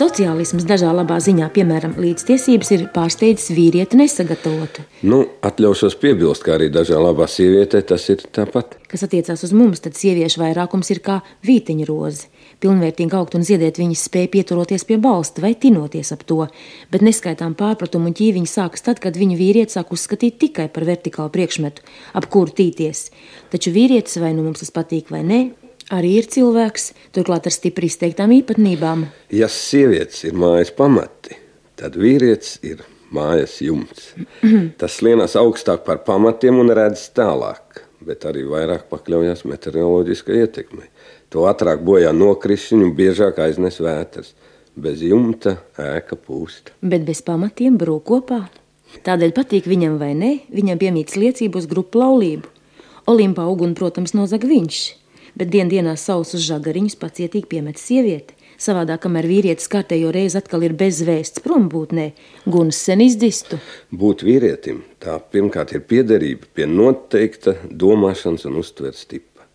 Sociālisms 0.00 0.64
dažā 0.64 0.94
labā 0.96 1.18
ziņā, 1.20 1.50
piemēram, 1.52 1.98
līdztiesības 2.00 2.70
ir 2.72 2.84
pārsteidzis 2.94 3.50
vīrieti 3.52 3.98
nesagatavotu. 4.00 4.86
Nu, 5.04 5.18
atļaušos 5.44 5.98
piebilst, 6.00 6.46
ka 6.46 6.54
arī 6.54 6.70
dažā 6.72 6.96
labā 6.96 7.26
sievietē 7.28 7.82
tas 7.84 8.06
ir 8.08 8.24
tāpat. 8.32 8.78
Kas 8.88 9.04
attiecās 9.04 9.44
uz 9.44 9.52
mums, 9.52 9.82
tad 9.84 10.00
sieviešu 10.00 10.40
vairākums 10.40 10.88
ir 10.94 11.02
kā 11.04 11.18
vītiņa 11.44 11.90
roze. 11.90 12.30
Pilnvērtīgi 12.64 13.16
augt 13.18 13.36
un 13.36 13.44
ziedēt 13.44 13.76
viņas 13.82 14.06
spēja 14.08 14.32
pieturoties 14.38 14.88
pie 14.88 14.96
balsta 14.96 15.44
vai 15.44 15.52
tinoties 15.60 16.14
ap 16.16 16.24
to, 16.24 16.46
bet 16.88 17.04
neskaitām 17.04 17.52
pārpratumu 17.60 18.08
un 18.08 18.16
ķīviņu 18.16 18.48
sākas 18.48 18.88
tad, 18.88 19.04
kad 19.04 19.20
viņu 19.20 19.36
vīrietis 19.36 19.76
sāk 19.76 19.92
uzskatīt 19.92 20.40
tikai 20.40 20.70
par 20.72 20.88
vertikālu 20.88 21.28
priekšmetu, 21.36 21.84
ap 22.16 22.32
kuru 22.32 22.56
tīties. 22.56 23.10
Taču 23.52 23.76
vīrietis 23.76 24.16
vai 24.24 24.32
nu 24.32 24.48
mums 24.48 24.64
tas 24.64 24.72
patīk 24.72 25.12
vai 25.12 25.26
nē, 25.28 25.42
arī 25.92 26.16
ir 26.20 26.30
cilvēks, 26.30 26.90
turklāt 27.16 27.48
ar 27.50 27.54
stipri 27.54 27.90
izteiktām 27.90 28.32
īpatnībām. 28.38 29.04
Ja 29.34 29.50
sievietes 29.50 30.24
ir 30.28 30.38
mājas 30.38 30.72
pamati, 30.76 31.36
tad 31.80 31.98
vīrietis 32.00 32.58
ir 32.66 32.84
mājas 33.14 33.58
jumts. 33.64 34.12
Tas 34.80 35.00
lienās 35.04 35.36
augstāk 35.38 35.84
par 35.86 36.02
pamatiem 36.06 36.60
un 36.62 36.72
redz 36.76 37.08
tālāk, 37.16 37.84
bet 38.06 38.26
arī 38.28 38.46
vairāk 38.48 38.86
pakļaujas 38.92 39.44
meteoroloģiskai 39.50 40.44
ietekmei. 40.44 40.88
To 41.30 41.46
ātrāk 41.50 41.82
bojā 41.86 42.10
nokrišņi 42.14 42.86
un 42.86 42.94
biežāk 42.98 43.38
aiznes 43.42 43.78
vētras. 43.82 44.34
Bez 44.80 45.02
jumta 45.02 45.56
ēka 45.82 46.16
pūst. 46.16 46.70
Bet 46.80 47.02
bez 47.06 47.20
pamatiem 47.26 47.76
brūk 47.78 48.06
kopā. 48.06 48.44
Tādēļ 49.06 49.34
patīk 49.34 49.66
viņam 49.70 49.98
vai 50.00 50.14
nē, 50.18 50.30
viņam 50.54 50.78
piemīts 50.80 51.18
liecību 51.18 51.60
uz 51.60 51.66
grupu 51.70 52.00
laulību. 52.00 52.48
Olimpā 53.10 53.44
uguni, 53.50 53.74
protams, 53.78 54.14
nozag 54.14 54.46
viņš, 54.46 54.80
bet 55.40 55.48
dien 55.48 55.72
dienā 55.72 55.96
sausus 55.96 56.44
žagariņus 56.44 56.98
pacietīgi 57.00 57.48
piemet 57.48 57.80
sieviete. 57.80 58.36
Savādāk, 58.60 59.06
kamēr 59.06 59.24
vīrietis 59.24 59.70
kārtējo 59.72 60.10
reizi 60.12 60.36
atkal 60.36 60.66
ir 60.66 60.74
bezvēsts 60.76 61.40
prombūtnē, 61.40 62.10
guns 62.44 62.76
sen 62.76 63.00
izdistu. 63.00 63.56
Būt 63.88 64.20
vīrietim, 64.26 64.82
tā 65.00 65.16
pirmkārt 65.32 65.72
ir 65.72 65.86
piederība 65.88 66.44
pie 66.52 66.66
noteikta 66.68 67.56
domāšanas 67.64 68.44
un 68.50 68.60
uztveres 68.60 69.06
tipa. 69.08 69.46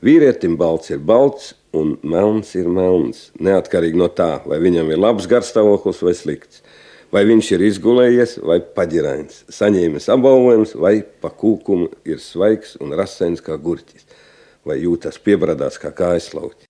Vīrietim 0.00 0.56
balts 0.56 0.88
ir 0.94 1.04
balts 1.04 1.52
un 1.76 1.98
melns 2.00 2.54
ir 2.56 2.72
melns, 2.72 3.26
neatkarīgi 3.36 4.00
no 4.00 4.08
tā, 4.08 4.38
vai 4.48 4.62
viņam 4.64 4.88
ir 4.88 5.04
labs 5.04 5.28
garstāvoklis 5.28 6.00
vai 6.06 6.16
slikts. 6.16 6.64
Vai 7.12 7.26
viņš 7.28 7.52
ir 7.54 7.62
izgulējies 7.68 8.38
vai 8.42 8.56
paģirains, 8.76 9.44
saņēmis 9.52 10.08
apbalvojums, 10.16 10.72
vai 10.80 10.96
pa 11.04 11.28
kūkumu 11.28 11.92
ir 12.08 12.24
svaigs 12.24 12.74
un 12.80 12.96
rasains 12.98 13.44
kā 13.44 13.60
gurķis, 13.60 14.05
vai 14.66 14.80
jūtas 14.82 15.18
piebradāts 15.22 15.78
kā 15.82 15.92
kājaslauķis. 15.94 16.66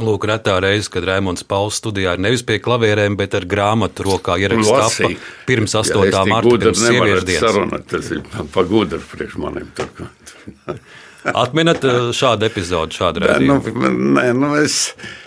Lūk, 0.00 0.24
retā 0.24 0.54
reize, 0.64 0.88
kad 0.88 1.04
Raimons 1.04 1.42
Pauls 1.44 1.76
studijā 1.76 2.14
ir 2.16 2.20
nevis 2.24 2.40
pie 2.48 2.56
klavierēm, 2.64 3.12
bet 3.20 3.34
ar 3.36 3.44
grāmatu 3.44 4.06
rokā 4.06 4.38
ierakstā 4.40 4.78
Lasīja. 4.78 5.18
pirms 5.44 5.74
8. 5.76 6.06
Ja 6.08 6.22
marta 6.30 6.72
sieviešu 6.72 7.26
dienas. 7.28 7.42
sarunāt, 7.44 7.84
Tas 7.92 8.08
ir 8.10 8.22
pa- 8.32 8.46
pa 8.54 8.64
gudri 8.64 8.98
priekš 9.12 9.36
maniem. 9.36 9.68
Atminat 11.44 11.84
eh, 11.84 12.08
šādu 12.16 12.48
epizodu, 12.48 12.96
šādu 12.96 13.20
Nē, 13.22 13.36
nu, 13.46 13.58
redzējumu? 13.60 13.90
nē, 14.16 14.24
nu 14.34 14.54
es, 14.58 14.78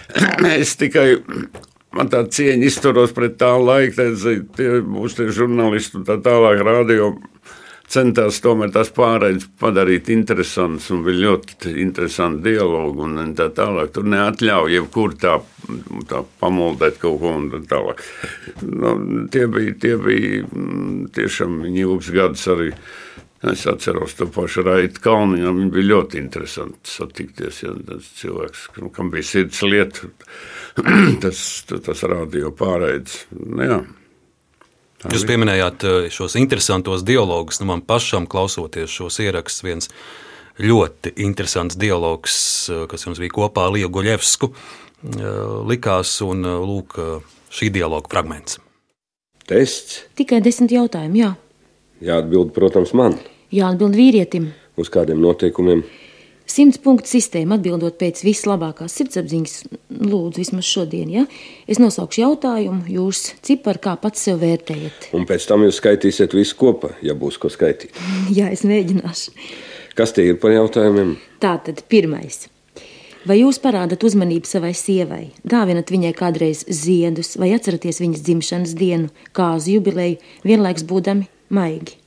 es 0.57 0.73
tikai 0.81 1.05
man 1.95 2.09
tā 2.11 2.25
cieņa 2.27 2.67
izturos 2.67 3.13
pret 3.15 3.37
tā 3.39 3.53
laika, 3.61 4.09
tie 4.57 4.81
būs 4.83 5.15
tie 5.15 5.29
žurnālisti 5.31 6.01
un 6.01 6.07
tā 6.09 6.17
tālāk 6.25 6.65
radio. 6.67 7.13
Centās 7.91 8.39
tomēr 8.41 8.71
tās 8.73 8.89
pārēdes 8.95 9.45
padarīt 9.61 10.09
interesantas 10.13 10.88
un 10.93 11.03
bija 11.05 11.21
ļoti 11.27 11.75
interesanti 11.83 12.49
dialogi 12.49 13.03
un 13.05 13.33
tā 13.38 13.51
tālāk. 13.53 13.91
Tur 13.93 14.07
neatļauj 14.09 14.73
jebkur 14.73 15.13
tā, 15.21 15.36
tā 16.09 16.23
pamuldēt 16.41 16.97
kaut 17.01 17.19
ko 17.21 17.33
un 17.38 17.49
tā 17.53 17.61
tālāk. 17.75 18.01
Nu, 18.65 18.95
tie 19.31 19.45
bija, 19.51 19.75
tie 19.81 19.93
bija 20.01 20.45
mm, 20.47 21.11
tiešām 21.15 21.61
ilgs 21.69 22.09
gadus 22.15 22.47
arī. 22.55 22.71
Es 23.45 23.67
atceros 23.69 24.15
to 24.17 24.25
pašu 24.33 24.63
Raitu 24.65 25.03
Kalniņu. 25.03 25.51
Viņam 25.51 25.73
bija 25.75 25.89
ļoti 25.91 26.17
interesanti 26.17 26.89
satikties. 26.89 27.61
Ja, 27.61 27.75
tas 27.86 28.07
cilvēks, 28.17 28.63
kam 28.95 29.11
bija 29.13 29.27
sirds 29.27 29.61
lieta, 29.67 30.09
tas, 31.23 31.43
tas 31.69 32.03
radio 32.09 32.49
pārējais. 32.55 33.19
Nu, 33.36 33.61
jā. 33.61 33.79
Jūs 35.14 35.26
pieminējāt 35.30 35.84
eh, 35.86 36.08
šos 36.14 36.36
interesantos 36.39 37.03
dialogus. 37.06 37.60
Nu, 37.62 37.68
man 37.70 37.84
pašam 37.86 38.26
klausoties 38.30 38.93
šos 38.93 39.20
ierakstus, 39.22 39.64
viens 39.66 39.89
ļoti 40.62 41.14
interesants 41.26 41.78
dialogs, 41.80 42.38
eh, 42.74 42.86
kas 42.89 43.06
jums 43.06 43.22
bija 43.22 43.34
kopā 43.36 43.68
ar 43.68 43.76
Lietu 43.76 43.91
Guļevsku, 43.97 44.49
eh, 44.49 45.28
likās, 45.70 46.16
un 46.26 46.47
lūk, 46.66 46.97
šī 47.53 47.70
dialoga 47.76 48.10
fragments. 48.12 48.60
Tests 49.45 50.01
Tikai 50.18 50.41
desmit 50.41 50.74
jautājumi, 50.74 51.22
jā. 51.22 51.36
jāatbild, 52.01 52.56
protams, 52.56 52.95
man 52.97 53.20
Jāatbild 53.53 53.93
vīrietim. 53.93 54.49
uz 54.76 54.89
kādiem 54.89 55.22
noteikumiem. 55.22 55.86
Simts 56.56 56.80
punktu 56.80 57.10
sistēma 57.12 57.58
atbildot 57.58 57.97
pēc 57.99 58.22
vislabākās 58.24 58.93
sirdsapziņas, 58.95 59.56
lūdzu, 59.91 60.39
vismaz 60.39 60.68
šodien. 60.70 61.10
Ja? 61.12 61.24
Es 61.68 61.82
nosaukšu 61.84 62.22
jautājumu, 62.22 62.86
jūs 62.95 63.26
ciparu 63.43 63.82
kā 63.84 63.95
pats 63.99 64.22
sev 64.24 64.39
vērtējat. 64.39 65.10
Un 65.18 65.26
pēc 65.28 65.49
tam 65.49 65.66
jūs 65.66 65.82
skaitīsiet 65.82 66.36
visu 66.38 66.56
kopā, 66.62 66.93
ja 67.03 67.16
būs 67.18 67.39
ko 67.41 67.51
skaitīt. 67.51 67.97
Jā, 68.38 68.47
es 68.56 68.64
mēģināšu. 68.68 69.34
Kas 69.99 70.16
tie 70.16 70.30
ir 70.30 70.38
par 70.39 70.53
jautājumiem? 70.56 71.18
Tātad, 71.43 71.82
pirmais. 71.91 72.45
Vai 73.28 73.41
jūs 73.41 73.60
parādat 73.60 74.06
uzmanību 74.08 74.47
savai 74.47 74.72
sievai, 74.78 75.26
dāvinat 75.43 75.91
viņai 75.91 76.14
kādreiz 76.16 76.62
ziedus, 76.70 77.34
vai 77.41 77.49
atceraties 77.58 77.99
viņas 78.03 78.24
dzimšanas 78.28 78.78
dienu, 78.80 79.10
kāzu 79.36 79.74
jubileju, 79.74 80.22
vienlaikus 80.45 80.88
būdami 80.88 81.28
maigi? 81.58 81.97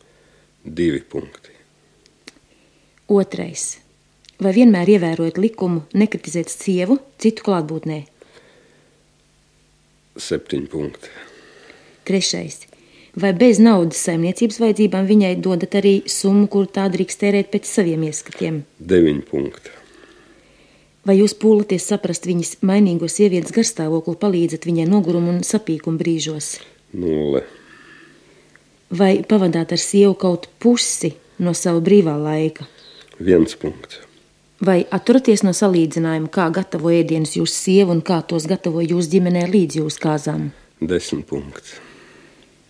Divi 0.65 1.03
punkti. 1.05 1.53
Otrais. 3.13 3.75
Vai 4.39 4.53
vienmēr 4.55 4.87
ievērojat 4.95 5.39
likumu 5.43 5.83
nekritizēt 5.99 6.53
sievu 6.53 7.01
citu 7.19 7.43
klātbūtnē? 7.49 8.05
Septiņi 10.19 10.71
punkti. 10.71 11.11
Trešais. 12.07 12.61
Vai 13.19 13.33
bez 13.35 13.59
naudas 13.59 13.99
saimniecības 14.07 14.61
vajadzībām 14.63 15.09
viņai 15.09 15.33
dodat 15.43 15.75
arī 15.81 15.97
summu, 16.07 16.47
kuru 16.47 16.71
tā 16.71 16.87
drīkst 16.93 17.19
tērēt 17.25 17.51
pēc 17.51 17.67
saviem 17.67 18.07
ieskatiem? 18.07 18.63
Deviņi 18.79 19.27
punkti. 19.27 19.75
Vai 21.09 21.19
jūs 21.19 21.35
pūlaties 21.41 21.91
saprast 21.91 22.29
viņas 22.29 22.61
mainīgo 22.69 23.11
sievietes 23.11 23.55
garstāvokli, 23.57 24.19
palīdzat 24.23 24.69
viņai 24.71 24.87
nogurumu 24.87 25.35
un 25.35 25.45
sapīkumu 25.47 25.99
brīžos? 25.99 26.59
Nulle. 26.95 27.43
Vai 28.95 29.17
pavadāt 29.27 29.75
ar 29.75 29.83
sievu 29.83 30.15
kaut 30.15 30.47
pusi 30.63 31.17
no 31.43 31.59
sava 31.59 31.83
brīvā 31.83 32.15
laika? 32.23 32.69
Viens 33.19 33.59
punkts. 33.59 34.05
Vai 34.59 34.81
atturaties 34.91 35.45
no 35.47 35.53
salīdzinājuma, 35.55 36.31
kā 36.35 36.49
gatavo 36.51 36.91
ēdienus 36.91 37.37
jūsu 37.37 37.55
sieva 37.55 37.95
un 37.95 38.01
kā 38.03 38.19
tos 38.27 38.49
gatavo 38.51 38.83
jūsu 38.83 39.13
ģimenē 39.13 39.45
līdz 39.53 39.79
jūsu 39.79 40.01
kāzām? 40.03 40.49
Desmit 40.83 41.29
punkts. 41.31 41.77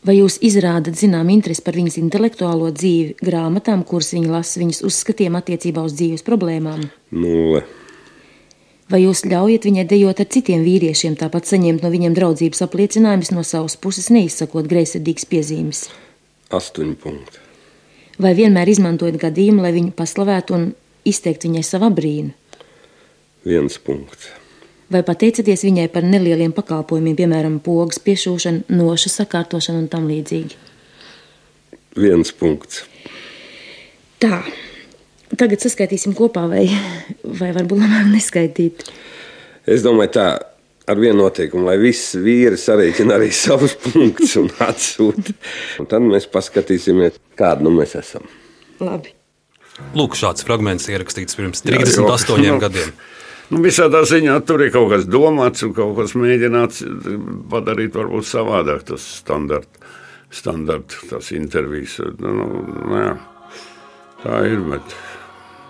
Vai 0.04 0.18
jūs 0.18 0.36
izrādat 0.44 0.98
zinām 1.00 1.30
interesi 1.32 1.64
par 1.64 1.76
viņas 1.76 1.96
intelektuālo 1.98 2.68
dzīvi, 2.70 3.16
grāmatām, 3.24 3.82
kuras 3.88 4.12
viņa 4.14 4.30
lasa, 4.30 4.60
viņas 4.60 4.82
uzskatiem 4.86 5.38
attiecībā 5.40 5.82
uz 5.84 5.96
dzīves 5.96 6.24
problēmām? 6.26 6.84
Nulle. 7.16 7.64
Vai 8.88 9.02
jūs 9.02 9.24
ļaujat 9.28 9.66
viņai 9.68 9.84
dejot 9.88 10.20
ar 10.22 10.28
citiem 10.32 10.62
vīriešiem, 10.64 11.16
tāpat 11.20 11.48
saņemt 11.48 11.82
no 11.84 11.90
viņiem 11.92 12.14
draudzības 12.16 12.62
apliecinājumus 12.64 13.32
no 13.34 13.44
savas 13.44 13.76
puses, 13.80 14.08
neizsakot 14.12 14.68
greizsirdīgas 14.68 15.28
piezīmes? 15.28 15.82
Astoņi 16.52 16.94
punkti. 17.00 17.42
Vai 18.20 18.32
vienmēr 18.38 18.70
izmantojat 18.72 19.18
gadījumu, 19.20 19.64
lai 19.64 19.74
viņu 19.76 19.92
paslavētu 19.98 20.56
un 20.56 20.70
izteikt 21.06 21.46
viņai 21.46 21.64
savu 21.66 21.90
brīnu? 21.94 22.34
Viens 23.48 23.78
punkts. 23.78 24.32
Vai 24.88 25.02
pateicaties 25.04 25.66
viņai 25.66 25.88
par 25.92 26.06
nelieliem 26.08 26.54
pakalpojumiem, 26.56 27.16
piemēram, 27.18 27.58
pogas 27.64 28.00
piešūšanu, 28.00 28.70
nošu 28.72 29.12
sakārtošanu 29.12 29.82
un 29.84 29.90
tam 29.92 30.06
līdzīgi? 30.08 30.56
Viens 31.98 32.32
punkts. 32.32 32.86
Tā, 34.22 34.40
tagad 35.36 35.60
saskaitīsim 35.62 36.16
kopā, 36.16 36.46
vai, 36.50 36.64
vai 37.22 37.50
varbūt 37.56 37.82
labāk 37.84 38.08
neskaitīt. 38.14 38.86
Es 39.68 39.84
domāju, 39.84 40.14
tā 40.16 40.28
ar 40.88 40.96
vienu 40.96 41.20
noteikumu, 41.20 41.66
lai 41.68 41.76
visi 41.82 42.20
vīri 42.24 42.56
sarēķina 42.56 43.18
arī 43.18 43.28
savus 43.44 43.76
punktus 43.82 44.38
un 44.40 44.48
atsūta. 44.64 45.36
Un 45.82 45.90
tad 45.92 46.08
mēs 46.08 46.30
paskatīsimies, 46.32 47.20
kāda 47.38 47.66
nu 47.66 47.76
mēs 47.76 47.94
esam. 48.00 48.24
Labi. 48.80 49.17
Lūk, 49.98 50.16
šāds 50.18 50.44
fragments 50.46 50.88
ierakstīts 50.90 51.38
pirms 51.38 51.62
38 51.66 52.42
Jā, 52.42 52.52
jo, 52.52 52.58
gadiem. 52.66 52.92
Nu, 53.48 53.62
visādā 53.64 54.02
ziņā 54.04 54.34
tur 54.44 54.60
ir 54.66 54.72
kaut 54.74 54.90
kas 54.92 55.06
domāts 55.08 55.64
un 55.64 55.72
kaut 55.76 55.94
kas 55.96 56.12
mēģināts 56.18 56.82
padarīt 57.48 57.96
varbūt 57.96 58.28
savādāk 58.28 58.82
tas 58.90 59.06
standarts, 59.22 59.80
standart, 60.30 60.98
tas 61.08 61.30
intervijas. 61.32 61.96
Nu, 62.20 62.34
nu, 62.68 62.98
jā, 63.00 63.14
tā 64.24 64.42
ir, 64.50 64.60
bet 64.74 64.98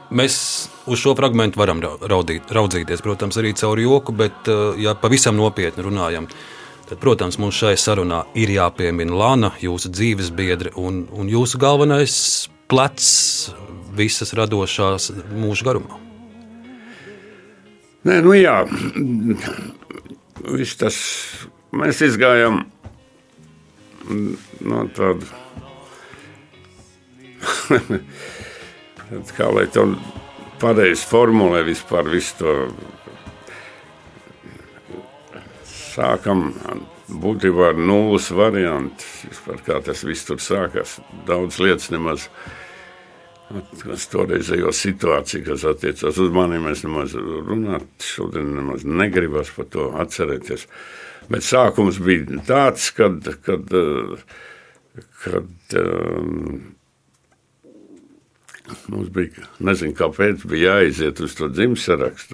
Mēs 0.09 0.35
uz 0.89 1.03
šo 1.03 1.13
fragment 1.19 1.57
varam 1.61 1.83
ra- 1.85 1.99
raudīt, 2.09 2.49
raudzīties, 2.49 3.03
protams, 3.05 3.37
arī 3.37 3.53
caur 3.61 3.77
joku, 3.77 4.13
bet, 4.17 4.49
eh, 4.49 4.79
ja 4.81 4.95
pavisam 4.97 5.37
nopietni 5.37 5.85
runājam, 5.85 6.29
tad, 6.89 6.97
protams, 6.99 7.37
mums 7.39 7.55
šai 7.55 7.75
sarunā 7.77 8.25
ir 8.35 8.49
jāpiemina 8.49 9.13
Lana, 9.13 9.51
jūsu 9.61 9.93
dzīves 9.93 10.31
biedre 10.33 10.73
un, 10.77 11.07
un 11.13 11.29
jūsu 11.29 11.61
galvenais 11.61 12.49
plecs 12.69 13.11
visas 13.97 14.35
radošās 14.37 15.11
mūža 15.33 15.67
garumā. 15.69 15.99
Nē, 18.07 18.21
nu 18.25 18.33
jā, 18.37 18.61
viss 20.47 20.79
tas 20.81 20.97
mēs 21.75 22.03
izgājām 22.07 22.63
no 24.65 24.85
tāda. 24.97 25.27
Kā 29.37 29.49
lai 29.53 29.67
to 29.73 29.85
pareizi 30.61 31.07
formulē 31.09 31.63
vispār 31.67 32.09
visu 32.13 32.35
to 32.41 32.55
sākam 35.69 36.53
būtībā 37.09 37.73
ar 37.73 37.81
nulles 37.81 38.31
variantu, 38.37 39.05
vispār 39.29 39.61
kā 39.67 39.83
tas 39.85 40.05
viss 40.05 40.29
tur 40.29 40.41
sākās. 40.43 40.99
Daudz 41.29 41.61
lietas 41.63 41.93
nemaz 41.95 42.29
Tas 43.49 44.05
toreizējo 44.13 44.71
situāciju, 44.77 45.45
kas 45.47 45.63
attiecās 45.71 46.19
uz 46.21 46.33
mani, 46.35 46.59
mēs 46.61 46.83
nemaz 46.85 47.15
runāt, 47.17 47.87
šodien 48.05 48.51
nemaz 48.59 48.85
negribas 48.85 49.49
par 49.57 49.71
to 49.73 49.87
atcerēties. 50.03 50.67
Bet 51.33 51.47
sākums 51.47 52.01
bija 52.05 52.43
tāds, 52.45 52.91
kad, 52.97 53.25
kad, 53.47 53.73
kad 55.23 55.79
um, 55.81 56.61
mums 58.93 59.09
bija, 59.17 59.49
nezinu, 59.65 59.97
kāpēc 59.97 60.45
bija 60.49 60.77
jāiziet 60.83 61.25
uz 61.25 61.37
to 61.41 61.49
dzimšanas 61.49 62.29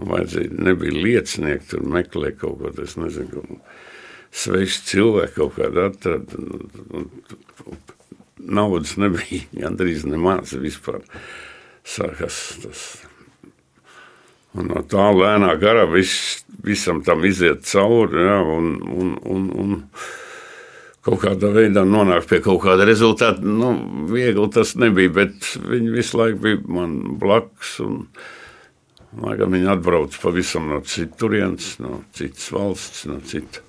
Vajadzēja, 0.00 0.54
nebija 0.56 0.94
liecinieki, 0.96 1.66
tur 1.74 1.82
meklēja 1.84 2.38
kaut 2.40 2.62
ko 2.62 2.70
es 2.84 2.94
nezinu, 2.96 3.58
svešu 4.32 4.86
cilvēku 4.88 5.34
kaut 5.36 5.58
kādu 5.58 5.82
atradu 5.90 6.46
naudas 8.42 8.96
nebija 8.96 9.46
gandrīz 9.62 10.06
nemaz 10.08 10.54
vispār. 10.58 11.02
Sākās 11.82 12.36
tas. 12.62 12.82
Un 14.54 14.68
no 14.68 14.82
tā 14.86 15.08
lēnā 15.16 15.54
garā 15.58 15.86
vis, 15.90 16.44
visam 16.62 17.00
tam 17.02 17.24
iziet 17.26 17.64
cauri. 17.66 18.20
Ja, 18.22 18.36
un, 18.44 18.76
un, 18.86 19.14
un, 19.26 19.48
un 19.58 19.72
kaut 21.02 21.24
kādā 21.24 21.50
veidā 21.56 21.82
nonākt 21.88 22.28
pie 22.30 22.38
kaut 22.44 22.60
kāda 22.66 22.86
rezultāta. 22.86 23.42
Nu, 23.42 23.72
viegli 24.12 24.46
tas 24.54 24.76
nebija, 24.78 25.14
bet 25.16 25.54
viņi 25.58 25.96
visu 25.96 26.20
laiku 26.20 26.44
bija 26.44 26.62
man 26.78 27.00
blakus. 27.18 27.74
Un, 27.82 28.04
Laikam 29.20 29.52
viņi 29.52 29.68
atbrauc 29.74 30.16
pavisam 30.22 30.70
no 30.72 30.80
citurienes, 30.88 31.74
no 31.82 32.00
citas 32.16 32.48
valsts, 32.54 33.04
no 33.10 33.18
citas. 33.28 33.60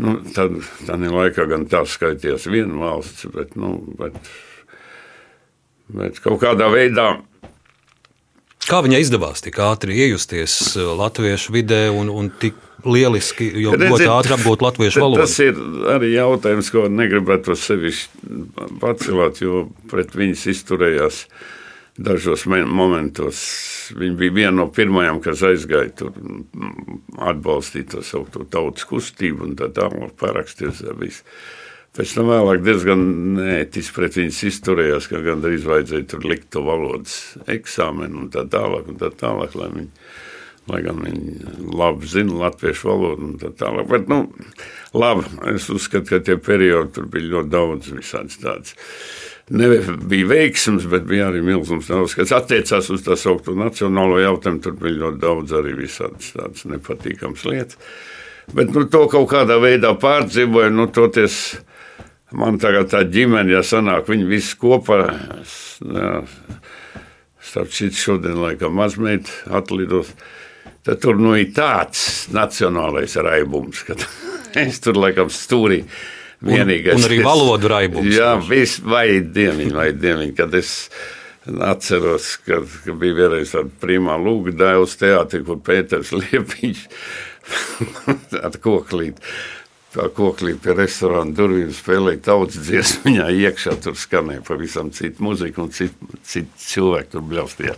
Nu, 0.00 0.18
tad 0.34 0.54
tādā 0.86 1.10
laikā 1.12 1.44
gan 1.50 1.66
tā 1.68 1.82
skaitījās 1.88 2.46
viena 2.48 2.78
valsts, 2.80 3.26
bet, 3.34 3.56
nu, 3.58 3.74
bet, 3.98 4.16
bet 5.92 6.20
kaut 6.24 6.40
kādā 6.44 6.70
veidā. 6.72 7.08
Kā 8.68 8.80
viņai 8.84 9.00
izdevās 9.02 9.42
tik 9.44 9.58
ātri 9.64 9.96
iejusties 10.04 10.56
uh, 10.78 10.92
latviešu 11.00 11.52
vidē 11.56 11.82
un, 11.92 12.12
un 12.12 12.30
tik 12.40 12.56
lieliski, 12.86 13.48
jo 13.64 13.74
ļoti 13.76 14.08
ātri 14.08 14.36
apgūt 14.36 14.64
latviešu 14.64 15.02
valodu? 15.02 15.24
Tas 15.24 15.36
ir 15.42 15.58
arī 15.96 16.12
jautājums, 16.14 16.70
ko 16.72 16.86
negribētu 16.92 17.56
sevišķi 17.58 18.36
pacelāt, 18.80 19.42
jo 19.44 19.66
pret 19.90 20.14
viņas 20.16 20.46
izturējās 20.54 21.24
dažos 22.00 22.46
momentos. 22.48 23.40
Viņa 23.96 24.16
bija 24.18 24.36
viena 24.36 24.56
no 24.62 24.68
pirmajām, 24.72 25.20
kas 25.24 25.42
aizgāja 25.46 25.92
tur 26.00 26.14
atbalstīt 27.20 27.90
to 27.94 28.04
savu 28.06 28.46
tautas 28.50 28.86
kustību 28.88 29.48
un 29.48 29.58
tā 29.58 29.70
tālāk 29.74 30.14
parakstīties. 30.20 31.24
Pēc 31.96 32.12
tam 32.14 32.30
vēlāk 32.30 32.62
diezgan 32.62 33.00
neētiski 33.36 33.96
pret 33.96 34.16
viņas 34.20 34.42
izturējās, 34.46 35.08
ka 35.10 35.22
gandrīz 35.24 35.66
vajadzēja 35.66 36.06
tur 36.12 36.26
likt 36.30 36.52
to 36.54 36.62
valodas 36.62 37.16
eksāmenu 37.50 38.24
un 38.24 38.28
tā 38.30 38.44
tālāk. 38.46 38.92
Un 38.92 39.00
tā 39.00 39.10
tālāk 39.10 39.56
lai, 39.58 39.66
viņi, 39.74 39.88
lai 40.70 40.82
gan 40.86 41.02
viņi 41.02 41.56
labi 41.80 42.12
zina 42.12 42.38
latviešu 42.44 42.92
valodu 42.92 43.26
un 43.26 43.34
tā 43.42 43.50
tālāk. 43.58 43.90
Bet, 43.90 44.06
nu, 44.12 44.22
labi, 44.94 45.26
es 45.50 45.66
uzskatu, 45.74 46.14
ka 46.14 46.22
tie 46.30 46.38
periodi 46.38 46.94
tur 46.94 47.10
bija 47.10 47.34
ļoti 47.34 47.52
daudz 47.58 47.90
visādas 47.98 48.38
tādas 48.38 48.78
nebija 49.50 50.28
veiksms, 50.30 50.86
bet 50.90 51.06
bija 51.10 51.28
arī 51.30 51.42
milzīgs 51.44 51.90
daudz, 51.90 52.14
kas 52.18 52.32
attiecās 52.36 52.90
uz 52.94 53.02
tā 53.06 53.16
saucamo 53.18 53.64
nacionālo 53.64 54.20
jautājumu. 54.22 54.62
Tur 54.64 54.76
bija 54.78 55.00
ļoti 55.04 55.20
daudz 55.22 55.54
arī 55.58 55.74
visādas 55.80 56.32
tādas 56.36 56.66
nepatīkamas 56.70 57.44
lietas. 57.48 57.80
Bet 58.54 58.72
nu, 58.74 58.86
to 58.90 59.04
kaut 59.10 59.28
kādā 59.30 59.60
veidā 59.62 59.92
pārdzīvoju. 59.98 60.72
Nu, 60.74 60.86
toties, 60.94 61.36
man 62.34 62.58
tagad 62.62 62.90
tā 62.90 63.04
ģimene, 63.06 63.52
ja 63.54 63.62
sanāk, 63.66 64.08
viņi 64.10 64.28
visi 64.30 64.56
kopā. 64.58 65.02
Jā, 65.86 66.12
starp 67.50 67.74
citu, 67.74 67.98
šodien 67.98 68.38
laikam 68.42 68.74
mazmeita 68.78 69.56
atlidos. 69.60 70.12
Tad 70.86 71.02
tur 71.02 71.18
nu 71.20 71.34
ir 71.36 71.50
tāds 71.54 72.30
nacionālais 72.32 73.18
raibums, 73.20 73.82
ka 73.84 73.98
es 74.62 74.80
tur 74.82 74.98
laikam 74.98 75.30
stūrī. 75.32 75.82
Vienīgais, 76.40 76.96
un, 76.96 77.02
un 77.02 77.08
arī 77.10 77.20
valodu 77.24 77.68
raibums. 77.68 78.12
Jā, 78.16 78.34
viss 78.40 78.80
vajag 78.80 79.32
dieniņu, 79.36 79.74
vajag 79.76 79.98
dieniņu, 80.00 80.36
kad 80.38 80.54
es 80.56 80.74
atceros, 81.68 82.34
ka, 82.46 82.62
ka 82.86 82.96
bija 82.96 83.18
vienreiz 83.24 83.52
tāda 83.52 83.72
primā 83.82 84.16
lūga 84.20 84.54
dēls 84.56 84.96
teātri, 85.00 85.42
kur 85.44 85.60
Pēters 85.64 86.14
Liepiņš 86.20 86.84
ar 88.40 88.60
koklīti. 88.62 89.20
Tā 89.90 90.04
koklī 90.14 90.52
pie 90.54 90.76
restorāna 90.78 91.34
durvīm 91.34 91.72
spēlēja 91.74 92.20
tautas 92.28 92.60
dziesmu, 92.62 93.08
viņā 93.08 93.24
iekšā 93.48 93.72
tur 93.82 93.96
skanēja 93.98 94.44
pavisam 94.46 94.92
cita 94.94 95.24
muzika 95.26 95.64
un 95.64 95.72
citi 95.74 96.20
cit 96.22 96.52
cilvēki 96.62 97.10
tur 97.16 97.24
bļaustījā. 97.26 97.74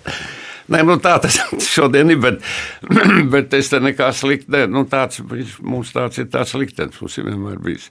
Nē, 0.73 0.83
nu 0.85 0.99
tā 1.03 1.15
tas 1.25 1.39
šodien 1.75 2.13
ir, 2.13 2.21
bet, 2.21 2.45
bet 3.33 3.57
es 3.57 3.73
te 3.73 3.81
nekā 3.81 4.11
slikti, 4.15 4.53
ne, 4.53 4.67
nu 4.69 4.85
tāds, 4.93 5.25
mums 5.65 5.95
tāds 5.97 6.21
ir 6.21 6.29
tāds 6.35 6.53
liktenis, 6.61 7.01
mums 7.01 7.17
ir 7.17 7.31
vienmēr 7.31 7.65
bijis 7.65 7.89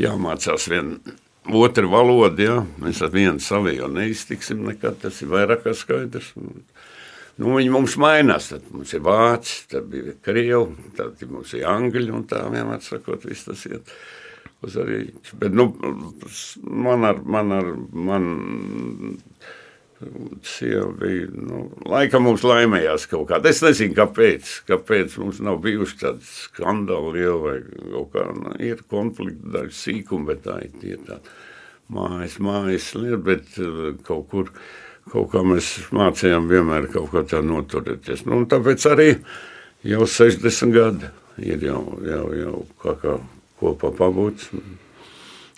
jāmācās 0.00 0.68
viena 0.70 1.16
otra 1.60 1.88
valoda. 1.90 2.42
Ja? 2.42 2.56
Mēs 2.82 3.02
ar 3.04 3.12
vienu 3.14 3.42
savu 3.42 3.72
jau 3.74 3.90
neiztiksim 3.92 4.64
nekad. 4.68 5.00
Tas 5.02 5.20
ir 5.22 5.32
vairāk 5.32 5.64
kā 5.66 5.74
skaidrs. 5.76 6.32
Nu, 7.40 7.54
viņi 7.56 7.72
mums 7.72 7.96
mainās. 8.00 8.50
Tad 8.52 8.66
mums 8.74 8.92
ir 8.96 9.04
vācis, 9.06 9.66
tad 9.70 9.88
bija 9.92 10.16
krievi, 10.24 10.90
tad 10.98 11.22
mums 11.30 11.54
ir 11.56 11.68
angļu 11.70 12.16
un 12.18 12.26
tā 12.28 12.42
vienmēr 12.52 12.82
sakot, 12.84 13.24
viss 13.28 13.48
tas 13.48 13.64
iet. 13.70 13.94
Uz 14.60 14.74
arī, 14.76 15.06
bet, 15.40 15.54
nu, 15.56 15.70
man 16.60 17.06
ar, 17.08 17.22
man 17.24 17.54
ar, 17.56 17.70
man 17.96 18.26
sieva 20.46 20.88
bija, 20.96 21.28
nu, 21.36 21.64
laikam 21.88 22.24
mums 22.24 22.44
laimējās 22.46 23.06
kaut 23.10 23.28
kā. 23.28 23.40
Es 23.50 23.60
nezinu, 23.64 23.94
kāpēc, 23.98 24.52
kāpēc 24.68 25.16
mums 25.20 25.40
nav 25.44 25.60
bijuši 25.64 25.98
tādi 26.00 26.28
skandāli 26.28 27.12
lieli 27.18 27.40
vai 27.44 27.56
kaut 27.92 28.10
kā, 28.14 28.26
nu, 28.36 28.54
ir 28.64 28.80
konflikti, 28.90 29.52
daži 29.56 29.76
sīkumi, 29.76 30.28
bet 30.30 30.44
tā 30.46 30.58
ir 30.64 30.76
tie 30.80 30.96
tā 31.06 31.20
mājas, 31.92 32.38
mājas 32.40 32.90
lieta, 32.96 33.20
bet 33.28 33.60
uh, 33.60 33.80
kaut 34.06 34.28
kur, 34.32 34.52
kaut 35.12 35.30
kā 35.34 35.44
mēs 35.44 35.72
mācījām 35.96 36.48
vienmēr 36.50 36.88
kaut 36.92 37.12
kā 37.14 37.24
tā 37.28 37.42
noturēties. 37.44 38.24
Nu, 38.28 38.40
un 38.40 38.48
tāpēc 38.50 38.86
arī 38.90 39.10
jau 39.86 40.08
60 40.08 40.76
gadi 40.76 41.12
ir 41.44 41.68
jau, 41.68 41.82
jau, 42.06 42.24
jau 42.36 42.56
kā, 42.80 42.96
kā 43.04 43.18
kopā 43.60 43.92
pabūts. 44.00 44.48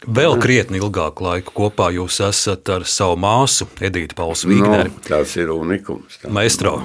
Vēl 0.02 0.34
krietni 0.42 0.80
ilgāku 0.82 1.22
laiku 1.22 1.52
kopā 1.54 1.92
jūs 1.94 2.16
esat 2.26 2.66
ar 2.74 2.82
savu 2.88 3.14
māsu, 3.22 3.68
Edītu 3.78 4.16
Pauls 4.18 4.42
Vīgneri. 4.48 4.90
No, 4.90 4.98
tas 5.06 5.36
ir 5.38 5.50
unikums. 5.54 6.18
Maestro, 6.26 6.82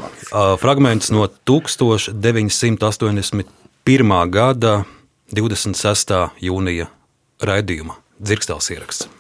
fragments 0.61 1.09
no 1.13 1.27
1981. 1.49 4.29
gada 4.29 4.85
26. 5.33 6.13
jūnija 6.45 6.85
raidījuma 7.41 7.97
dzirkstēls 8.21 8.69
ieraksts. 8.75 9.09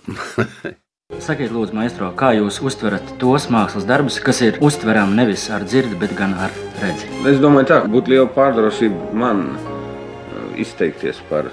Sakiet, 1.23 1.55
lūdzu, 1.55 1.71
maestro, 1.71 2.11
kā 2.19 2.35
jūs 2.35 2.59
uztverat 2.67 2.99
tos 3.21 3.47
mākslas 3.47 3.87
darbus, 3.87 4.19
kas 4.19 4.43
ir 4.43 4.59
uztverami 4.61 5.15
nevis 5.15 5.47
ar 5.55 5.63
dzirdi, 5.63 5.95
bet 6.01 6.11
gan 6.19 6.33
ar 6.35 6.51
redzi? 6.81 7.07
Es 7.31 7.39
domāju, 7.39 7.67
tā 7.71 7.77
būtu 7.87 8.11
liela 8.11 8.27
pārdrošība 8.35 9.15
man 9.15 9.55
izteikties 10.59 11.15
par 11.29 11.47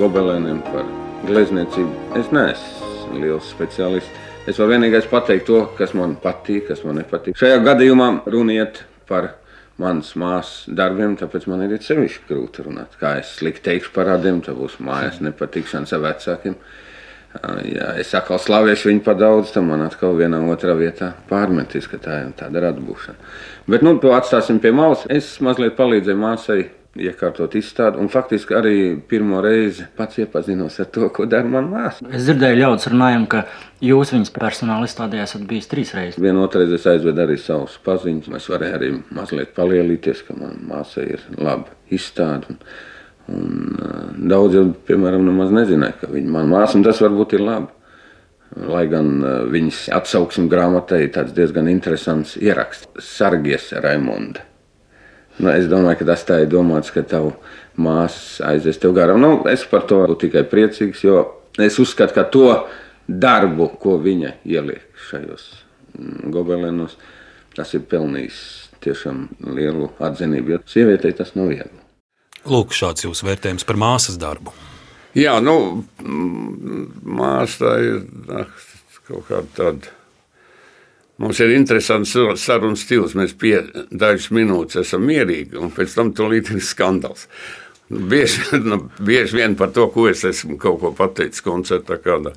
gobelēniem, 0.00 0.64
par 0.72 1.03
glezniecību. 1.28 2.18
Es 2.20 2.30
neesmu 2.34 3.20
liels 3.22 3.48
speciālists. 3.54 4.22
Es 4.48 4.58
varu 4.60 4.74
vienīgais 4.74 5.06
pateikt 5.08 5.46
to, 5.48 5.62
kas 5.78 5.94
man 5.96 6.18
patīk, 6.20 6.66
kas 6.68 6.82
man 6.84 6.98
nepatīk. 7.00 7.36
Šajā 7.40 7.62
gadījumā 7.64 8.08
runiet 8.28 8.82
par 9.08 9.30
manas 9.80 10.12
māsas 10.20 10.68
darbiem, 10.68 11.16
tāpēc 11.18 11.46
man 11.50 11.64
ir 11.64 11.78
sevišķi 11.82 12.28
grūti 12.28 12.66
runāt. 12.66 12.98
Kā 13.00 13.16
es 13.22 13.32
slikti 13.38 13.70
teikšu 13.70 13.94
par 13.94 14.10
radiem, 14.12 14.42
tad 14.44 14.58
būs 14.60 14.76
mājas 14.84 15.22
nepatikšanas 15.24 15.96
ar 15.96 16.04
vecākiem. 16.04 16.58
Ja 17.66 17.88
es 17.98 18.12
atkal 18.14 18.38
slavēšu 18.38 18.92
viņu 18.92 19.02
par 19.08 19.16
daudz, 19.18 19.50
tad 19.56 19.64
man 19.66 19.82
atkal 19.82 20.14
vienā 20.14 20.38
otrā 20.52 20.76
vietā 20.78 21.14
pārmetīs, 21.30 21.88
ka 21.90 21.98
tā 21.98 22.20
ir 22.22 22.30
tāda 22.38 22.62
radbušana. 22.68 23.32
Bet 23.66 23.82
nu, 23.82 23.96
to 23.98 24.12
atstāsim 24.14 24.60
pie 24.62 24.70
malas. 24.76 25.02
Es 25.10 25.40
mazliet 25.42 25.74
palīdzēju 25.80 26.20
māsai 26.20 26.60
iekārtot 26.94 27.54
izstādi, 27.58 27.98
un 27.98 28.08
faktiski 28.12 28.54
arī 28.54 28.76
pirmo 29.08 29.40
reizi 29.42 29.86
pats 29.96 30.20
iepazinos 30.22 30.78
ar 30.82 30.88
to, 30.94 31.08
ko 31.14 31.26
dara 31.30 31.48
mana 31.50 31.66
māsa. 31.70 32.06
Es 32.14 32.26
dzirdēju, 32.28 32.60
ļaudis 32.60 32.88
runājumu, 32.92 33.28
ka 33.32 33.42
jūs 33.84 34.14
viņas 34.14 34.32
personāla 34.36 34.88
izstādē 34.88 35.22
esat 35.24 35.46
bijis 35.50 35.70
trīs 35.70 35.94
reizes. 35.96 36.20
Vienu 36.22 36.44
otru 36.46 36.62
reizi 36.62 36.78
es 36.78 36.86
aizvedu 36.94 37.24
arī 37.26 37.38
savus 37.40 37.76
paziņas. 37.86 38.30
Es 38.38 38.48
varēju 38.52 38.78
arī 38.78 38.92
mazliet 39.16 39.54
palielīties, 39.58 40.22
ka 40.28 40.38
manā 40.38 40.54
māsā 40.70 41.06
ir 41.16 41.26
laba 41.34 41.74
izstāde. 41.94 42.54
Un, 42.54 42.62
un, 43.34 43.60
uh, 43.74 44.00
daudz 44.30 44.58
jau, 44.60 44.66
piemēram, 44.86 45.26
nemaz 45.26 45.54
nezināja, 45.54 45.98
ka 46.04 46.12
viņa 46.14 46.34
man 46.38 46.50
māsa, 46.54 46.78
un 46.78 46.86
tas 46.86 47.02
varbūt 47.02 47.38
ir 47.38 47.46
labi. 47.46 47.72
Lai 48.70 48.86
gan 48.86 49.14
uh, 49.18 49.36
viņas 49.50 49.88
atsauksme 49.98 50.46
grāmatai 50.52 51.08
ir 51.08 51.30
diezgan 51.34 51.66
interesants 51.72 52.38
ieraksts. 52.38 52.86
Sargies 53.02 53.72
Raimonda. 53.82 54.53
Nu, 55.38 55.50
es 55.50 55.66
domāju, 55.70 56.00
ka 56.00 56.08
tas 56.12 56.22
tā 56.26 56.40
ir 56.44 56.50
domāts, 56.52 56.92
ka 56.94 57.02
tavu 57.06 57.32
māsa 57.80 58.52
aizies 58.52 58.78
tev 58.78 58.94
garām. 58.94 59.18
Nu, 59.22 59.32
es 59.50 59.64
par 59.66 59.86
to 59.88 60.04
būtu 60.04 60.28
tikai 60.28 60.44
priecīgs, 60.50 61.02
jo 61.06 61.24
es 61.58 61.78
uzskatu, 61.82 62.14
ka 62.14 62.26
to 62.30 62.50
darbu, 63.08 63.72
ko 63.82 63.96
viņa 64.02 64.36
ieliek 64.46 64.84
šajos 65.08 65.48
mm, 65.98 66.30
gobelenos, 66.34 66.94
tas 67.56 67.74
ir 67.74 67.82
pelnījis 67.90 68.38
tiešām 68.84 69.26
lielu 69.56 69.90
atzinību, 70.02 70.54
jo 70.54 70.60
sievietei 70.70 71.14
tas 71.16 71.34
nav 71.34 71.50
viegli. 71.50 71.82
Lūk, 72.44 72.74
šāds 72.76 73.06
jūsu 73.06 73.26
vērtējums 73.26 73.66
par 73.66 73.80
māsas 73.80 74.20
darbu. 74.20 74.52
Jā, 75.16 75.38
nu, 75.42 75.84
māsa 77.06 77.76
ir 77.82 78.02
kaut 79.06 79.28
kāda 79.28 79.46
tāda 79.56 79.92
Mums 81.22 81.38
ir 81.40 81.52
interesants 81.54 82.16
sarunu 82.42 82.78
stils. 82.78 83.14
Mēs 83.14 83.36
pie 83.38 83.60
dažas 83.90 84.32
minūtes 84.34 84.82
esam 84.82 85.04
mierīgi, 85.06 85.58
un 85.60 85.70
pēc 85.74 85.94
tam 85.94 86.10
tūlīt 86.16 86.50
ir 86.50 86.62
skandāls. 86.64 87.28
Bieži, 87.88 88.42
nu, 88.70 88.80
bieži 88.98 89.38
vien 89.38 89.54
par 89.58 89.74
to, 89.76 89.86
ko 89.94 90.08
es 90.10 90.24
esmu 90.26 90.58
kaut 90.60 90.80
ko 90.82 90.94
pateicis 90.96 91.44
koncertā, 91.44 92.00
kādā, 92.02 92.32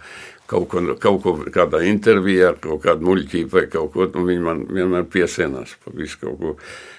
kaut 0.49 0.67
ko, 0.69 0.83
kaut 1.01 1.23
ko 1.23 1.33
kādā 1.53 1.81
intervijā, 1.87 2.53
kaut 2.61 2.83
kādu 2.85 3.07
muļķību 3.07 3.55
vai 3.55 3.65
kaut 3.71 3.95
ko, 3.95 4.09
un 4.11 4.27
viņi 4.29 4.45
man 4.45 4.61
vienmēr 4.69 5.07
piesienās 5.09 5.73
par 5.83 5.97
visu 5.97 6.21
kaut 6.21 6.37
ko. 6.43 6.53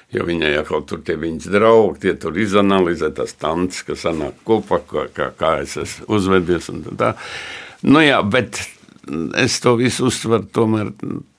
Jo 0.09 0.25
viņai 0.25 0.55
jau 0.55 0.63
kaut 0.65 0.87
tur 0.89 1.03
tie 1.05 1.19
viņas 1.21 1.51
draugi, 1.53 2.01
tie 2.07 2.15
tur 2.17 2.39
izanalizē 2.41 3.11
tās 3.13 3.35
tantes, 3.37 3.83
kas 3.85 4.07
sanāk 4.07 4.39
kopā, 4.49 4.81
kā, 4.89 5.05
kā, 5.13 5.27
kā 5.37 5.51
es 5.61 5.77
esmu 5.77 6.09
uzvedies 6.17 6.71
un 6.73 6.81
tā. 6.97 7.13
Nu 7.85 8.01
jā, 8.01 8.23
bet 8.25 8.57
es 9.41 9.59
to 9.65 9.75
visu 9.79 10.09
uztveru 10.09 10.49
tomēr 10.55 10.93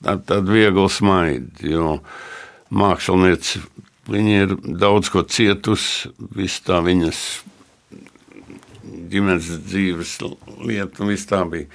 ar 0.08 0.20
tādu 0.26 0.56
vieglu 0.56 0.88
smaidu, 0.90 1.66
jo 1.70 1.94
mākslinieci, 2.70 3.62
viņi 4.10 4.36
ir 4.44 4.54
daudz 4.80 5.10
ko 5.12 5.24
cietusi, 5.26 6.10
viss 6.34 6.62
tā 6.66 6.80
viņas 6.84 7.22
ģimenes 9.10 9.50
dzīves 9.66 10.18
lieta, 10.66 11.02
un 11.02 11.12
viss 11.12 11.28
tā 11.30 11.42
bija 11.50 11.68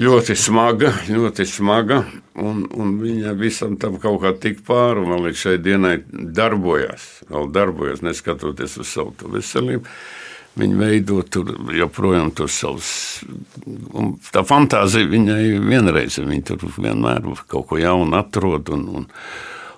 ļoti 0.00 0.36
smaga, 0.38 0.92
ļoti 1.10 1.46
smaga, 1.48 2.00
un, 2.38 2.62
un 2.70 2.94
viņa 3.02 3.34
visam 3.38 3.76
tam 3.80 3.98
kaut 4.02 4.20
kā 4.22 4.32
tik 4.38 4.62
pāri, 4.66 5.02
un 5.02 5.10
vēl 5.12 5.28
līdz 5.28 5.42
šai 5.44 5.56
dienai 5.62 5.96
darbojas, 6.08 7.08
vēl 7.30 7.50
darbojas, 7.54 8.04
neskatoties 8.06 8.78
uz 8.80 8.90
savu 8.94 9.32
veselību. 9.34 9.84
Viņa 10.58 10.78
veido 10.80 11.20
tur 11.30 11.52
joprojām 11.76 12.32
tos 12.34 12.56
savus. 12.58 12.90
Tā 14.34 14.42
fantāzija 14.46 15.06
viņai 15.08 15.44
vienreiz, 15.62 16.18
viņa 16.18 16.46
tur 16.48 16.64
vienmēr 16.74 17.28
kaut 17.46 17.68
ko 17.70 17.78
jaunu 17.78 18.18
atrod. 18.18 18.72
Un, 18.74 18.82
un, 18.98 19.06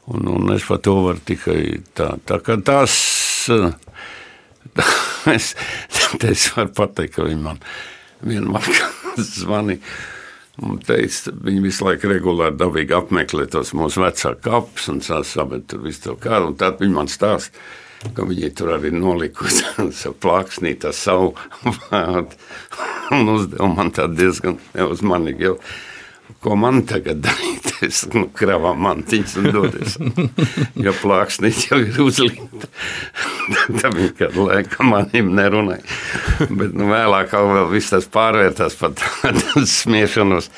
un, 0.08 0.30
un 0.32 0.54
es 0.54 0.64
par 0.68 0.80
to 0.84 0.96
varu 1.04 1.20
tikai 1.28 1.60
tā. 1.96 2.14
Tā 2.24 2.40
kā 2.44 2.56
tās, 2.64 2.94
tā, 4.72 4.88
es, 5.36 5.52
es 6.24 6.48
varu 6.56 6.72
pateikt, 6.80 7.18
ka 7.18 7.28
viņa 7.28 7.44
man 7.44 7.62
vienmēr 8.24 8.72
zvanīja. 9.36 9.84
Un 10.62 10.76
teica, 10.84 11.32
viņi 11.46 11.62
visu 11.64 11.86
laiku 11.86 12.10
regulāri 12.10 12.58
dabīgi 12.60 12.92
apmeklē 12.96 13.46
tos 13.50 13.70
mūsu 13.76 14.02
vecāku 14.02 14.42
kapus 14.44 14.90
un 14.92 15.00
sasabet 15.04 15.64
tur 15.70 15.80
visu 15.86 16.02
to 16.04 16.16
kāru. 16.20 16.50
Un 16.50 16.58
tad 16.60 16.80
viņi 16.82 16.96
man 16.96 17.08
stāsta, 17.08 17.56
ka 18.16 18.26
viņi 18.26 18.50
tur 18.58 18.74
arī 18.76 18.92
nolikusi 18.94 19.64
savu 20.00 20.18
plāksnītā 20.22 20.92
savu 20.96 21.32
vārdu. 21.62 22.38
Un 23.12 23.32
uzdeva 23.36 23.70
man 23.76 23.92
tā 23.94 24.08
diezgan 24.10 24.58
uzmanīgi. 24.88 25.50
Jau, 25.50 25.56
ko 26.42 26.56
man 26.58 26.82
tagad 26.88 27.22
darīt? 27.24 27.70
Es 27.82 28.04
nu, 28.14 28.28
kravā 28.30 28.76
mantiņas 28.78 29.32
un 29.40 29.46
doties. 29.56 29.96
Jo 30.78 30.92
plāksnīt 31.00 31.64
jau 31.66 31.80
ir 31.82 31.96
uzlikta. 31.98 32.68
Tā 33.80 33.90
viņa 33.90 34.12
kādu 34.20 34.44
laiku 34.46 34.86
manim 34.86 35.32
nerunāja. 35.34 35.82
Bet 36.46 36.76
nu, 36.78 36.86
vēlāk 36.92 37.34
vēl 37.34 37.66
viss 37.72 37.90
tas 37.90 38.06
pārvērtās 38.06 38.78
tādu 38.78 39.64
smiešanos. 39.66 40.52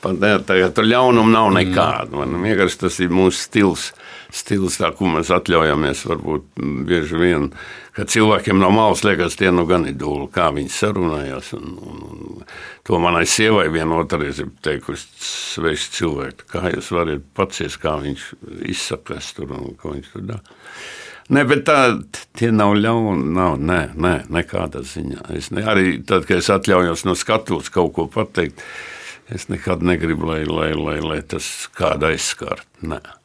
Pat, 0.00 0.24
tagad 0.48 0.72
tur 0.72 0.88
ļaunumu 0.88 1.36
nav 1.36 1.50
nekādu. 1.58 2.22
Man 2.22 2.40
vienkārši 2.46 2.80
tas 2.86 2.96
ir 3.04 3.12
mūsu 3.12 3.44
stils 3.44 3.90
stils, 4.34 4.78
tā, 4.80 4.92
ko 4.96 5.10
mēs 5.10 5.30
atļaujamies. 5.34 6.04
Varbūt 6.10 6.62
bieži 6.88 7.20
vien, 7.20 7.48
kad 7.96 8.12
cilvēkiem 8.12 8.60
no 8.60 8.70
malas 8.74 9.04
liekas, 9.06 9.36
tie 9.40 9.52
nu 9.54 9.66
gan 9.68 9.86
ir 9.90 9.98
dūli, 10.00 10.28
kā 10.34 10.50
viņi 10.56 10.72
sarunājās. 10.74 11.52
Un, 11.58 11.76
un, 11.80 12.00
un 12.08 12.46
to 12.86 13.00
manai 13.02 13.26
sievai 13.28 13.68
vienotreiz 13.74 14.42
ir 14.44 14.50
teikusi 14.64 15.06
sveši 15.30 15.92
cilvēki, 15.98 16.48
kā 16.52 16.70
jūs 16.74 16.90
varat 16.96 17.28
pacies, 17.36 17.78
kā 17.80 17.98
viņš 18.02 18.26
izsakās 18.70 19.34
tur 19.36 19.54
un 19.58 19.76
ko 19.80 19.94
viņš 19.96 20.10
tur 20.14 20.26
dara. 20.32 20.58
Nē, 21.30 21.44
bet 21.46 21.60
tā, 21.68 21.78
tie 22.34 22.48
nav 22.50 22.74
ļauni. 22.74 23.28
Nav, 23.36 23.60
nē, 23.62 23.80
nē, 23.94 24.14
nekādā 24.34 24.82
ziņā. 24.82 25.28
Es 25.38 25.52
ne, 25.54 25.62
arī 25.62 26.00
tad, 26.02 26.26
kad 26.26 26.42
es 26.42 26.50
atļaujos 26.50 27.06
no 27.06 27.14
skatuves 27.18 27.70
kaut 27.70 27.94
ko 27.94 28.08
pateikt, 28.10 28.64
es 29.30 29.46
nekad 29.52 29.86
negribu, 29.86 30.26
lai, 30.32 30.42
lai, 30.48 30.72
lai, 30.74 30.98
lai 31.04 31.20
tas 31.22 31.46
kādu 31.78 32.10
aizskārtu. 32.10 32.66
Nē. 32.90 33.19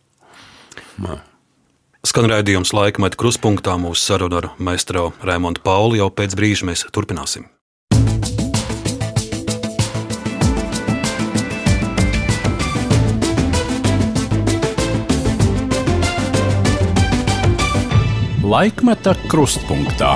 Skan 2.05 2.29
raidījums 2.29 2.69
laikmeta 2.71 3.17
kruspunktā 3.19 3.73
mūsu 3.81 3.99
sarunu 3.99 4.37
ar 4.37 4.45
maistro 4.61 5.09
Raimondu 5.25 5.59
Pauli. 5.65 5.97
Jau 5.99 6.07
pēc 6.13 6.35
brīža 6.37 6.67
mēs 6.69 6.85
turpināsim. 6.95 7.49
Laikmeta 18.45 19.15
krustpunktā. 19.27 20.13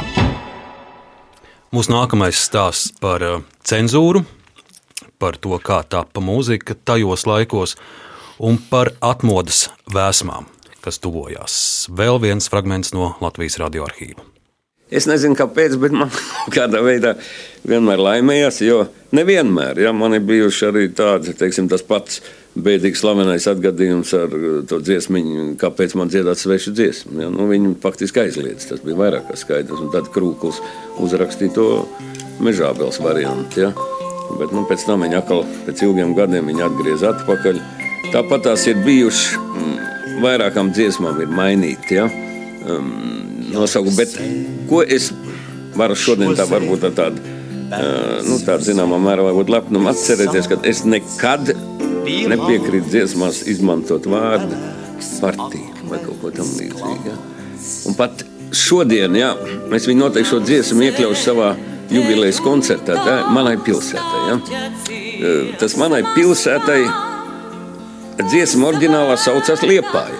Mūsu 1.74 1.92
nākamais 1.92 2.38
stāsts 2.38 2.94
par 3.02 3.26
uh, 3.26 3.42
cenzūru, 3.66 4.24
par 5.20 5.36
to, 5.42 5.58
kā 5.58 5.82
tapa 5.84 6.24
mūzika 6.24 6.78
tajos 6.78 7.26
laikos, 7.28 7.76
un 8.40 8.62
par 8.70 8.94
atmodas 9.04 9.68
vēsmām 9.92 10.48
kas 10.84 11.02
tuvojās. 11.04 11.54
Vēl 11.92 12.20
viens 12.24 12.50
fragments 12.52 12.94
no 12.96 13.14
Latvijas 13.24 13.60
radioarkīva. 13.62 14.26
Es 14.90 15.06
nezinu, 15.06 15.38
kāpēc, 15.38 15.76
bet 15.78 15.94
man 15.94 16.10
kādā 16.56 16.82
veidā 16.82 17.14
vienmēr 17.68 18.02
laimējās, 18.02 18.62
jo 18.66 18.82
nevienmēr 19.14 19.84
ja, 19.86 19.94
man 19.94 20.18
ir 20.18 20.24
bijuši 20.26 20.70
arī 20.72 20.88
tādi, 20.98 21.36
teiksim, 21.38 21.68
tas 21.70 21.84
pats 21.86 22.24
bēdīgs 22.58 23.04
slavenais 23.04 23.46
atgadījums 23.52 24.16
ar 24.18 24.34
uh, 24.34 24.48
to 24.70 24.80
dziesmu, 24.82 25.22
kāpēc 25.62 25.94
man 26.00 26.10
dziedāt 26.10 26.42
svešu 26.42 26.74
dziesmu. 26.74 27.20
Ja, 27.22 27.30
nu, 27.34 27.46
viņi 27.52 27.76
faktiski 27.84 28.24
aizliedz, 28.26 28.66
tas 28.72 28.82
bija 28.86 28.98
vairāk 28.98 29.30
kā 29.30 29.38
skaidrs, 29.38 29.86
tad 29.94 30.10
Krūkls 30.16 30.58
uzrakstīja 31.06 31.54
to 31.60 31.70
mežābels 32.44 32.98
variantu. 33.04 33.68
Ja. 33.68 33.72
Bet 34.42 34.54
nu, 34.54 34.66
pēc 34.70 34.86
tam 34.90 35.06
viņi 35.06 35.22
atkal 35.22 35.46
pēc 35.68 35.86
ilgiem 35.86 36.16
gadiem 36.18 36.50
atgriez 36.66 37.06
atpakaļ. 37.06 37.62
Tāpat 38.10 38.46
tās 38.48 38.66
ir 38.70 38.82
bijušas 38.86 39.38
mm, 39.38 39.99
vairākām 40.24 40.72
dziesmām 40.76 41.22
ir 41.24 41.34
mainīti 41.34 42.00
ja? 42.00 42.08
um, 42.70 42.94
nosaukumi. 43.54 43.98
Bet 44.00 44.16
ko 44.70 44.84
es 44.84 45.12
varu 45.80 45.98
šodien 45.98 46.36
tā 46.38 46.48
varbūt 46.50 46.86
tā 46.88 46.94
tādu, 46.98 47.24
uh, 47.70 48.20
nu, 48.28 48.40
tādu 48.46 48.70
zināmā 48.72 49.00
mērā 49.04 49.26
varbūt 49.30 49.54
lepnumu 49.56 49.92
atcerēties, 49.94 50.50
ka 50.52 50.60
es 50.68 50.84
nekad 50.88 51.54
nepiekrītu 52.06 52.90
dziesmās 52.90 53.44
izmantot 53.52 54.08
vārdu 54.10 54.58
partija 55.22 55.88
vai 55.90 56.00
kaut 56.04 56.20
ko 56.22 56.32
tam 56.34 56.50
līdzīgu. 56.60 57.00
Ja? 57.08 57.18
Un 57.90 57.98
pat 57.98 58.24
šodien, 58.56 59.16
ja, 59.18 59.34
mēs 59.72 59.88
viņu 59.90 60.04
noteikti 60.04 60.32
šo 60.32 60.40
dziesmu 60.44 60.88
iekļaušu 60.90 61.22
savā 61.22 61.50
jubilejas 61.90 62.42
koncertā, 62.46 62.98
tā 63.06 63.16
manai 63.34 63.56
pilsētai. 63.66 64.24
Ja? 64.30 64.40
eh, 64.90 65.54
tas 65.62 65.76
manai 65.80 66.04
pilsētai 66.16 66.82
dziesma 68.28 68.70
oriģinālā 68.74 69.16
saucās 69.20 69.64
Liepājai. 69.64 70.20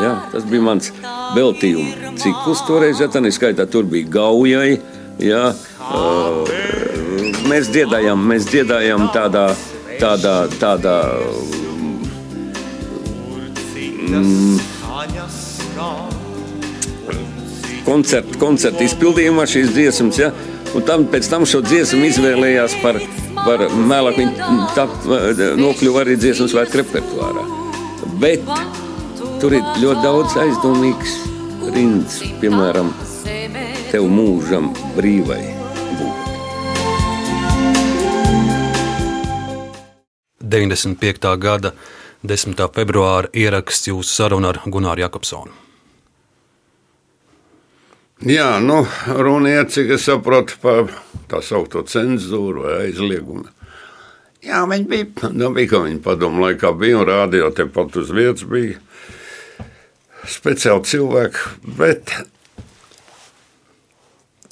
Ja, 0.00 0.14
tas 0.32 0.46
bija 0.48 0.64
mans 0.64 0.92
veltījuma 1.36 2.14
cikls 2.20 2.62
toreiz, 2.68 3.00
ja 3.02 3.08
tā 3.12 3.20
neskaitā, 3.24 3.66
tur 3.68 3.84
bija 3.88 4.08
gaujai. 4.16 4.78
Ja, 5.20 5.50
uh, 5.52 6.48
mēs 7.50 7.68
dziedājām, 7.74 8.22
mēs 8.30 8.46
dziedājām 8.48 9.10
tādā, 9.12 9.50
tādā, 10.00 10.34
tādā 10.60 10.96
mm, 14.08 14.56
koncertu, 17.84 18.40
koncertu 18.40 18.86
izpildījumā 18.86 19.44
šīs 19.50 19.74
dziesmas. 19.74 20.22
Ja, 20.22 20.32
un 20.74 20.86
tam, 20.86 21.06
pēc 21.10 21.30
tam 21.30 21.46
šo 21.48 21.62
dziesmu 21.66 22.04
izvēlējās 22.10 22.76
par, 22.82 23.00
par 23.44 23.66
mēlāk 23.74 24.20
viņa 24.20 25.56
nokļuva 25.60 26.04
arī 26.04 26.18
dziesmas 26.20 26.54
svētku 26.54 26.82
repertuārā. 26.82 27.48
Bet 28.20 28.46
Tur 29.40 29.54
ir 29.56 29.64
ļoti 29.80 30.02
daudz 30.04 30.34
aizdomīgs 30.36 31.12
rindas, 31.72 32.18
piemēram, 32.42 32.90
tev 33.88 34.04
mūžam 34.12 34.66
brīvai 34.98 35.38
būt. 35.96 36.28
95. 40.44 41.32
gada 41.40 41.72
10. 42.20 42.60
februāra 42.76 43.32
ieraksts 43.32 43.88
jūsu 43.88 44.12
saruna 44.12 44.52
ar 44.52 44.60
Gunāru 44.68 45.06
Jakobsonu. 45.06 45.56
Jā, 48.20 48.58
nu, 48.60 48.82
runa 49.16 49.48
ir, 49.48 49.68
cik 49.72 49.94
es 49.96 50.02
saprotu, 50.04 50.58
par 50.60 50.90
tā 51.30 51.38
saucamo 51.40 51.86
cenzūru 51.88 52.66
vai 52.66 52.74
aizliegumu. 52.82 53.46
Jā, 54.44 54.60
viņi 54.68 54.86
bija, 54.90 55.30
nu, 55.32 55.48
bija, 55.56 55.70
ka 55.72 55.80
viņi 55.86 56.02
padomu 56.04 56.44
laikā 56.44 56.74
bija 56.76 56.98
un 57.00 57.08
rādīja, 57.08 57.48
tepat 57.56 57.96
uz 57.96 58.12
vietas 58.12 58.44
bija 58.44 58.76
speciāli 60.28 60.84
cilvēki, 60.84 61.46
bet 61.80 62.12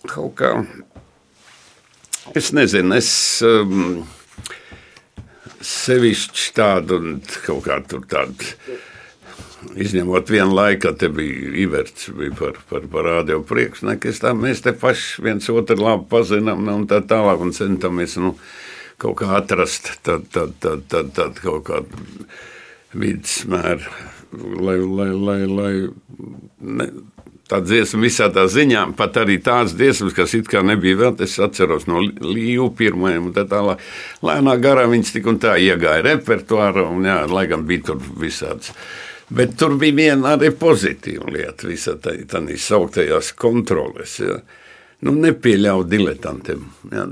kaut 0.09 0.33
kā 0.41 0.53
es 2.37 2.49
nezinu, 2.57 2.97
es 2.97 3.11
um, 3.45 4.07
sevišķi 5.61 6.53
tādu 6.57 7.03
kaut 7.45 7.67
kā 7.69 7.83
tur 7.85 8.09
tādu. 8.09 8.55
Izņemot 9.79 10.31
vienu 10.31 10.55
laiku, 10.55 10.85
kad 10.87 11.01
te 11.01 11.09
bija 11.13 11.55
Iverts, 11.65 12.11
bija 12.15 12.35
par, 12.39 12.61
par, 12.71 12.85
par 12.93 13.09
rādio 13.09 13.41
priekšnieku, 13.47 14.15
mēs 14.39 14.63
te 14.65 14.75
paši 14.77 15.25
viens 15.27 15.49
otru 15.51 15.79
labi 15.83 16.07
pazinām, 16.11 16.63
nu, 16.67 16.77
un 16.83 16.87
tā 16.91 17.01
tālāk, 17.07 17.43
un 17.43 17.55
centamies 17.57 18.17
nu, 18.23 18.37
kaut 19.03 19.19
kā 19.23 19.33
atrast 19.39 19.97
tad, 20.07 20.31
tad, 20.35 20.55
tad, 20.63 20.87
tad, 20.91 21.11
tad 21.17 21.43
kaut 21.43 21.67
kādu 21.69 22.07
vidusmēru 22.95 23.99
lai, 24.33 24.79
lai, 24.79 25.09
lai, 25.13 25.47
lai 25.47 25.73
ne, 26.61 26.87
tā 27.49 27.61
dziesma 27.65 28.03
visā 28.05 28.29
tā 28.33 28.45
ziņā, 28.51 28.85
pat 28.99 29.17
arī 29.23 29.39
tādas 29.45 29.75
dziesmas, 29.79 30.17
kas 30.17 30.35
it 30.37 30.49
kā 30.51 30.63
nebija 30.67 30.99
vēl, 31.01 31.17
es 31.25 31.39
atceros 31.41 31.89
no 31.89 32.03
Līju 32.03 32.71
pirmajiem, 32.79 33.31
un 33.31 33.37
tā 33.37 33.47
tālāk, 33.49 33.83
lēnā 34.25 34.57
garā 34.63 34.89
viņas 34.91 35.15
tik 35.17 35.29
un 35.31 35.41
tā 35.43 35.57
iegāja 35.63 36.05
repertuāra, 36.05 36.89
un 36.93 37.09
jā, 37.09 37.23
lai 37.33 37.47
gan 37.51 37.65
bija 37.69 37.91
tur 37.91 38.03
visāds. 38.21 38.75
Bet 39.29 39.59
tur 39.61 39.77
bija 39.81 39.97
viena 39.97 40.37
arī 40.37 40.53
pozitīva 40.57 41.29
lieta 41.33 41.69
visā 41.69 41.99
tā, 42.01 42.15
tā 42.29 42.41
sauktajās 42.57 43.35
kontroles. 43.37 44.19
Ja 44.25 44.41
nu, 45.07 45.13
nepieļauj 45.23 45.85
diletantiem. 45.93 46.63
Ja, 46.91 47.05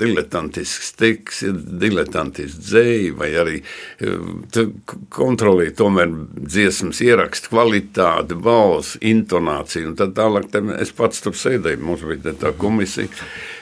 diletantisks 0.00 0.92
teksts, 0.98 1.46
diletantisks 1.80 2.60
dzēja, 2.68 3.14
vai 3.18 3.30
arī 3.40 3.56
e, 3.60 4.66
kontrolē 5.14 5.70
tomēr 5.76 6.12
dziesmas 6.38 7.02
ierakstu 7.04 7.54
kvalitāti, 7.54 8.38
balss, 8.38 8.98
intonāciju. 9.02 9.90
Un 9.90 9.96
tad 9.98 10.14
tālāk 10.18 10.52
es 10.78 10.94
pats 10.96 11.24
tur 11.24 11.34
sēdēju, 11.38 11.82
mums 11.82 12.06
bija 12.06 12.36
tā 12.44 12.54
komisija 12.58 13.10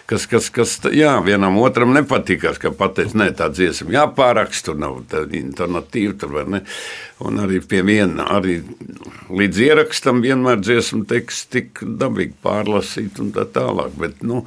kas, 0.09 0.25
kas, 0.31 0.49
kas 0.55 0.75
jā, 0.95 1.13
vienam 1.25 1.59
otram 1.61 1.93
nepatīkās, 1.97 2.61
ka 2.63 2.73
pateic, 2.77 3.15
nē, 3.19 3.31
tā 3.37 3.51
dziesma 3.53 3.93
jāpāraksta, 3.95 4.71
tur 4.71 4.81
nav 4.81 4.99
tāda 5.13 5.37
intonatīva, 5.39 6.17
tur 6.21 6.35
var 6.39 6.51
ne. 6.55 6.63
Un 7.25 7.41
arī 7.43 7.61
pie 7.65 7.83
viena, 7.87 8.29
arī 8.39 8.61
līdz 9.29 9.63
ierakstam 9.67 10.23
vienmēr 10.25 10.63
dziesmu 10.63 11.05
teksts 11.11 11.51
tik 11.55 11.83
dabīgi 11.83 12.37
pārlasīt 12.45 13.19
un 13.23 13.33
tā 13.37 13.45
tālāk, 13.53 13.97
bet, 14.01 14.23
nu, 14.27 14.45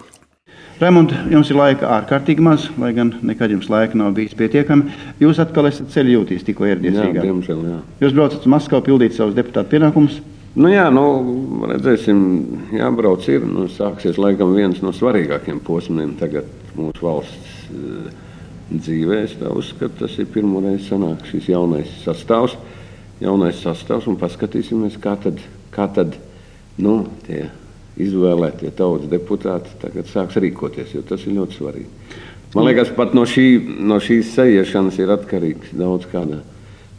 Raimond, 0.82 1.10
jums 1.30 1.48
ir 1.52 1.56
laika 1.58 1.84
ārkārtīgi 2.00 2.40
maz, 2.42 2.60
lai 2.80 2.92
gan 2.96 3.08
nekad 3.22 3.50
jums 3.54 3.68
laika 3.70 3.94
nav 3.98 4.08
bijis 4.16 4.34
pietiekami. 4.38 4.82
Jūs 5.22 5.38
atkal 5.42 5.64
esat 5.68 5.86
ceļu 5.94 6.10
jūtīs, 6.16 6.46
tikko 6.48 6.62
ieradies 6.66 6.96
Rīgā. 6.98 7.22
Jūs 8.02 8.14
braucat 8.16 8.40
uz 8.40 8.48
Maskavu 8.50 8.82
pildīt 8.88 9.12
savus 9.14 9.34
deputātu 9.36 9.68
pienākumus. 9.76 10.14
Nu 10.58 10.68
jā, 10.72 10.86
nu, 10.92 11.04
redzēsim, 11.70 12.18
jābrauc 12.76 13.22
ir. 13.30 13.40
Nu, 13.46 13.62
sāksies 13.72 14.16
laikam 14.20 14.48
viens 14.56 14.78
no 14.84 14.90
svarīgākiem 14.96 15.58
posmiem 15.64 16.10
tagad 16.20 16.44
mūsu 16.76 17.00
valsts 17.04 17.48
dzīvē. 18.80 19.22
Es 19.26 19.36
uzskatu, 19.40 20.04
tas 20.04 20.18
ir 20.18 20.28
pirmo 20.32 20.62
reizi 20.64 20.90
sanāk 20.90 21.26
šis 21.28 21.50
jaunais 21.52 21.90
sastāvs, 22.04 22.56
jaunais 23.22 23.60
sastāvs 23.62 24.08
un 24.10 24.18
paskatīsimies, 24.20 24.98
kā 25.02 25.16
tad, 25.20 25.40
kā 25.74 25.88
tad 25.92 26.16
nu, 26.82 27.02
tie 27.26 27.46
izvēlētie 28.00 28.72
tautas 28.76 29.10
deputāti 29.12 29.74
tagad 29.82 30.08
sāks 30.08 30.38
rīkoties, 30.40 30.94
jo 30.96 31.02
tas 31.06 31.26
ir 31.26 31.36
ļoti 31.36 31.58
svarīgi. 31.58 32.20
Man 32.52 32.68
liekas, 32.68 32.92
pat 32.96 33.14
no, 33.16 33.24
šī, 33.28 33.46
no 33.80 33.96
šīs 34.02 34.34
sajiešanas 34.36 34.98
ir 35.00 35.12
atkarīgs 35.14 35.72
daudz 35.76 36.08
kādā 36.12 36.42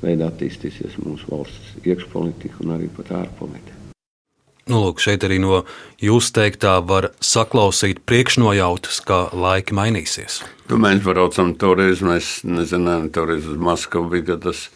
veidā 0.04 0.28
attīstīsies 0.32 0.98
mūsu 1.04 1.30
valsts 1.30 1.86
iekšpolitika 1.86 2.64
un 2.66 2.76
arī 2.78 2.90
pat 2.94 3.14
ārpolitika. 3.22 3.83
Nu, 4.64 4.80
lūk, 4.80 5.02
šeit 5.04 5.26
arī 5.28 5.42
no 5.44 5.66
jūsu 6.00 6.32
teiktā 6.38 6.78
var 6.88 7.10
saklausīt 7.20 8.00
priekšnojautas, 8.08 9.02
ka 9.04 9.26
laiki 9.36 9.76
mainīsies. 9.76 10.40
Tu 10.70 10.80
mēs 10.80 11.02
braucam 11.04 11.52
toreiz, 11.60 12.00
mēs 12.06 12.38
nezinājām, 12.48 13.10
toreiz 13.12 13.50
uz 13.52 13.60
Maskavu 13.60 14.08
bija 14.14 14.38
tas 14.40 14.70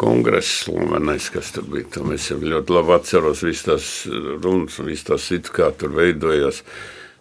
kongress 0.00 0.62
slavenais, 0.64 1.28
kas 1.32 1.52
tur 1.52 1.68
bija. 1.68 1.90
To 1.96 2.06
mēs 2.08 2.30
jau 2.30 2.40
ļoti 2.40 2.72
labi 2.72 2.96
atceros 2.96 3.44
visas 3.44 3.66
tās 3.68 3.90
runas 4.44 4.80
un 4.80 4.88
visas 4.88 5.10
tās 5.10 5.28
citu, 5.28 5.52
kā 5.56 5.68
tur 5.76 5.92
veidojās. 5.96 6.62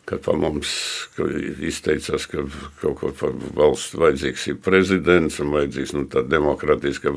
Kad 0.05 0.21
pa 0.21 0.35
mums 0.37 0.71
izteicās, 1.65 2.27
ka 2.29 2.43
kaut 2.79 2.99
ko 3.01 3.11
par 3.19 3.31
valsts 3.57 3.97
vajadzīgs 3.97 4.51
ir 4.51 4.59
prezidents 4.63 5.39
un 5.43 5.51
vajadzīgs 5.55 5.95
nu, 5.97 6.07
tā 6.07 6.23
demokrātiska. 6.23 7.15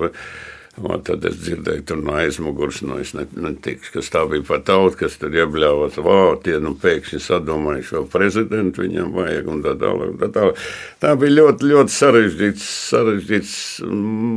Un 0.79 1.01
tad 1.03 1.25
es 1.27 1.39
dzirdēju, 1.41 1.83
tur 1.89 1.99
no 1.99 2.15
aizmugures, 2.21 2.81
no 2.87 3.01
es 3.03 3.11
netikšu, 3.17 3.97
kas 3.97 4.11
tā 4.15 4.23
bija 4.31 4.45
pat 4.47 4.67
tauta, 4.69 5.01
kas 5.01 5.17
tur 5.19 5.35
iebļāvās, 5.35 5.99
vau, 6.05 6.37
tie 6.45 6.59
nu 6.63 6.75
pēkšņi 6.79 7.19
sadomājuši, 7.25 7.95
vēl 7.97 8.07
prezidentu 8.13 8.85
viņam 8.85 9.11
vajag 9.17 9.51
un 9.51 9.65
tā 9.65 9.75
tālāk. 9.81 10.15
Tā, 10.21 10.31
tālāk. 10.37 10.63
tā 11.03 11.15
bija 11.19 11.37
ļoti, 11.41 11.71
ļoti 11.73 11.97
sarežģīts, 11.97 12.69
sarežģīts 12.93 13.57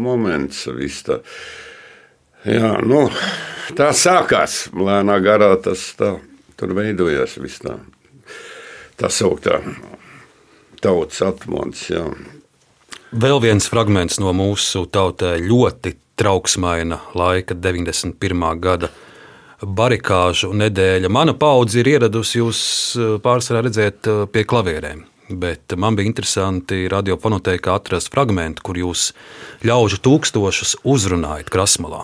moments 0.07 0.65
viss 0.79 1.05
tā. 1.05 1.21
Jā, 2.49 2.73
nu, 2.81 3.05
tā 3.77 3.91
sākās 3.93 4.63
lēnā 4.73 5.21
garā, 5.21 5.53
tas 5.61 5.91
tā, 5.99 6.15
tur 6.57 6.73
veidojās 6.77 7.37
viss 7.43 7.61
tā, 7.61 7.77
tā 8.97 9.13
sauktā 9.13 9.61
tautas 10.81 11.21
atmodas, 11.21 11.85
jā. 11.93 12.07
Vēl 13.11 13.41
viens 13.43 13.67
fragments 13.69 14.21
no 14.23 14.31
mūsu 14.33 14.87
tautai 14.89 15.35
ļoti 15.43 16.00
trauksmaina 16.19 16.99
laika 17.17 17.55
91. 17.55 18.59
gada 18.61 18.89
barikāžu 19.61 20.51
nedēļa. 20.57 21.09
Mana 21.09 21.35
paudze 21.37 21.81
ir 21.81 21.91
ieradusi 21.95 22.39
jūs 22.39 22.61
eh, 22.97 23.15
pārsvarā 23.23 23.65
redzēt 23.67 24.09
eh, 24.09 24.23
pie 24.31 24.45
klavierēm. 24.47 25.05
Bet 25.31 25.77
man 25.79 25.95
bija 25.95 26.09
interesanti 26.09 26.89
radiofonotēkā 26.91 27.77
atrast 27.79 28.11
fragment, 28.11 28.59
kur 28.59 28.75
jūs 28.75 29.11
ļaužu 29.63 30.01
tūkstošus 30.03 30.81
uzrunājat 30.83 31.51
krasmalā. 31.53 32.03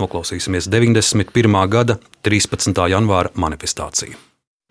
Noklausīsimies 0.00 0.70
91. 0.72 1.58
gada 1.68 1.98
13. 2.24 2.72
janvāra 2.88 3.34
manifestāciju. 3.36 4.16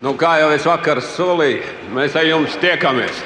Nu, 0.02 0.16
kā 0.18 0.34
jau 0.40 0.48
es 0.50 0.66
vakar 0.66 0.98
solīju, 1.12 1.62
mēs 1.94 2.16
ar 2.18 2.26
jums 2.26 2.58
tiekamies. 2.58 3.22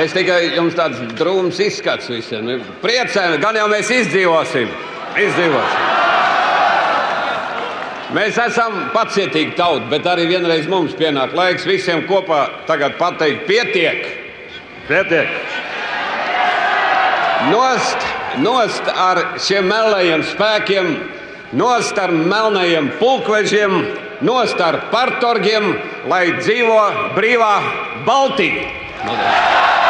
Es 0.00 0.14
tikai 0.16 0.54
jums 0.54 0.72
tāds 0.72 1.00
drūms 1.18 1.58
izskats 1.60 2.08
visiem. 2.08 2.46
Priecājos, 2.80 3.36
gan 3.42 3.58
jau 3.60 3.66
mēs 3.68 3.90
izdzīvosim. 3.92 4.70
izdzīvosim. 5.20 5.90
Mēs 8.12 8.38
esam 8.40 8.74
pacietīgi 8.92 9.54
tauta, 9.56 9.86
bet 9.88 10.06
arī 10.08 10.26
vienreiz 10.28 10.66
mums 10.68 10.92
pienāk 10.96 11.32
laiks 11.36 11.64
visiem 11.68 12.06
kopā 12.08 12.42
pateikt, 12.66 13.46
pietiek. 13.46 14.06
pietiek. 14.88 15.28
Nost, 17.50 18.06
nost 18.38 18.88
ar 18.88 19.20
šiem 19.40 19.68
melnajiem 19.68 20.22
spēkiem, 20.24 20.92
nost 21.52 21.98
ar 21.98 22.12
melnajiem 22.12 22.92
pulkvežiem, 22.98 23.80
nost 24.20 24.60
ar 24.60 24.86
partorgiem, 24.90 25.74
lai 26.08 26.32
dzīvo 26.40 26.80
brīvā 27.16 27.54
Baltija. 28.06 29.81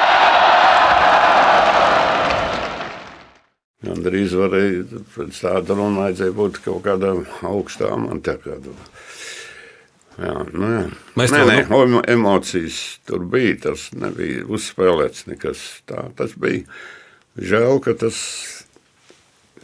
Gandrīz 3.83 4.35
varēja 4.39 5.03
pēc 5.16 5.39
tāda 5.43 5.74
runa 5.74 6.05
vajadzēja 6.05 6.35
būt 6.39 6.61
kaut 6.62 6.85
kādam 6.85 7.24
augstām 7.49 8.07
un 8.12 8.22
tā 8.22 8.37
kādu. 8.39 8.74
Jā, 10.20 10.35
nu 10.53 10.68
jā. 10.70 10.83
Mēs 11.18 11.35
nē, 11.35 11.43
nē, 11.49 11.59
nu... 11.91 12.03
emocijas 12.14 12.78
tur 13.09 13.24
bija. 13.33 13.57
Tas 13.66 13.89
nebija 13.97 14.45
uzspēlēts 14.47 15.26
nekas 15.33 15.64
tā. 15.89 16.07
Tas 16.18 16.37
bija 16.39 16.62
žēl, 17.41 17.80
ka 17.83 17.97
tas 17.99 18.20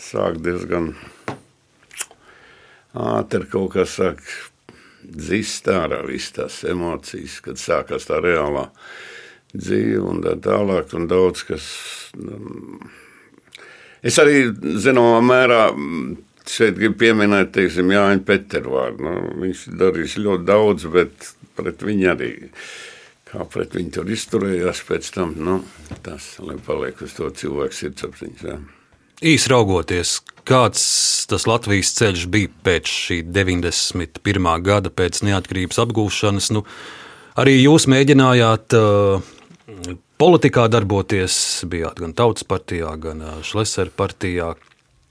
sāk 0.03 0.41
diezgan 0.43 0.95
ātri 2.99 3.47
kaut 3.53 3.77
kas 3.77 3.99
sāk 4.01 4.25
dzist 5.03 5.69
ārā 5.71 6.01
visas 6.09 6.35
tās 6.35 6.63
emocijas, 6.67 7.39
kad 7.45 7.61
sākās 7.61 8.09
tā 8.09 8.19
reālā 8.25 8.67
dzīve 9.55 10.03
un 10.11 10.25
tā 10.25 10.35
tālāk 10.43 10.97
un 10.99 11.07
daudz 11.11 11.47
kas. 11.47 11.69
Um, 12.19 12.83
Es 14.07 14.19
arī 14.23 14.47
zināmā 14.79 15.19
mērā 15.27 15.63
šeit 16.49 16.79
gribu 16.79 16.99
pieminēt, 17.03 17.53
teiksim, 17.57 17.91
Jāņa 17.93 18.23
Peteru 18.27 18.77
vārdu. 18.77 19.05
Nu, 19.05 19.17
viņš 19.43 19.67
darīs 19.79 20.17
ļoti 20.21 20.49
daudz, 20.49 20.87
bet 20.93 21.33
pret 21.59 21.85
viņu 21.85 22.09
arī. 22.15 22.33
Kā 23.29 23.45
pret 23.45 23.75
viņu 23.77 23.93
tur 23.99 24.09
izturējās 24.09 24.81
pēc 24.89 25.11
tam, 25.13 25.35
nu, 25.45 25.59
tas, 26.05 26.37
paliek 26.65 27.03
uz 27.05 27.13
to 27.19 27.29
cilvēku 27.29 27.77
sirdsapziņas. 27.77 28.61
Īsi 29.29 29.51
raugoties, 29.51 30.15
kāds 30.49 30.83
tas 31.29 31.45
Latvijas 31.51 31.91
ceļš 31.99 32.25
bija 32.33 32.53
pēc 32.65 32.89
šī 32.89 33.19
91. 33.27 34.49
gada, 34.65 34.93
pēc 34.95 35.21
neatkarības 35.27 35.83
apgūšanas, 35.85 36.53
nu, 36.55 36.63
arī 37.37 37.59
jūs 37.59 37.89
mēģinājāt 37.91 38.79
uh, 38.79 39.35
politikā 40.19 40.67
darboties, 40.73 41.37
bijāt 41.69 42.01
gan 42.03 42.15
Tautas 42.17 42.47
partijā, 42.49 42.95
gan 43.01 43.23
Šlesera 43.45 43.93
partijā. 43.95 44.55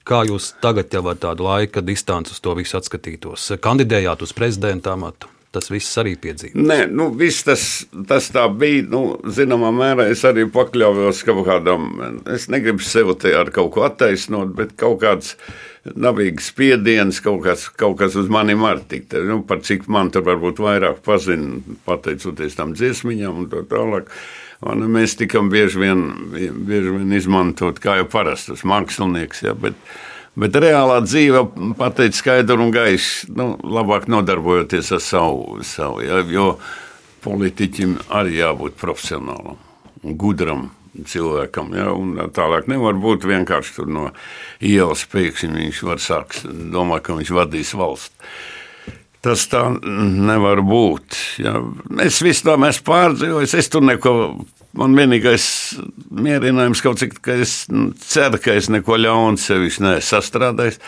Kā 0.07 0.21
jūs 0.23 0.53
tagad 0.63 0.93
jau 0.93 1.03
ar 1.11 1.17
tādu 1.19 1.43
laika 1.47 1.83
distanci 1.83 2.31
uz 2.31 2.39
to 2.43 2.53
visu 2.55 2.77
atskatītos? 2.79 3.49
Kandidējāt 3.63 4.23
uz 4.23 4.31
prezidenta 4.35 4.95
amatu? 4.95 5.29
Tas 5.51 5.69
viss 5.71 5.95
arī 5.99 6.13
piedzīvoja. 6.19 6.59
Nē, 6.59 6.77
nu, 6.91 7.07
viss 7.17 7.45
tas, 7.47 7.61
tas 8.07 8.27
tā 8.35 8.43
bija. 8.51 8.83
Nu, 8.91 9.01
zināmā 9.31 9.71
mērā 9.73 10.09
es 10.11 10.21
arī 10.27 10.43
pakļāvos 10.53 11.23
kaut 11.27 11.45
kādam, 11.47 11.87
es 12.35 12.49
negribu 12.51 12.83
sevi 12.83 13.15
te 13.19 13.31
ar 13.35 13.49
kaut 13.55 13.71
ko 13.75 13.85
attaisnot, 13.87 14.51
bet 14.57 14.75
kaut 14.79 14.99
kāds 15.05 15.37
nabīgs 15.87 16.51
spiediens, 16.51 17.21
kaut 17.23 17.45
kas, 17.45 17.67
kaut 17.79 17.95
kas 18.01 18.17
uz 18.19 18.27
maniem 18.31 18.65
var 18.65 18.83
tikt. 18.91 19.15
Nu, 19.27 19.39
par 19.47 19.63
cik 19.65 19.87
man 19.91 20.11
tur 20.13 20.27
varbūt 20.27 20.59
vairāk 20.61 20.99
pazina, 21.05 21.61
pateicoties 21.87 22.59
tam 22.59 22.75
dziesmiņām 22.75 23.45
un 23.45 23.49
tā 23.53 23.63
tālāk. 23.71 24.11
Un 24.65 24.87
mēs 24.89 25.13
tikam 25.19 25.51
bieži 25.53 25.83
vien, 25.83 26.03
bieži 26.33 26.95
vien 26.95 27.13
izmantot, 27.13 27.77
kā 27.81 27.99
jau 27.99 28.07
parastus 28.09 28.63
mākslinieks. 28.65 29.43
Ja, 29.45 29.53
bet, 29.53 29.77
bet 30.39 30.57
reālā 30.57 30.97
dzīve 31.05 31.43
pateica 31.77 32.17
skaidru 32.17 32.65
un 32.65 32.73
gaišu, 32.73 33.29
nu, 33.37 33.51
labāk 33.61 34.09
nodarbojoties 34.09 34.91
ar 34.97 35.03
savu. 35.03 35.61
savu 35.61 36.01
ja, 36.05 36.23
jo 36.33 36.55
politiķim 37.25 37.99
arī 38.17 38.39
jābūt 38.39 38.81
profesionālam 38.81 39.61
gudram 40.01 40.71
cilvēkam. 41.05 41.73
Ja, 41.77 41.93
tālāk 42.33 42.69
nevar 42.71 42.97
būt 42.97 43.27
vienkārši 43.29 43.85
no 43.91 44.09
ielas 44.63 45.05
pēkšņi 45.11 45.53
viņš 45.53 45.81
var 45.85 46.01
sākt 46.01 46.45
domāt, 46.73 47.05
ka 47.05 47.17
viņš 47.17 47.33
vadīs 47.37 47.73
valsts. 47.77 48.13
Tas 49.27 49.43
tā 49.51 49.61
nevar 49.83 50.61
būt. 50.63 51.17
Ja. 51.43 51.57
Es 52.03 52.21
visu 52.23 52.45
to 52.47 52.55
esmu 52.55 52.85
pārdzīvojis. 52.87 53.55
Es 53.59 53.67
tur 53.73 53.83
neko, 53.83 54.13
man 54.79 54.95
vienīgais 54.95 55.47
mierinājums 56.15 56.83
kaut 56.85 57.01
cik, 57.01 57.17
ka 57.25 57.35
es 57.43 57.59
ceru, 58.07 58.39
ka 58.39 58.55
es 58.55 58.69
neko 58.71 58.95
ļaunu 59.03 59.41
sevišķi 59.41 59.83
neesmu 59.83 60.07
sastrādājis 60.07 60.79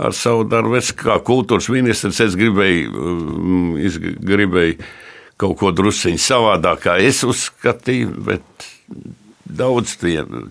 ar 0.00 0.14
savu 0.16 0.46
darbu. 0.48 0.78
Es 0.80 0.94
kā 0.96 1.18
kultūras 1.26 1.68
ministrs 1.72 2.22
es 2.24 2.38
gribēju, 2.40 2.94
mm, 2.94 3.74
es 3.84 3.98
gribēju 4.00 4.78
kaut 5.40 5.58
ko 5.60 5.74
drusciņu 5.74 6.22
savādāk, 6.24 6.86
kā 6.86 6.96
es 7.02 7.20
uzskatīju, 7.26 8.14
bet 8.30 8.68
daudz 9.44 9.98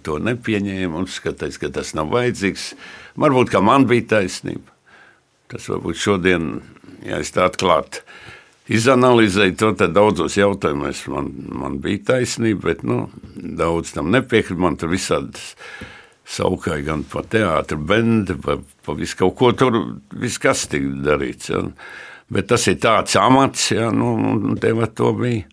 to 0.05 0.19
nepieņēma 0.21 1.01
un 1.01 1.09
skatīja, 1.09 1.63
ka 1.63 1.71
tas 1.79 1.95
nav 1.97 2.13
vajadzīgs. 2.13 2.73
Varbūt, 3.19 3.49
ka 3.53 3.63
man 3.63 3.87
bija 3.89 4.19
taisnība. 4.19 4.69
Tas 5.51 5.67
varbūt 5.69 5.99
šodien 5.99 6.53
ja 7.05 7.19
es 7.23 7.33
tā 7.35 7.47
atklāti 7.49 8.03
izanalizēju 8.71 9.57
to, 9.59 9.71
tad 9.79 9.95
daudzos 9.95 10.37
jautājumos 10.39 11.03
man, 11.11 11.31
man 11.51 11.79
bija 11.83 12.13
taisnība, 12.13 12.69
bet 12.71 12.85
nu, 12.87 13.07
daudz 13.33 13.91
tam 13.95 14.11
nepiekrīt. 14.13 14.59
Man 14.59 14.79
tur 14.79 14.93
visādi 14.93 15.41
saukai 16.23 16.79
gan 16.85 17.03
pa 17.09 17.25
teātru, 17.27 17.81
bendi, 17.83 18.37
pa, 18.39 18.57
pa 18.85 18.95
visu 18.97 19.19
kaut 19.19 19.35
ko 19.39 19.51
tur, 19.57 19.79
viss 20.15 20.41
kas 20.41 20.67
tika 20.71 20.95
darīts. 21.09 21.51
Ja. 21.51 21.65
Bet 22.33 22.47
tas 22.49 22.65
ir 22.71 22.79
tāds 22.81 23.17
amats, 23.19 23.67
ja, 23.75 23.91
nu, 23.93 24.15
un 24.31 24.59
tev 24.61 24.79
ar 24.85 24.93
to 24.95 25.11
bija 25.17 25.43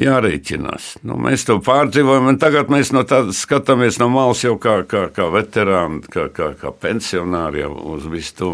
jārēķinās. 0.00 0.88
Nu, 1.06 1.18
mēs 1.20 1.44
to 1.46 1.60
pārdzīvojam, 1.62 2.32
un 2.32 2.40
tagad 2.42 2.72
mēs 2.72 2.90
no 2.96 3.04
skatāmies 3.36 4.00
no 4.02 4.08
malas 4.10 4.42
jau 4.42 4.56
kā, 4.58 4.80
kā, 4.90 5.06
kā 5.14 5.28
veterāni, 5.30 6.02
kā, 6.10 6.26
kā, 6.34 6.50
kā 6.58 6.72
pensionāri 6.72 7.62
jau 7.62 7.76
uz 7.94 8.08
visu 8.10 8.34
to 8.40 8.50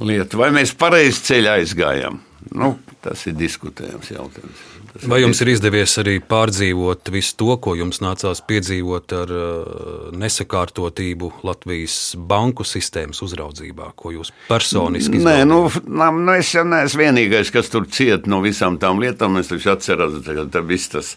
lietu. 0.00 0.40
Vai 0.40 0.50
mēs 0.54 0.74
pareizi 0.78 1.24
ceļā 1.30 1.60
aizgājām? 1.60 2.20
Nu, 2.56 2.74
tas 3.04 3.26
ir 3.28 3.36
diskutējams 3.38 4.12
jautājums. 4.14 4.60
Tas 4.90 5.04
Vai 5.06 5.20
jums 5.20 5.38
ir 5.44 5.52
izdevies 5.52 5.92
arī 6.02 6.16
pārdzīvot 6.26 7.12
visu 7.14 7.36
to, 7.38 7.52
ko 7.62 7.76
jums 7.78 8.00
nācās 8.02 8.40
piedzīvot 8.48 9.12
ar 9.14 9.32
uh, 9.34 10.08
nesakārtotību 10.18 11.30
Latvijas 11.46 11.98
banku 12.16 12.66
sistēmas 12.66 13.22
uzraudzībā, 13.22 13.92
ko 13.94 14.10
jūs 14.16 14.32
personiski 14.48 15.20
izbaudījāt? 15.20 15.46
Nē, 15.46 15.46
nu, 15.46 16.16
nu, 16.18 16.34
es 16.34 16.50
jau 16.56 16.64
neesmu 16.66 17.04
vienīgais, 17.04 17.52
kas 17.54 17.70
tur 17.70 17.86
ciet 17.92 18.26
no 18.26 18.40
visām 18.42 18.80
tām 18.82 18.98
lietām. 19.02 19.38
Es 19.38 19.52
taču 19.52 19.70
atceros, 19.76 20.18
ka 20.26 20.64
viss 20.66 20.90
tas 20.96 21.14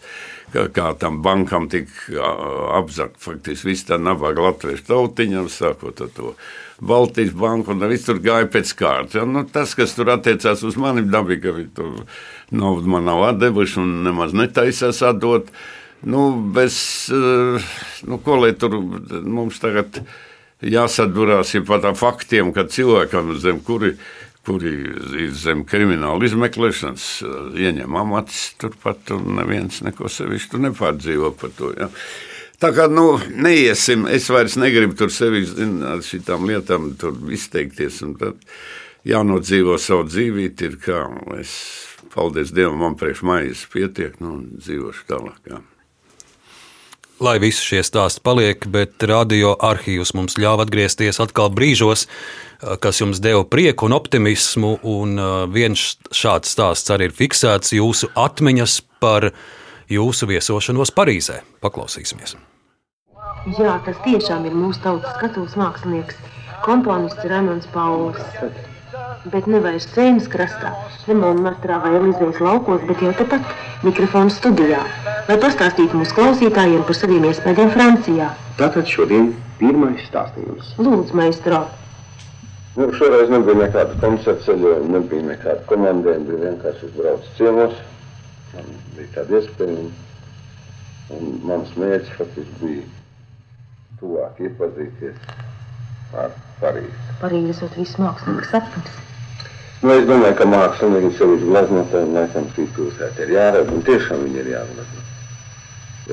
kā, 0.54 0.68
kā 0.76 0.92
tam 1.02 1.24
bankam 1.26 1.66
tika 1.72 2.30
apzakt, 2.78 3.18
faktiski 3.24 3.72
viss 3.72 3.90
tā 3.90 3.98
nabaga 3.98 4.52
latviešu 4.52 4.86
tautiņam, 4.92 5.50
sākot 5.50 6.06
ar 6.06 6.14
to 6.14 6.36
Baltijas 6.84 7.34
banku, 7.38 7.72
un 7.74 7.86
viss 7.92 8.08
tur 8.08 8.20
gāja 8.24 8.50
pēc 8.52 8.74
kārtas. 8.80 9.18
Ja? 9.20 9.28
Nu, 9.30 9.46
tas, 9.50 9.76
kas 9.78 9.96
tur 9.98 10.12
attiecās 10.14 10.64
uz 10.68 10.78
mani, 10.80 11.06
dabīgi, 11.08 11.44
ka 11.46 11.56
viņi 11.58 11.72
tur 11.78 12.04
naudu 12.54 12.92
man 12.94 13.08
nav 13.08 13.26
devuši 13.40 13.80
un 13.82 13.96
nemaz 14.08 14.36
netaisās 14.38 15.02
atdot. 15.08 15.50
Nu, 16.04 16.28
bez, 16.56 16.76
eh, 17.16 17.72
nu, 18.10 18.20
ko 18.20 18.42
lai 18.42 18.52
tur 18.60 18.76
mums 19.24 19.62
tagad 19.64 20.02
jāsadurās 20.64 21.56
ja 21.56 21.64
par 21.64 21.80
tādiem 21.80 22.00
faktiem, 22.00 22.52
ka 22.56 22.68
cilvēkam 22.68 23.34
zem 23.40 23.64
kuri 23.64 23.96
kuri 24.44 24.74
ir 25.24 25.32
zem 25.40 25.64
krimināla 25.64 26.28
izmeklēšanas, 26.28 27.08
eh, 27.24 27.64
ieņem 27.64 27.96
amats 27.96 28.42
turpat, 28.60 29.12
un 29.16 29.38
neviens 29.40 29.80
neko 29.86 30.12
sevišķi 30.12 30.60
nepārdzīvo 30.68 31.32
par 31.40 31.54
to. 31.58 31.72
Ja. 31.80 31.88
Tā 32.62 32.70
kā 32.76 32.88
nu, 32.92 33.18
neiesim, 33.34 34.06
es 34.08 34.30
vairs 34.32 34.56
negribu 34.60 34.96
tur 35.00 35.12
sevi 35.12 35.44
zin, 35.48 35.82
ar 35.88 36.04
šīm 36.06 36.48
lietām 36.48 36.92
izteikties. 37.34 38.04
Jānodzīvo 39.04 39.76
savu 39.82 40.06
dzīvību, 40.08 40.64
ir 40.64 40.80
kā 40.80 41.04
es, 41.42 41.52
paldies 42.14 42.54
Dievam, 42.56 42.80
man 42.86 42.96
priekš 43.00 43.26
maijas 43.28 43.66
pietiek, 43.74 44.16
nu, 44.24 44.38
dzīvošu 44.64 45.08
tālāk. 45.10 45.40
Jā. 45.52 45.60
Lai 47.24 47.38
visi 47.40 47.62
šie 47.62 47.84
stāsti 47.86 48.24
paliek, 48.26 48.66
bet 48.74 49.04
radio 49.06 49.54
arhīvs 49.62 50.16
mums 50.18 50.34
ļāva 50.42 50.66
atgriezties 50.66 51.22
atkal 51.22 51.52
brīžos, 51.54 52.08
kas 52.84 53.00
jums 53.00 53.22
deva 53.24 53.46
prieku 53.46 53.86
un 53.88 53.96
optimismu. 53.96 54.74
Un 54.82 55.22
viens 55.54 55.84
šāds 56.12 56.56
stāsts 56.56 56.92
arī 56.92 57.12
ir 57.12 57.16
fiksēts 57.16 57.76
jūsu 57.78 58.10
atmiņas 58.18 58.80
par 59.04 59.30
jūsu 59.92 60.28
viesošanos 60.30 60.94
Parīzē. 60.96 61.42
Paklausīsimies! 61.64 62.38
Jā, 63.58 63.74
tas 63.84 63.98
tiešām 64.06 64.46
ir 64.48 64.54
mūsu 64.56 64.80
tautas 64.84 65.18
skatuves 65.18 65.58
mākslinieks, 65.60 66.16
komponists 66.64 67.26
Raimons 67.28 67.68
Pauls. 67.74 68.22
Bet 69.34 69.48
ne 69.52 69.60
vairs 69.64 69.88
cēnas 69.92 70.30
krastā, 70.32 70.72
ne 71.10 71.16
Monmartrā 71.20 71.80
vai 71.84 71.94
Elizējas 71.98 72.40
laukos, 72.44 72.84
bet 72.88 73.04
jau 73.04 73.12
tepat 73.20 73.54
mikrofona 73.84 74.32
studijā, 74.32 74.82
lai 75.28 75.38
pastāstītu 75.44 76.00
mūsu 76.00 76.16
klausītājiem 76.20 76.84
par 76.88 77.00
saviem 77.00 77.28
iespējām 77.30 77.72
Francijā. 77.76 78.32
Tātad 78.60 78.88
šodien 78.88 79.34
pirmais 79.60 80.04
stāstījums. 80.08 80.76
Lūdzu, 80.80 81.16
maistro! 81.20 81.66
Nu, 82.74 82.88
šoreiz 82.98 83.30
nebija 83.30 83.60
nekāda 83.60 84.00
koncerta 84.02 84.48
ceļojuma, 84.48 84.92
nebija 84.96 85.28
nekāda 85.28 85.60
komandējuma, 85.70 86.30
bija 86.30 86.46
vienkārši 86.48 86.88
uzbraucis 86.90 87.36
ciemos. 87.38 87.76
Man 88.54 88.74
bija 88.98 89.10
tāda 89.16 89.40
iespēja, 89.40 89.86
un, 91.16 91.32
mans 91.48 91.72
mērķis 91.80 92.18
faktiski 92.20 92.60
bija 92.60 92.84
tuvāk 94.02 94.42
iepazīties 94.46 95.32
ar 96.24 96.36
Parīzi. 96.60 97.16
Parīzes 97.22 97.64
ot 97.66 97.80
visu 97.80 98.04
mākslinieku 98.04 98.52
sapnis. 98.52 99.00
Nu, 99.84 99.92
es 99.98 100.06
domāju, 100.08 100.36
ka 100.40 100.46
mākslinieki 100.48 101.10
sevišķi 101.18 101.48
glaznotājiem 101.50 102.14
laikam 102.16 102.46
šī 102.56 102.68
pilsēta 102.76 103.26
ir 103.26 103.34
jāredz, 103.34 103.72
un 103.74 103.82
tiešām 103.90 104.22
viņi 104.28 104.40
ir 104.44 104.52
jāglazno. 104.54 105.02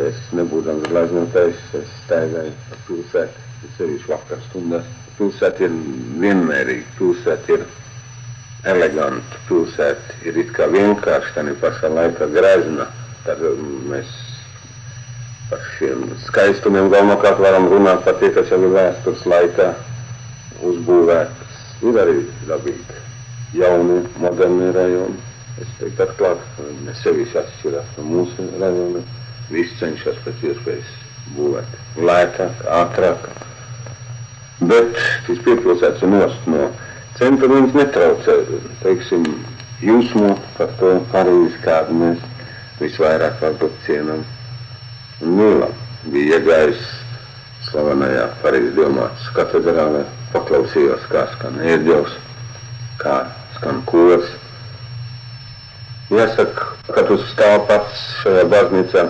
Es 0.07 0.19
nebūdams 0.39 0.89
glaznotājs, 0.91 1.61
es 1.79 1.93
staigāju 2.07 2.57
pa 2.71 2.81
pilsētu, 2.89 3.45
sevišķi 3.77 4.11
vakar 4.11 4.43
stundās. 4.49 4.89
Pilsēta 5.21 5.69
ir 5.69 5.77
vienmērīga, 6.25 6.89
pilsēta 6.99 7.59
ir 7.59 7.69
eleganta, 8.69 9.39
pilsēta 9.49 10.17
ir 10.29 10.41
it 10.43 10.51
kā 10.57 10.69
vienkārši, 10.71 11.35
tā 11.35 11.45
ir 11.49 11.57
pašā 11.63 11.91
laikā 11.93 12.29
grezna. 12.35 12.89
Tad 13.25 13.41
mēs 13.91 14.11
par 15.51 15.63
šiem 15.77 16.07
skaistumiem 16.27 16.91
galvenokārt 16.93 17.41
varam 17.43 17.69
runāt 17.73 18.05
par 18.05 18.19
tie, 18.21 18.31
kas 18.35 18.51
jau 18.53 18.61
ir 18.63 18.75
vēstures 18.77 19.27
laikā 19.29 19.71
uzbūvētas. 20.71 21.59
Ir 21.81 21.97
arī 21.97 22.17
dabīgi 22.49 23.01
jauni, 23.57 24.03
moderni 24.21 24.71
rajoni. 24.77 25.29
Es 25.61 25.71
teiktu, 25.79 26.05
atklāt, 26.07 26.43
ne 26.85 26.93
sevišķi 27.01 27.39
atšķirās 27.41 27.97
no 27.99 28.05
mūsu 28.09 28.47
rajoniem. 28.61 29.07
Visi 29.51 29.77
cenšas 29.81 30.21
pēc 30.25 30.45
iespējas 30.53 30.93
būvēt 31.35 31.99
lētāk, 32.07 32.63
ātrāk. 32.71 33.27
Bet 34.61 35.01
šis 35.27 35.41
piepilsēts 35.47 36.05
ir 36.05 36.13
nost 36.13 36.49
no 36.53 36.69
viņas 37.21 37.75
netraucē, 37.77 38.35
teiksim, 38.81 39.25
jūsmot 39.85 40.41
par 40.57 40.73
to 40.81 40.95
Parīzi, 41.13 41.59
kādu 41.65 41.97
mēs 42.01 42.23
visvairāk 42.81 43.41
varbūt 43.43 43.77
cienam 43.87 44.25
un 45.21 45.37
mīlam. 45.37 45.75
Bija 46.09 46.39
iegājis 46.39 46.81
slavenajā 47.69 48.27
Parīzes 48.41 48.75
Dilmātas 48.79 49.29
katedrālē, 49.37 50.05
paklausījos, 50.33 51.05
kā 51.13 51.27
skan 51.35 51.61
ērģels, 51.61 52.17
kā 53.03 53.17
skan 53.59 53.83
kurs. 53.89 54.33
Jāsaka, 56.11 56.73
ka 56.89 57.05
tu 57.07 57.21
stāv 57.29 57.67
pats 57.69 58.01
šajā 58.23 58.49
baznīcā, 58.51 59.05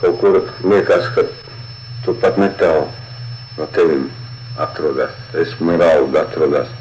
kaut 0.00 0.18
kur 0.22 0.40
liekas, 0.64 1.12
ka 1.14 1.28
tu 2.06 2.16
pat 2.22 2.40
netālu 2.40 2.88
no 3.58 3.68
tevim 3.76 4.08
atrodas, 4.58 5.12
esmeralda 5.44 6.24
atrodas. 6.24 6.72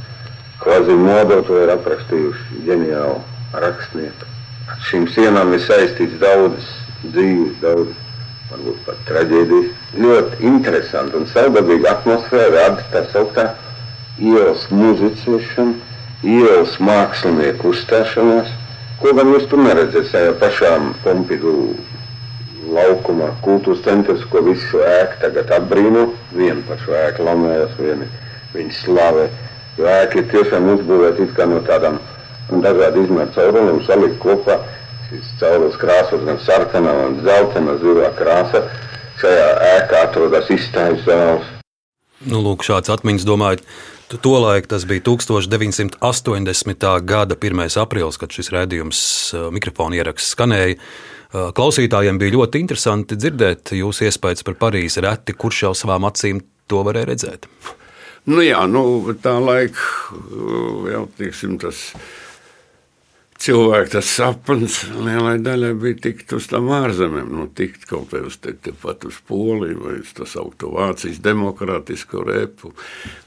Kvazimodo 0.64 1.42
to 1.46 1.62
ir 1.62 1.72
aprakstījuši 1.76 2.64
ģeniāli 2.66 3.62
rakstnieki. 3.62 4.34
Ar 4.68 4.84
šīm 4.90 5.06
sienām 5.14 5.54
ir 5.56 5.64
saistīts 5.64 6.18
daudzas 6.22 6.70
dzīves, 7.06 7.56
daudzas 7.62 8.04
varbūt 8.52 8.80
pat 8.88 9.02
traģēdijas. 9.10 9.72
Ļoti 10.02 10.48
interesanti 10.50 11.20
un 11.20 11.28
savdabīga 11.32 11.94
atmosfēra 11.94 12.54
rada 12.56 12.88
tā 12.94 13.04
sauktā 13.14 13.48
ielas 14.18 14.66
muzicēšana, 14.74 15.76
ielas 16.26 16.78
mākslinieku 16.82 17.74
uzstāšanās, 17.74 18.50
ko 19.02 19.14
gan 19.18 19.30
jūs 19.34 19.46
tur 19.52 19.62
neredzat 19.62 20.10
tajā 20.14 20.34
pašām 20.42 20.94
Pompidu 21.04 21.54
laukumā, 22.74 23.30
kultūras 23.46 23.84
centrs, 23.86 24.26
ko 24.32 24.42
visu 24.48 24.82
ēku 24.84 25.22
tagad 25.22 25.52
apbrīno, 25.60 26.08
vienu 26.36 26.66
pašu 26.68 26.96
ēku 27.06 27.28
lamējas, 27.28 27.78
vieni 27.80 28.08
viņi 28.56 28.74
slavē, 28.82 29.28
ir 29.78 30.30
tiešām 30.32 30.70
uzbūvēta 30.76 31.24
it 31.24 31.34
kā 31.38 31.46
no 31.50 31.60
tādām 31.66 32.00
dažādu 32.50 33.04
izmēru 33.06 33.34
cauruliem 33.36 33.82
salikt 33.86 34.18
kopā, 34.24 34.58
šīs 35.10 35.36
caurules 35.42 35.78
krāsas 35.82 36.24
gan 36.26 36.40
sarkanā 36.46 36.94
un 37.08 37.20
zeltainā 37.26 37.78
zilā 37.82 38.10
krāsa, 38.18 38.64
šajā 39.22 39.52
ēkā 39.76 40.02
atrodas 40.08 40.50
izstājas 40.54 41.06
zāles. 41.06 41.54
Nu, 42.26 42.42
lūk, 42.42 42.66
šāds 42.66 42.90
atmiņas 42.90 43.28
domājot. 43.28 43.68
Tolaik 44.24 44.70
tas 44.72 44.86
bija 44.88 45.04
1980. 45.04 46.86
gada 47.04 47.36
1. 47.36 47.64
aprīlis, 47.84 48.18
kad 48.18 48.32
šis 48.32 48.50
rādījums 48.56 49.02
mikrofona 49.54 50.00
ieraksts 50.00 50.32
skanēja. 50.34 50.78
Klausītājiem 51.28 52.18
bija 52.22 52.38
ļoti 52.38 52.62
interesanti 52.64 53.18
dzirdēt 53.20 53.76
jūsu 53.76 54.08
iespējas 54.08 54.48
par 54.48 54.56
Parīzi. 54.62 55.04
Reti, 55.04 55.36
kurš 55.36 55.66
jau 55.66 55.74
savām 55.76 56.08
acīm 56.08 56.40
to 56.72 56.86
varēja 56.88 57.12
redzēt? 57.12 57.50
Nu 58.28 58.44
jā, 58.44 58.66
nu, 58.68 58.82
tā 59.24 59.38
laika 59.40 60.16
jau 60.92 61.06
tiksim, 61.18 61.56
tas 61.62 61.90
ir 61.94 62.08
cilvēku 63.42 63.92
tas 63.94 64.10
sapnis 64.10 64.80
lielai 64.90 65.38
daļai 65.44 65.74
bija 65.78 66.00
tikt 66.08 66.34
uz 66.38 66.48
tām 66.50 66.70
ārzemēm, 66.74 67.30
nu, 67.38 67.46
tikt 67.58 67.86
kaut 67.90 68.14
vai 68.14 68.24
uz 68.28 68.40
te, 68.42 68.54
te 68.54 68.74
pat 68.82 69.06
uz 69.08 69.20
Poliju 69.30 69.84
vai 69.84 69.98
uz 70.02 70.14
tā 70.18 70.26
saukto 70.30 70.72
Vācijas 70.74 71.22
demokrātisko 71.26 72.24
repu. 72.28 72.74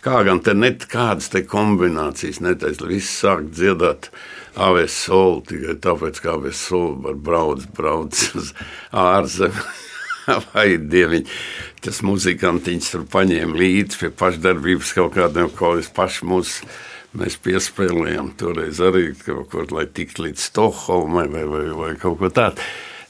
Kā 0.04 0.22
gan 0.26 0.42
te 0.44 0.54
net 0.56 0.88
kādas 0.90 1.30
te 1.32 1.44
kombinācijas 1.46 2.42
netaisa, 2.44 2.88
viss 2.90 3.20
sāk 3.22 3.46
dziedāt 3.54 4.10
aves 4.58 4.96
soli 5.06 5.44
tikai 5.52 5.78
tāpēc, 5.86 6.22
ka 6.24 6.34
aves 6.38 6.64
soli 6.68 6.98
var 7.06 7.20
brauc, 7.30 7.68
brauc 7.78 8.26
uz 8.40 8.52
ārzemēm. 8.90 9.89
Vai 10.52 10.68
dieviņi, 10.78 11.40
tas 11.84 12.02
muzikantiņš 12.06 12.92
tur 12.94 13.08
paņēma 13.10 13.58
līdzi 13.60 14.04
pie 14.04 14.12
pašdarbības 14.22 14.94
kaut 14.98 15.16
kādiem, 15.18 15.50
ko 15.56 15.76
es 15.80 15.90
paši 15.94 16.30
mūsu 16.30 16.70
Mēs 17.10 17.34
piespēlējām 17.42 18.28
toreiz 18.38 18.78
arī 18.86 19.08
kaut 19.18 19.48
kur, 19.50 19.64
lai 19.74 19.82
tiktu 19.90 20.28
līdz 20.28 20.44
Stokholmai 20.46 21.24
vai, 21.26 21.42
vai, 21.50 21.64
vai 21.74 21.88
kaut 21.98 22.20
ko 22.20 22.28
tādu. 22.30 22.62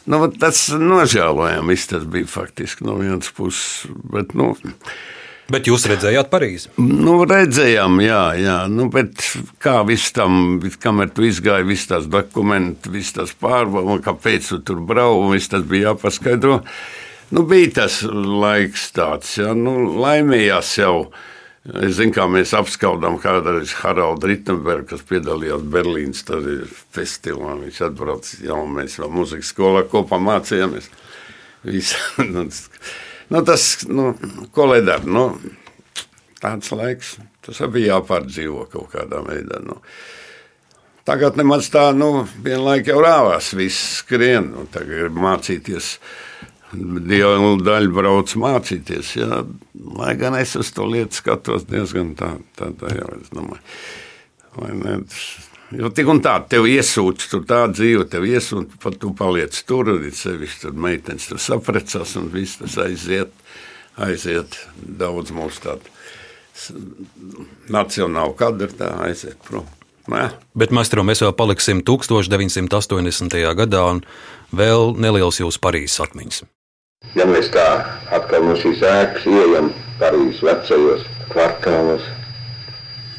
Nu, 0.09 0.23
tas 0.33 0.63
nožēlojami, 0.73 1.77
tas 1.91 2.07
bija 2.09 2.29
faktiski 2.31 2.87
no 2.89 2.97
vienas 2.97 3.29
puses. 3.37 3.91
Bet, 4.09 4.33
nu, 4.33 4.55
Bet 5.51 5.67
jūs 5.67 5.83
redzējāt 5.91 6.29
Parīzi? 6.31 6.71
Nu, 6.79 7.17
redzējām, 7.27 7.99
jā, 8.05 8.23
jā. 8.39 8.57
Nu, 8.71 8.87
bet 8.93 9.19
kā 9.61 9.81
viss 9.87 10.15
tam, 10.15 10.61
kamēr 10.81 11.11
tu 11.13 11.27
izgāji, 11.27 11.67
viss 11.67 11.91
tās 11.91 12.07
dokumenti, 12.11 12.93
viss 12.95 13.17
tas 13.17 13.35
pārbaudas, 13.35 14.05
kāpēc 14.07 14.47
tu 14.53 14.61
tur 14.65 14.79
brauc, 14.87 15.27
viss 15.35 15.51
tas 15.51 15.67
bija 15.67 15.91
jāpaskaidro. 15.91 16.61
Nu, 17.31 17.45
bija 17.47 17.71
tas 17.77 18.01
laiks 18.11 18.89
tāds, 18.97 19.37
jā, 19.39 19.53
nu, 19.55 19.77
laimējās 20.03 20.73
jau. 20.81 20.95
Es 21.61 21.99
zinu, 21.99 22.15
kā 22.17 22.25
mēs 22.27 22.55
apskaudām 22.57 23.19
kādreiz 23.21 23.75
Haraldu 23.83 24.31
Rittenbergu, 24.31 24.89
kas 24.95 25.05
piedalījās 25.07 25.63
Berlīnas 25.71 26.25
festivālā. 26.91 27.59
Viņš 27.61 27.81
atbrauca, 27.87 28.39
jau 28.43 28.63
mēs 28.67 28.97
vēl 28.99 29.13
muzikas 29.15 29.53
skolā 29.53 29.85
kopā 29.93 30.19
mācījāmies. 30.25 30.89
nu, 32.33 32.47
nu, 33.29 33.43
tas, 33.47 33.67
nu, 33.87 34.15
ko 34.57 34.71
lai 34.73 34.81
dara? 34.87 35.05
Nu, 35.05 35.27
tāds 36.41 36.73
laiks, 36.75 37.19
tas 37.47 37.61
bija 37.71 37.99
jāpārdzīvo 37.99 38.65
kaut 38.73 38.89
kādā 38.97 39.21
veidā. 39.29 39.61
Nu. 39.63 39.79
Tagad 41.07 41.39
nemaz 41.39 41.69
tā, 41.71 41.91
nu, 41.95 42.25
vienlaik 42.43 42.91
jau 42.91 42.99
rāvās, 43.05 43.53
viss 43.55 44.01
skrien, 44.01 44.51
un 44.57 44.67
tagad 44.73 45.07
ir 45.07 45.15
mācīties 45.15 45.93
Dieva 46.73 47.55
daļa 47.65 47.93
brauc 47.95 48.33
mācīties. 48.39 49.15
Jā. 49.19 49.43
Lai 49.99 50.15
gan 50.19 50.37
es 50.39 50.55
uz 50.59 50.71
to 50.75 50.87
lietu 50.87 51.19
skatos 51.19 51.67
diezgan 51.69 52.15
tā, 52.19 52.37
tā, 52.59 52.71
tā 52.79 52.93
jau 52.95 53.09
es 53.19 53.33
domāju. 53.35 53.63
Jo 55.71 55.91
tik 55.95 56.09
un 56.11 56.19
tā, 56.23 56.35
tev 56.51 56.67
iesūta 56.67 57.29
tur 57.31 57.43
tā 57.47 57.61
dzīve, 57.71 58.07
tev 58.11 58.27
iesūta, 58.27 58.79
pat 58.83 58.97
tu 59.03 59.13
paliec 59.15 59.55
tur, 59.67 59.93
un 59.93 60.15
sevišķi 60.15 60.65
tur 60.65 60.79
meitenes 60.87 61.29
tur 61.31 61.43
saprecās, 61.43 62.17
un 62.19 62.27
viss 62.33 62.59
tas 62.59 62.75
aiziet, 62.83 63.31
aiziet 64.03 64.59
daudz 64.83 65.31
mūsu 65.35 65.63
tādu 65.67 65.99
nacionālu 67.71 68.35
kadru, 68.39 68.71
tā 68.75 68.91
aiziet 69.07 69.39
prom. 69.47 69.69
Nē. 70.11 70.27
Bet, 70.59 70.73
Maestro, 70.75 71.05
mēs 71.07 71.23
vēl 71.23 71.37
paliksim 71.39 71.85
1980. 71.87 73.37
gadā, 73.59 73.85
un 73.95 74.03
vēl 74.51 74.97
neliels 74.99 75.39
jūsu 75.39 75.63
Parīzes 75.63 76.03
atmiņas. 76.03 76.43
Ja 77.19 77.25
mēs 77.27 77.49
tā 77.51 77.65
atkal 78.15 78.45
no 78.47 78.53
šīs 78.55 78.83
ēkas 78.87 79.25
ieejam 79.27 79.73
Parīzes 79.99 80.45
vecajos 80.47 81.01
kvartālos, 81.33 82.05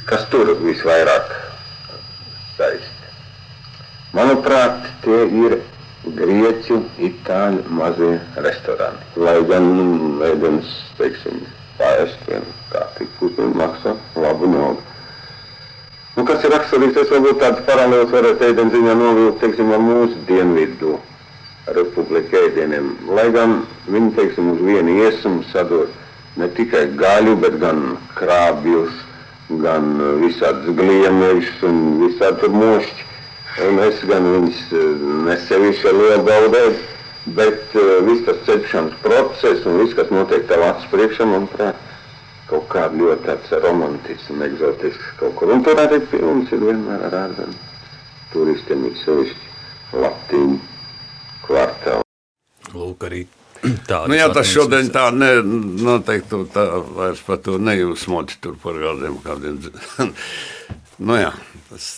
kas 0.07 0.23
tur 0.31 0.53
visvairāk 0.61 1.33
saist? 2.55 3.03
Manuprāt, 4.15 4.87
tie 5.03 5.19
ir 5.43 5.57
grieķu, 6.21 6.79
itāļu 7.09 7.65
mazie 7.81 8.13
restorāni. 8.47 9.03
Lai 9.19 9.35
gan 9.51 9.69
nu, 9.75 9.89
ēdienas, 10.29 10.71
teiksim, 10.97 11.43
pāriest 11.77 12.25
vien 12.31 12.47
kārtīgi 12.71 13.11
puķi 13.19 13.51
maksā 13.59 13.97
labu 14.23 14.53
naudu. 14.55 14.89
Nu, 16.15 16.23
kas 16.31 16.47
ir 16.47 16.55
raksturīgs, 16.55 16.95
tas 16.95 17.11
varbūt 17.11 17.43
tāds 17.43 17.67
paralēls 17.67 18.15
varētu 18.15 18.53
ēdienas 18.53 18.75
ziņā 18.79 18.99
novilkt, 19.03 19.41
teiksim, 19.43 19.75
ar 19.75 19.83
mūsu 19.83 20.27
dienvidu 20.31 20.99
republika 21.75 22.39
ēdieniem. 22.47 22.93
Lai 23.11 23.29
gan 23.33 23.61
viņi, 23.87 24.13
teiksim, 24.17 24.53
uz 24.55 24.63
vienu 24.65 24.97
iesumu 25.05 25.45
sadod 25.51 25.91
ne 26.39 26.47
tikai 26.57 26.87
gaļu, 26.99 27.35
bet 27.43 27.57
gan 27.61 27.81
krābjus, 28.15 28.93
gan 29.61 29.93
visādus 30.21 30.75
gliemežus 30.77 31.63
un 31.67 31.81
visādi 32.05 32.51
mošķi. 32.55 33.07
Un 33.67 33.81
es 33.83 33.99
gan 34.07 34.27
viņus 34.31 34.59
eh, 34.79 35.05
nesevišķi 35.27 35.91
lielu 35.97 36.23
gaudēju, 36.23 36.75
bet 37.35 37.75
uh, 37.75 37.89
viss 38.07 38.23
tas 38.25 38.39
cepšanas 38.47 38.95
process 39.03 39.65
un 39.67 39.81
viss, 39.81 39.97
kas 39.97 40.09
notiek 40.13 40.47
tev 40.49 40.63
acis 40.65 40.87
priekšā, 40.93 41.27
manuprāt, 41.27 41.75
kaut 42.47 42.65
kāda 42.71 42.97
ļoti 42.97 43.27
tāds 43.27 43.51
romantisks 43.65 44.31
un 44.31 44.47
egzotisks 44.47 45.11
kaut 45.19 45.35
kur. 45.37 45.51
Un 45.51 45.61
tur 45.67 45.83
arī 45.83 45.99
pilns 46.13 46.49
ir 46.55 46.63
vienmēr 46.63 47.05
ar 47.09 47.19
ārzemju 47.25 47.59
turistiem, 48.31 48.87
ir 48.87 48.97
sevišķi 49.03 49.99
latīņu 50.01 50.70
kvartālu. 51.45 52.07
Lūk, 52.71 53.05
arī 53.09 53.25
tāda. 53.89 54.05
Nu, 54.07 54.17
jā, 54.17 54.29
tas 54.33 54.49
šodien 54.51 54.89
tā 54.93 55.09
ne, 55.15 55.33
noteikti 55.85 56.41
tā 56.53 56.65
vairs 56.95 57.21
par 57.27 57.41
to 57.45 57.59
nejūsmot 57.61 58.37
tur 58.43 58.57
par 58.61 58.79
kādiem 58.81 59.19
kādiem. 59.25 59.61
nu 61.07 61.19
jā, 61.19 61.31
tas 61.69 61.93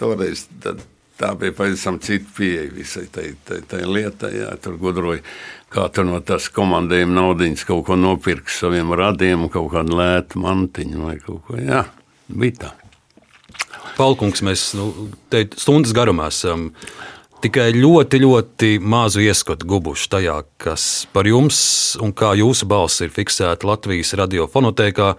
toreiz 0.00 0.46
tad 0.62 0.84
tā 1.18 1.32
bija 1.38 1.54
pavisam 1.58 1.98
cita 2.02 2.30
pieeja 2.36 2.68
visai 2.72 3.06
tai, 3.12 3.32
tai, 3.46 3.60
tai 3.68 3.82
lietai. 3.86 4.32
Jā, 4.38 4.52
tur 4.62 4.78
gudroja, 4.80 5.22
kā 5.74 5.88
tur 5.92 6.06
no 6.08 6.20
tās 6.24 6.48
komandējuma 6.54 7.16
naudas 7.18 7.64
kaut 7.68 7.86
ko 7.88 7.98
nopirkt 7.98 8.52
saviem 8.54 8.92
radiem, 8.96 9.48
kaut 9.52 9.72
kādu 9.74 9.98
lētu 9.98 10.42
mantiņu 10.44 11.08
vai 11.08 11.16
kaut 11.24 11.42
ko. 11.48 11.58
Jā, 11.58 11.84
bija 12.28 12.62
tā. 12.62 12.74
Palkungs, 13.98 14.44
mēs 14.46 14.68
nu, 14.78 15.08
te 15.32 15.42
stundas 15.58 15.90
garumā 15.96 16.28
esam 16.30 16.68
tikai 17.44 17.70
ļoti, 17.76 18.20
ļoti 18.24 18.70
mazu 18.82 19.22
ieskatu 19.22 19.68
gubuši 19.68 20.10
tajā, 20.14 20.38
kas 20.60 21.06
par 21.14 21.28
jums 21.28 21.60
un 22.02 22.14
kā 22.16 22.32
jūsu 22.38 22.68
balss 22.70 23.04
ir 23.04 23.12
fiksēta 23.14 23.68
Latvijas 23.68 24.14
radiofonotēkā. 24.18 25.10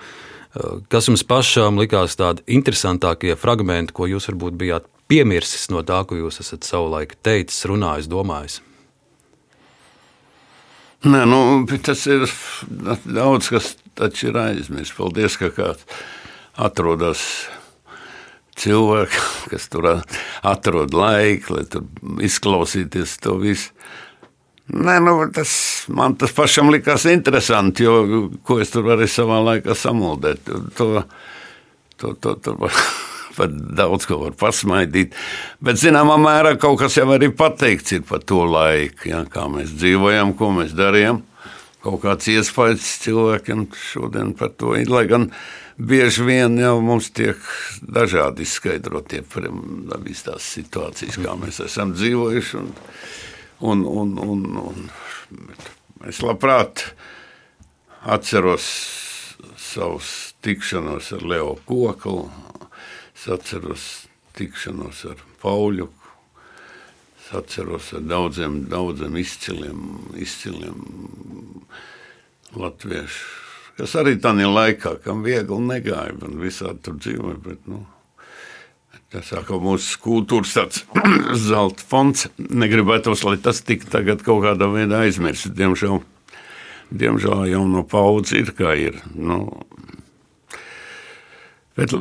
Kas 0.90 1.08
jums 1.08 1.22
pašām 1.30 1.78
likās 1.78 2.18
tādi 2.18 2.42
interesantākie 2.58 3.36
fragmenti, 3.38 3.94
ko 3.94 4.08
jūs 4.10 4.32
varbūt 4.32 4.58
bijāt 4.60 4.88
piemirsis 5.10 5.70
no 5.74 5.84
tā, 5.86 6.02
ko 6.10 6.18
jūs 6.18 6.42
esat 6.42 6.66
savulaik 6.66 7.16
teicis, 7.26 7.68
runājis, 7.70 8.10
domājis? 8.10 8.58
Nē, 11.06 11.22
nu, 11.30 11.40
tas 11.86 12.02
ir 12.12 12.26
daudz, 13.06 13.48
kas 13.54 13.70
taču 13.96 14.34
ir 14.34 14.42
aizmirsts. 14.42 14.98
Paldies, 14.98 15.38
ka 15.40 15.54
kāds 15.56 15.86
atrodas 16.60 17.22
cilvēki, 18.60 19.24
kas 19.54 19.68
tur 19.72 19.90
atrod 20.44 20.96
laiku, 20.96 21.58
lai 21.58 21.66
tur 21.72 22.24
izklausīties 22.26 23.18
to 23.24 23.38
visu. 23.42 23.74
Nē, 24.70 25.00
nu, 25.02 25.16
tas 25.34 25.52
man 25.90 26.14
tas 26.20 26.34
pašam 26.36 26.70
likās 26.70 27.08
interesanti, 27.10 27.88
jo 27.88 28.28
ko 28.46 28.60
es 28.62 28.70
tur 28.70 28.86
varēju 28.86 29.10
savā 29.10 29.40
laikā 29.48 29.74
samuldēt. 29.74 30.52
To, 30.78 31.06
to, 31.98 32.14
to, 32.22 32.36
to, 32.38 32.54
par 33.40 33.50
daudz 33.80 34.06
ko 34.10 34.20
var 34.26 34.36
pasmaidīt. 34.38 35.18
Bet, 35.64 35.80
zināmā 35.82 36.20
mērā, 36.22 36.54
kaut 36.62 36.84
kas 36.84 37.00
jau 37.00 37.08
arī 37.16 37.32
pateikts 37.34 37.98
ir 37.98 38.06
par 38.06 38.22
to 38.22 38.44
laiku, 38.46 39.10
ja, 39.10 39.24
kā 39.26 39.48
mēs 39.50 39.74
dzīvojam, 39.80 40.36
ko 40.38 40.52
mēs 40.60 40.78
darījām. 40.78 41.24
Kaut 41.80 42.02
kāds 42.04 42.28
iespējas 42.30 42.92
cilvēkiem 43.06 43.70
šodien 43.72 44.36
par 44.38 44.52
to 44.60 44.76
ir. 44.76 44.90
Lai 44.92 45.06
gan 45.10 45.30
bieži 45.80 46.26
vien 46.28 46.60
jau 46.60 46.76
mums 46.84 47.10
tiek 47.16 47.40
dažādi 47.82 48.44
izskaidrotie 48.44 49.24
visas 50.04 50.26
tās 50.28 50.52
situācijas, 50.58 51.20
kā 51.24 51.36
mēs 51.40 51.62
esam 51.66 51.96
dzīvojuši. 51.96 52.60
Un, 52.60 52.74
un, 53.60 53.86
un, 53.88 54.14
un, 54.24 54.46
un, 54.64 55.50
es 56.08 56.22
labprāt 56.24 56.92
atceros 58.08 58.68
savus 59.60 60.36
tikšanos 60.44 61.12
ar 61.18 61.26
Leo 61.28 61.58
Koklu, 61.68 62.30
Es 63.20 63.26
atceros 63.28 63.86
tikšanos 64.38 65.02
ar 65.10 65.20
Pauļu. 65.42 65.90
Es 67.20 67.26
atceros 67.36 67.90
ar 67.98 68.06
daudziem, 68.08 68.62
daudziem 68.72 69.18
izciliem, 69.20 69.82
izciliem 70.16 70.86
latviešu, 72.56 73.26
kas 73.80 73.96
arī 74.00 74.18
tādā 74.22 74.50
laikā, 74.50 75.00
kam 75.06 75.24
viegli 75.26 75.58
negāja, 75.64 76.18
un 76.28 76.38
visādi 76.44 76.84
tur 76.86 77.00
dzīvoja. 77.00 77.40
Bet, 77.48 77.64
nu, 77.72 77.86
Tas 79.10 79.32
ir 79.34 79.48
mūsu 79.64 79.98
kultūras 80.04 80.52
tāds 80.54 80.84
zelta 81.50 81.82
fonds. 81.82 82.28
Negribētos, 82.38 83.24
lai 83.26 83.40
tas 83.42 83.64
tiktu 83.66 83.90
tagad 83.90 84.22
kaut 84.22 84.44
kādā 84.44 84.68
veidā 84.70 85.00
aizmirsts. 85.08 85.50
Diemžēl, 85.58 85.98
diemžēl 86.94 87.48
jau 87.50 87.64
no 87.72 87.82
paudzes 87.90 88.38
ir 88.38 88.52
kā 88.54 88.76
ir. 88.78 89.00
Nu, 89.18 89.48
Bet 91.80 91.94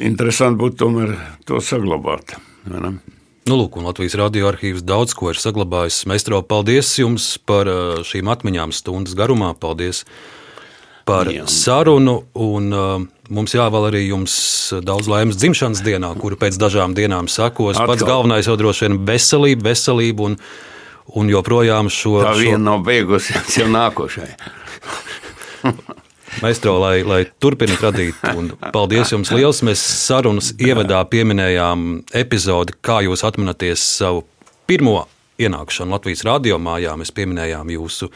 interesanti 0.00 0.56
būtu 0.62 0.78
tomēr 0.80 1.10
to 1.44 1.58
saglabāt. 1.60 2.38
Nu, 2.64 3.56
lūk, 3.58 3.76
Latvijas 3.84 4.16
radioarkīvs 4.16 4.86
daudz 4.88 5.12
ko 5.16 5.32
ir 5.34 5.40
saglabājis. 5.40 6.06
Meistro, 6.08 6.40
paldies 6.40 6.94
jums 6.96 7.34
par 7.48 7.68
šīm 8.08 8.30
atmiņām 8.32 8.72
stundas 8.76 9.16
garumā. 9.18 9.50
Paldies 9.52 10.06
par 11.08 11.30
Jā. 11.32 11.46
sarunu. 11.48 12.20
Un, 12.38 12.70
uh, 12.72 13.04
mums 13.32 13.54
jāvēl 13.56 13.88
arī 13.90 14.04
jums 14.06 14.34
daudz 14.84 15.08
laimes 15.10 15.38
dzimšanas 15.40 15.82
dienā, 15.84 16.12
kuru 16.20 16.38
pēc 16.40 16.58
dažām 16.60 16.96
dienām 16.96 17.30
sekos. 17.32 17.76
Atkal. 17.76 17.94
Pats 17.94 18.08
galvenais 18.08 18.48
jau 18.48 18.56
droši 18.60 18.86
vien 18.86 18.98
veselība, 19.08 19.70
veselība 19.70 20.28
un, 20.28 20.38
un 21.18 21.32
joprojām 21.32 21.90
šo. 21.92 22.18
Tā 22.26 22.36
viena 22.38 22.58
šo... 22.60 22.64
nav 22.68 22.84
beigusies 22.88 23.56
jau 23.60 23.68
nākošai. 23.72 24.30
Maestro, 26.38 26.76
lai, 26.78 27.00
lai 27.02 27.22
turpināt 27.40 27.82
radīt. 27.82 28.18
Un 28.36 28.52
paldies 28.74 29.10
jums 29.14 29.32
liels. 29.34 29.64
Mēs 29.66 29.82
sarunas 30.04 30.52
ievadā 30.60 31.00
pieminējām 31.10 32.04
epizodi, 32.14 32.76
kā 32.84 33.00
jūs 33.06 33.24
atminaties 33.26 33.82
savu 33.98 34.26
pirmo 34.68 35.06
ienākšanu 35.38 35.94
Latvijas 35.94 36.24
radio 36.26 36.58
mājā. 36.62 36.96
Mēs 36.98 37.12
pieminējām 37.14 37.70
jūsu 37.74 38.08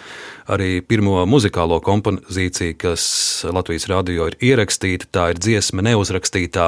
arī 0.50 0.80
pirmo 0.86 1.26
muzikālo 1.28 1.80
kompozīciju, 1.84 2.76
kas 2.82 3.02
Latvijas 3.54 3.86
radio 3.90 4.26
ir 4.30 4.36
ierakstīta. 4.42 5.06
Tā 5.12 5.24
ir 5.32 5.38
dziesma 5.42 5.80
neuzrakstītā 5.86 6.64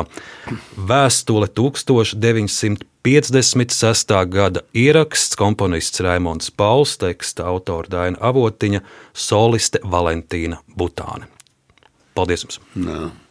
vēstule 0.79 1.47
1956. 1.51 4.15
gada 4.37 4.61
ieraksts, 4.75 5.37
komponists 5.41 6.01
Raimons 6.05 6.47
Pauls, 6.55 6.93
teksta 7.03 7.41
autora 7.51 7.87
Daina 7.99 8.19
Avotiņa, 8.31 8.81
soliste 9.13 9.79
Valentīna 9.83 10.57
Butāne. 10.79 11.25
Paldies 12.15 12.41
jums! 12.47 12.57
Nā. 12.79 13.24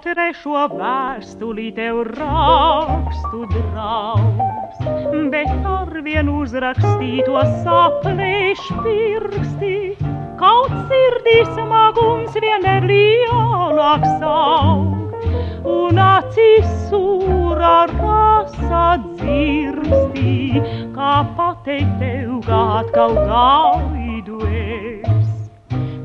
Trešo 0.00 0.62
vēstuli 0.72 1.66
tev 1.76 1.98
rakstu 2.16 3.42
draugs, 3.50 4.78
bet 5.32 5.66
ar 5.68 5.92
vienu 6.06 6.38
uzrakstīto 6.44 7.42
saplēš 7.66 8.62
pirksti, 8.80 9.74
kaut 10.40 10.72
sirdī 10.88 11.36
smagums 11.52 12.40
vienmēr 12.46 12.88
lielāks 12.88 14.24
aug, 14.24 15.14
un 15.76 16.00
acīs 16.06 16.74
sūra 16.88 17.76
rasa 17.92 18.84
dzirstī, 19.04 20.64
kā 20.96 21.14
pateikt 21.36 21.96
tev, 22.00 22.38
kā 22.48 22.62
atkal 22.80 23.18
es. 23.26 23.99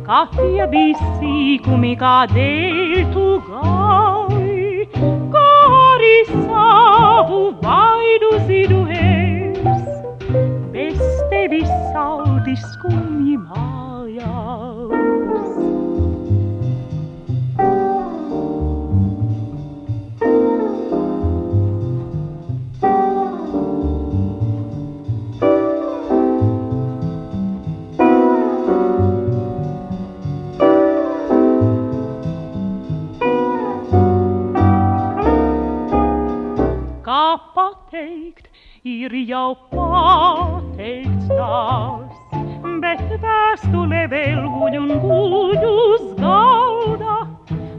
Kā 0.05 0.17
tie 0.35 0.65
bija 0.69 1.07
sīkumi, 1.17 1.95
kādēļ 1.97 2.91
tu 3.15 3.23
gāji, 3.47 4.85
kā 5.33 5.47
arī 5.79 6.13
jau 39.23 39.55
pateikts 39.71 41.29
tās, 41.29 42.11
bet 42.83 43.03
vēstule 43.23 44.01
vēl 44.11 44.41
guļ 44.57 44.75
un 44.81 44.91
guļ 45.05 45.63
uz 45.69 46.03
galda. 46.19 47.15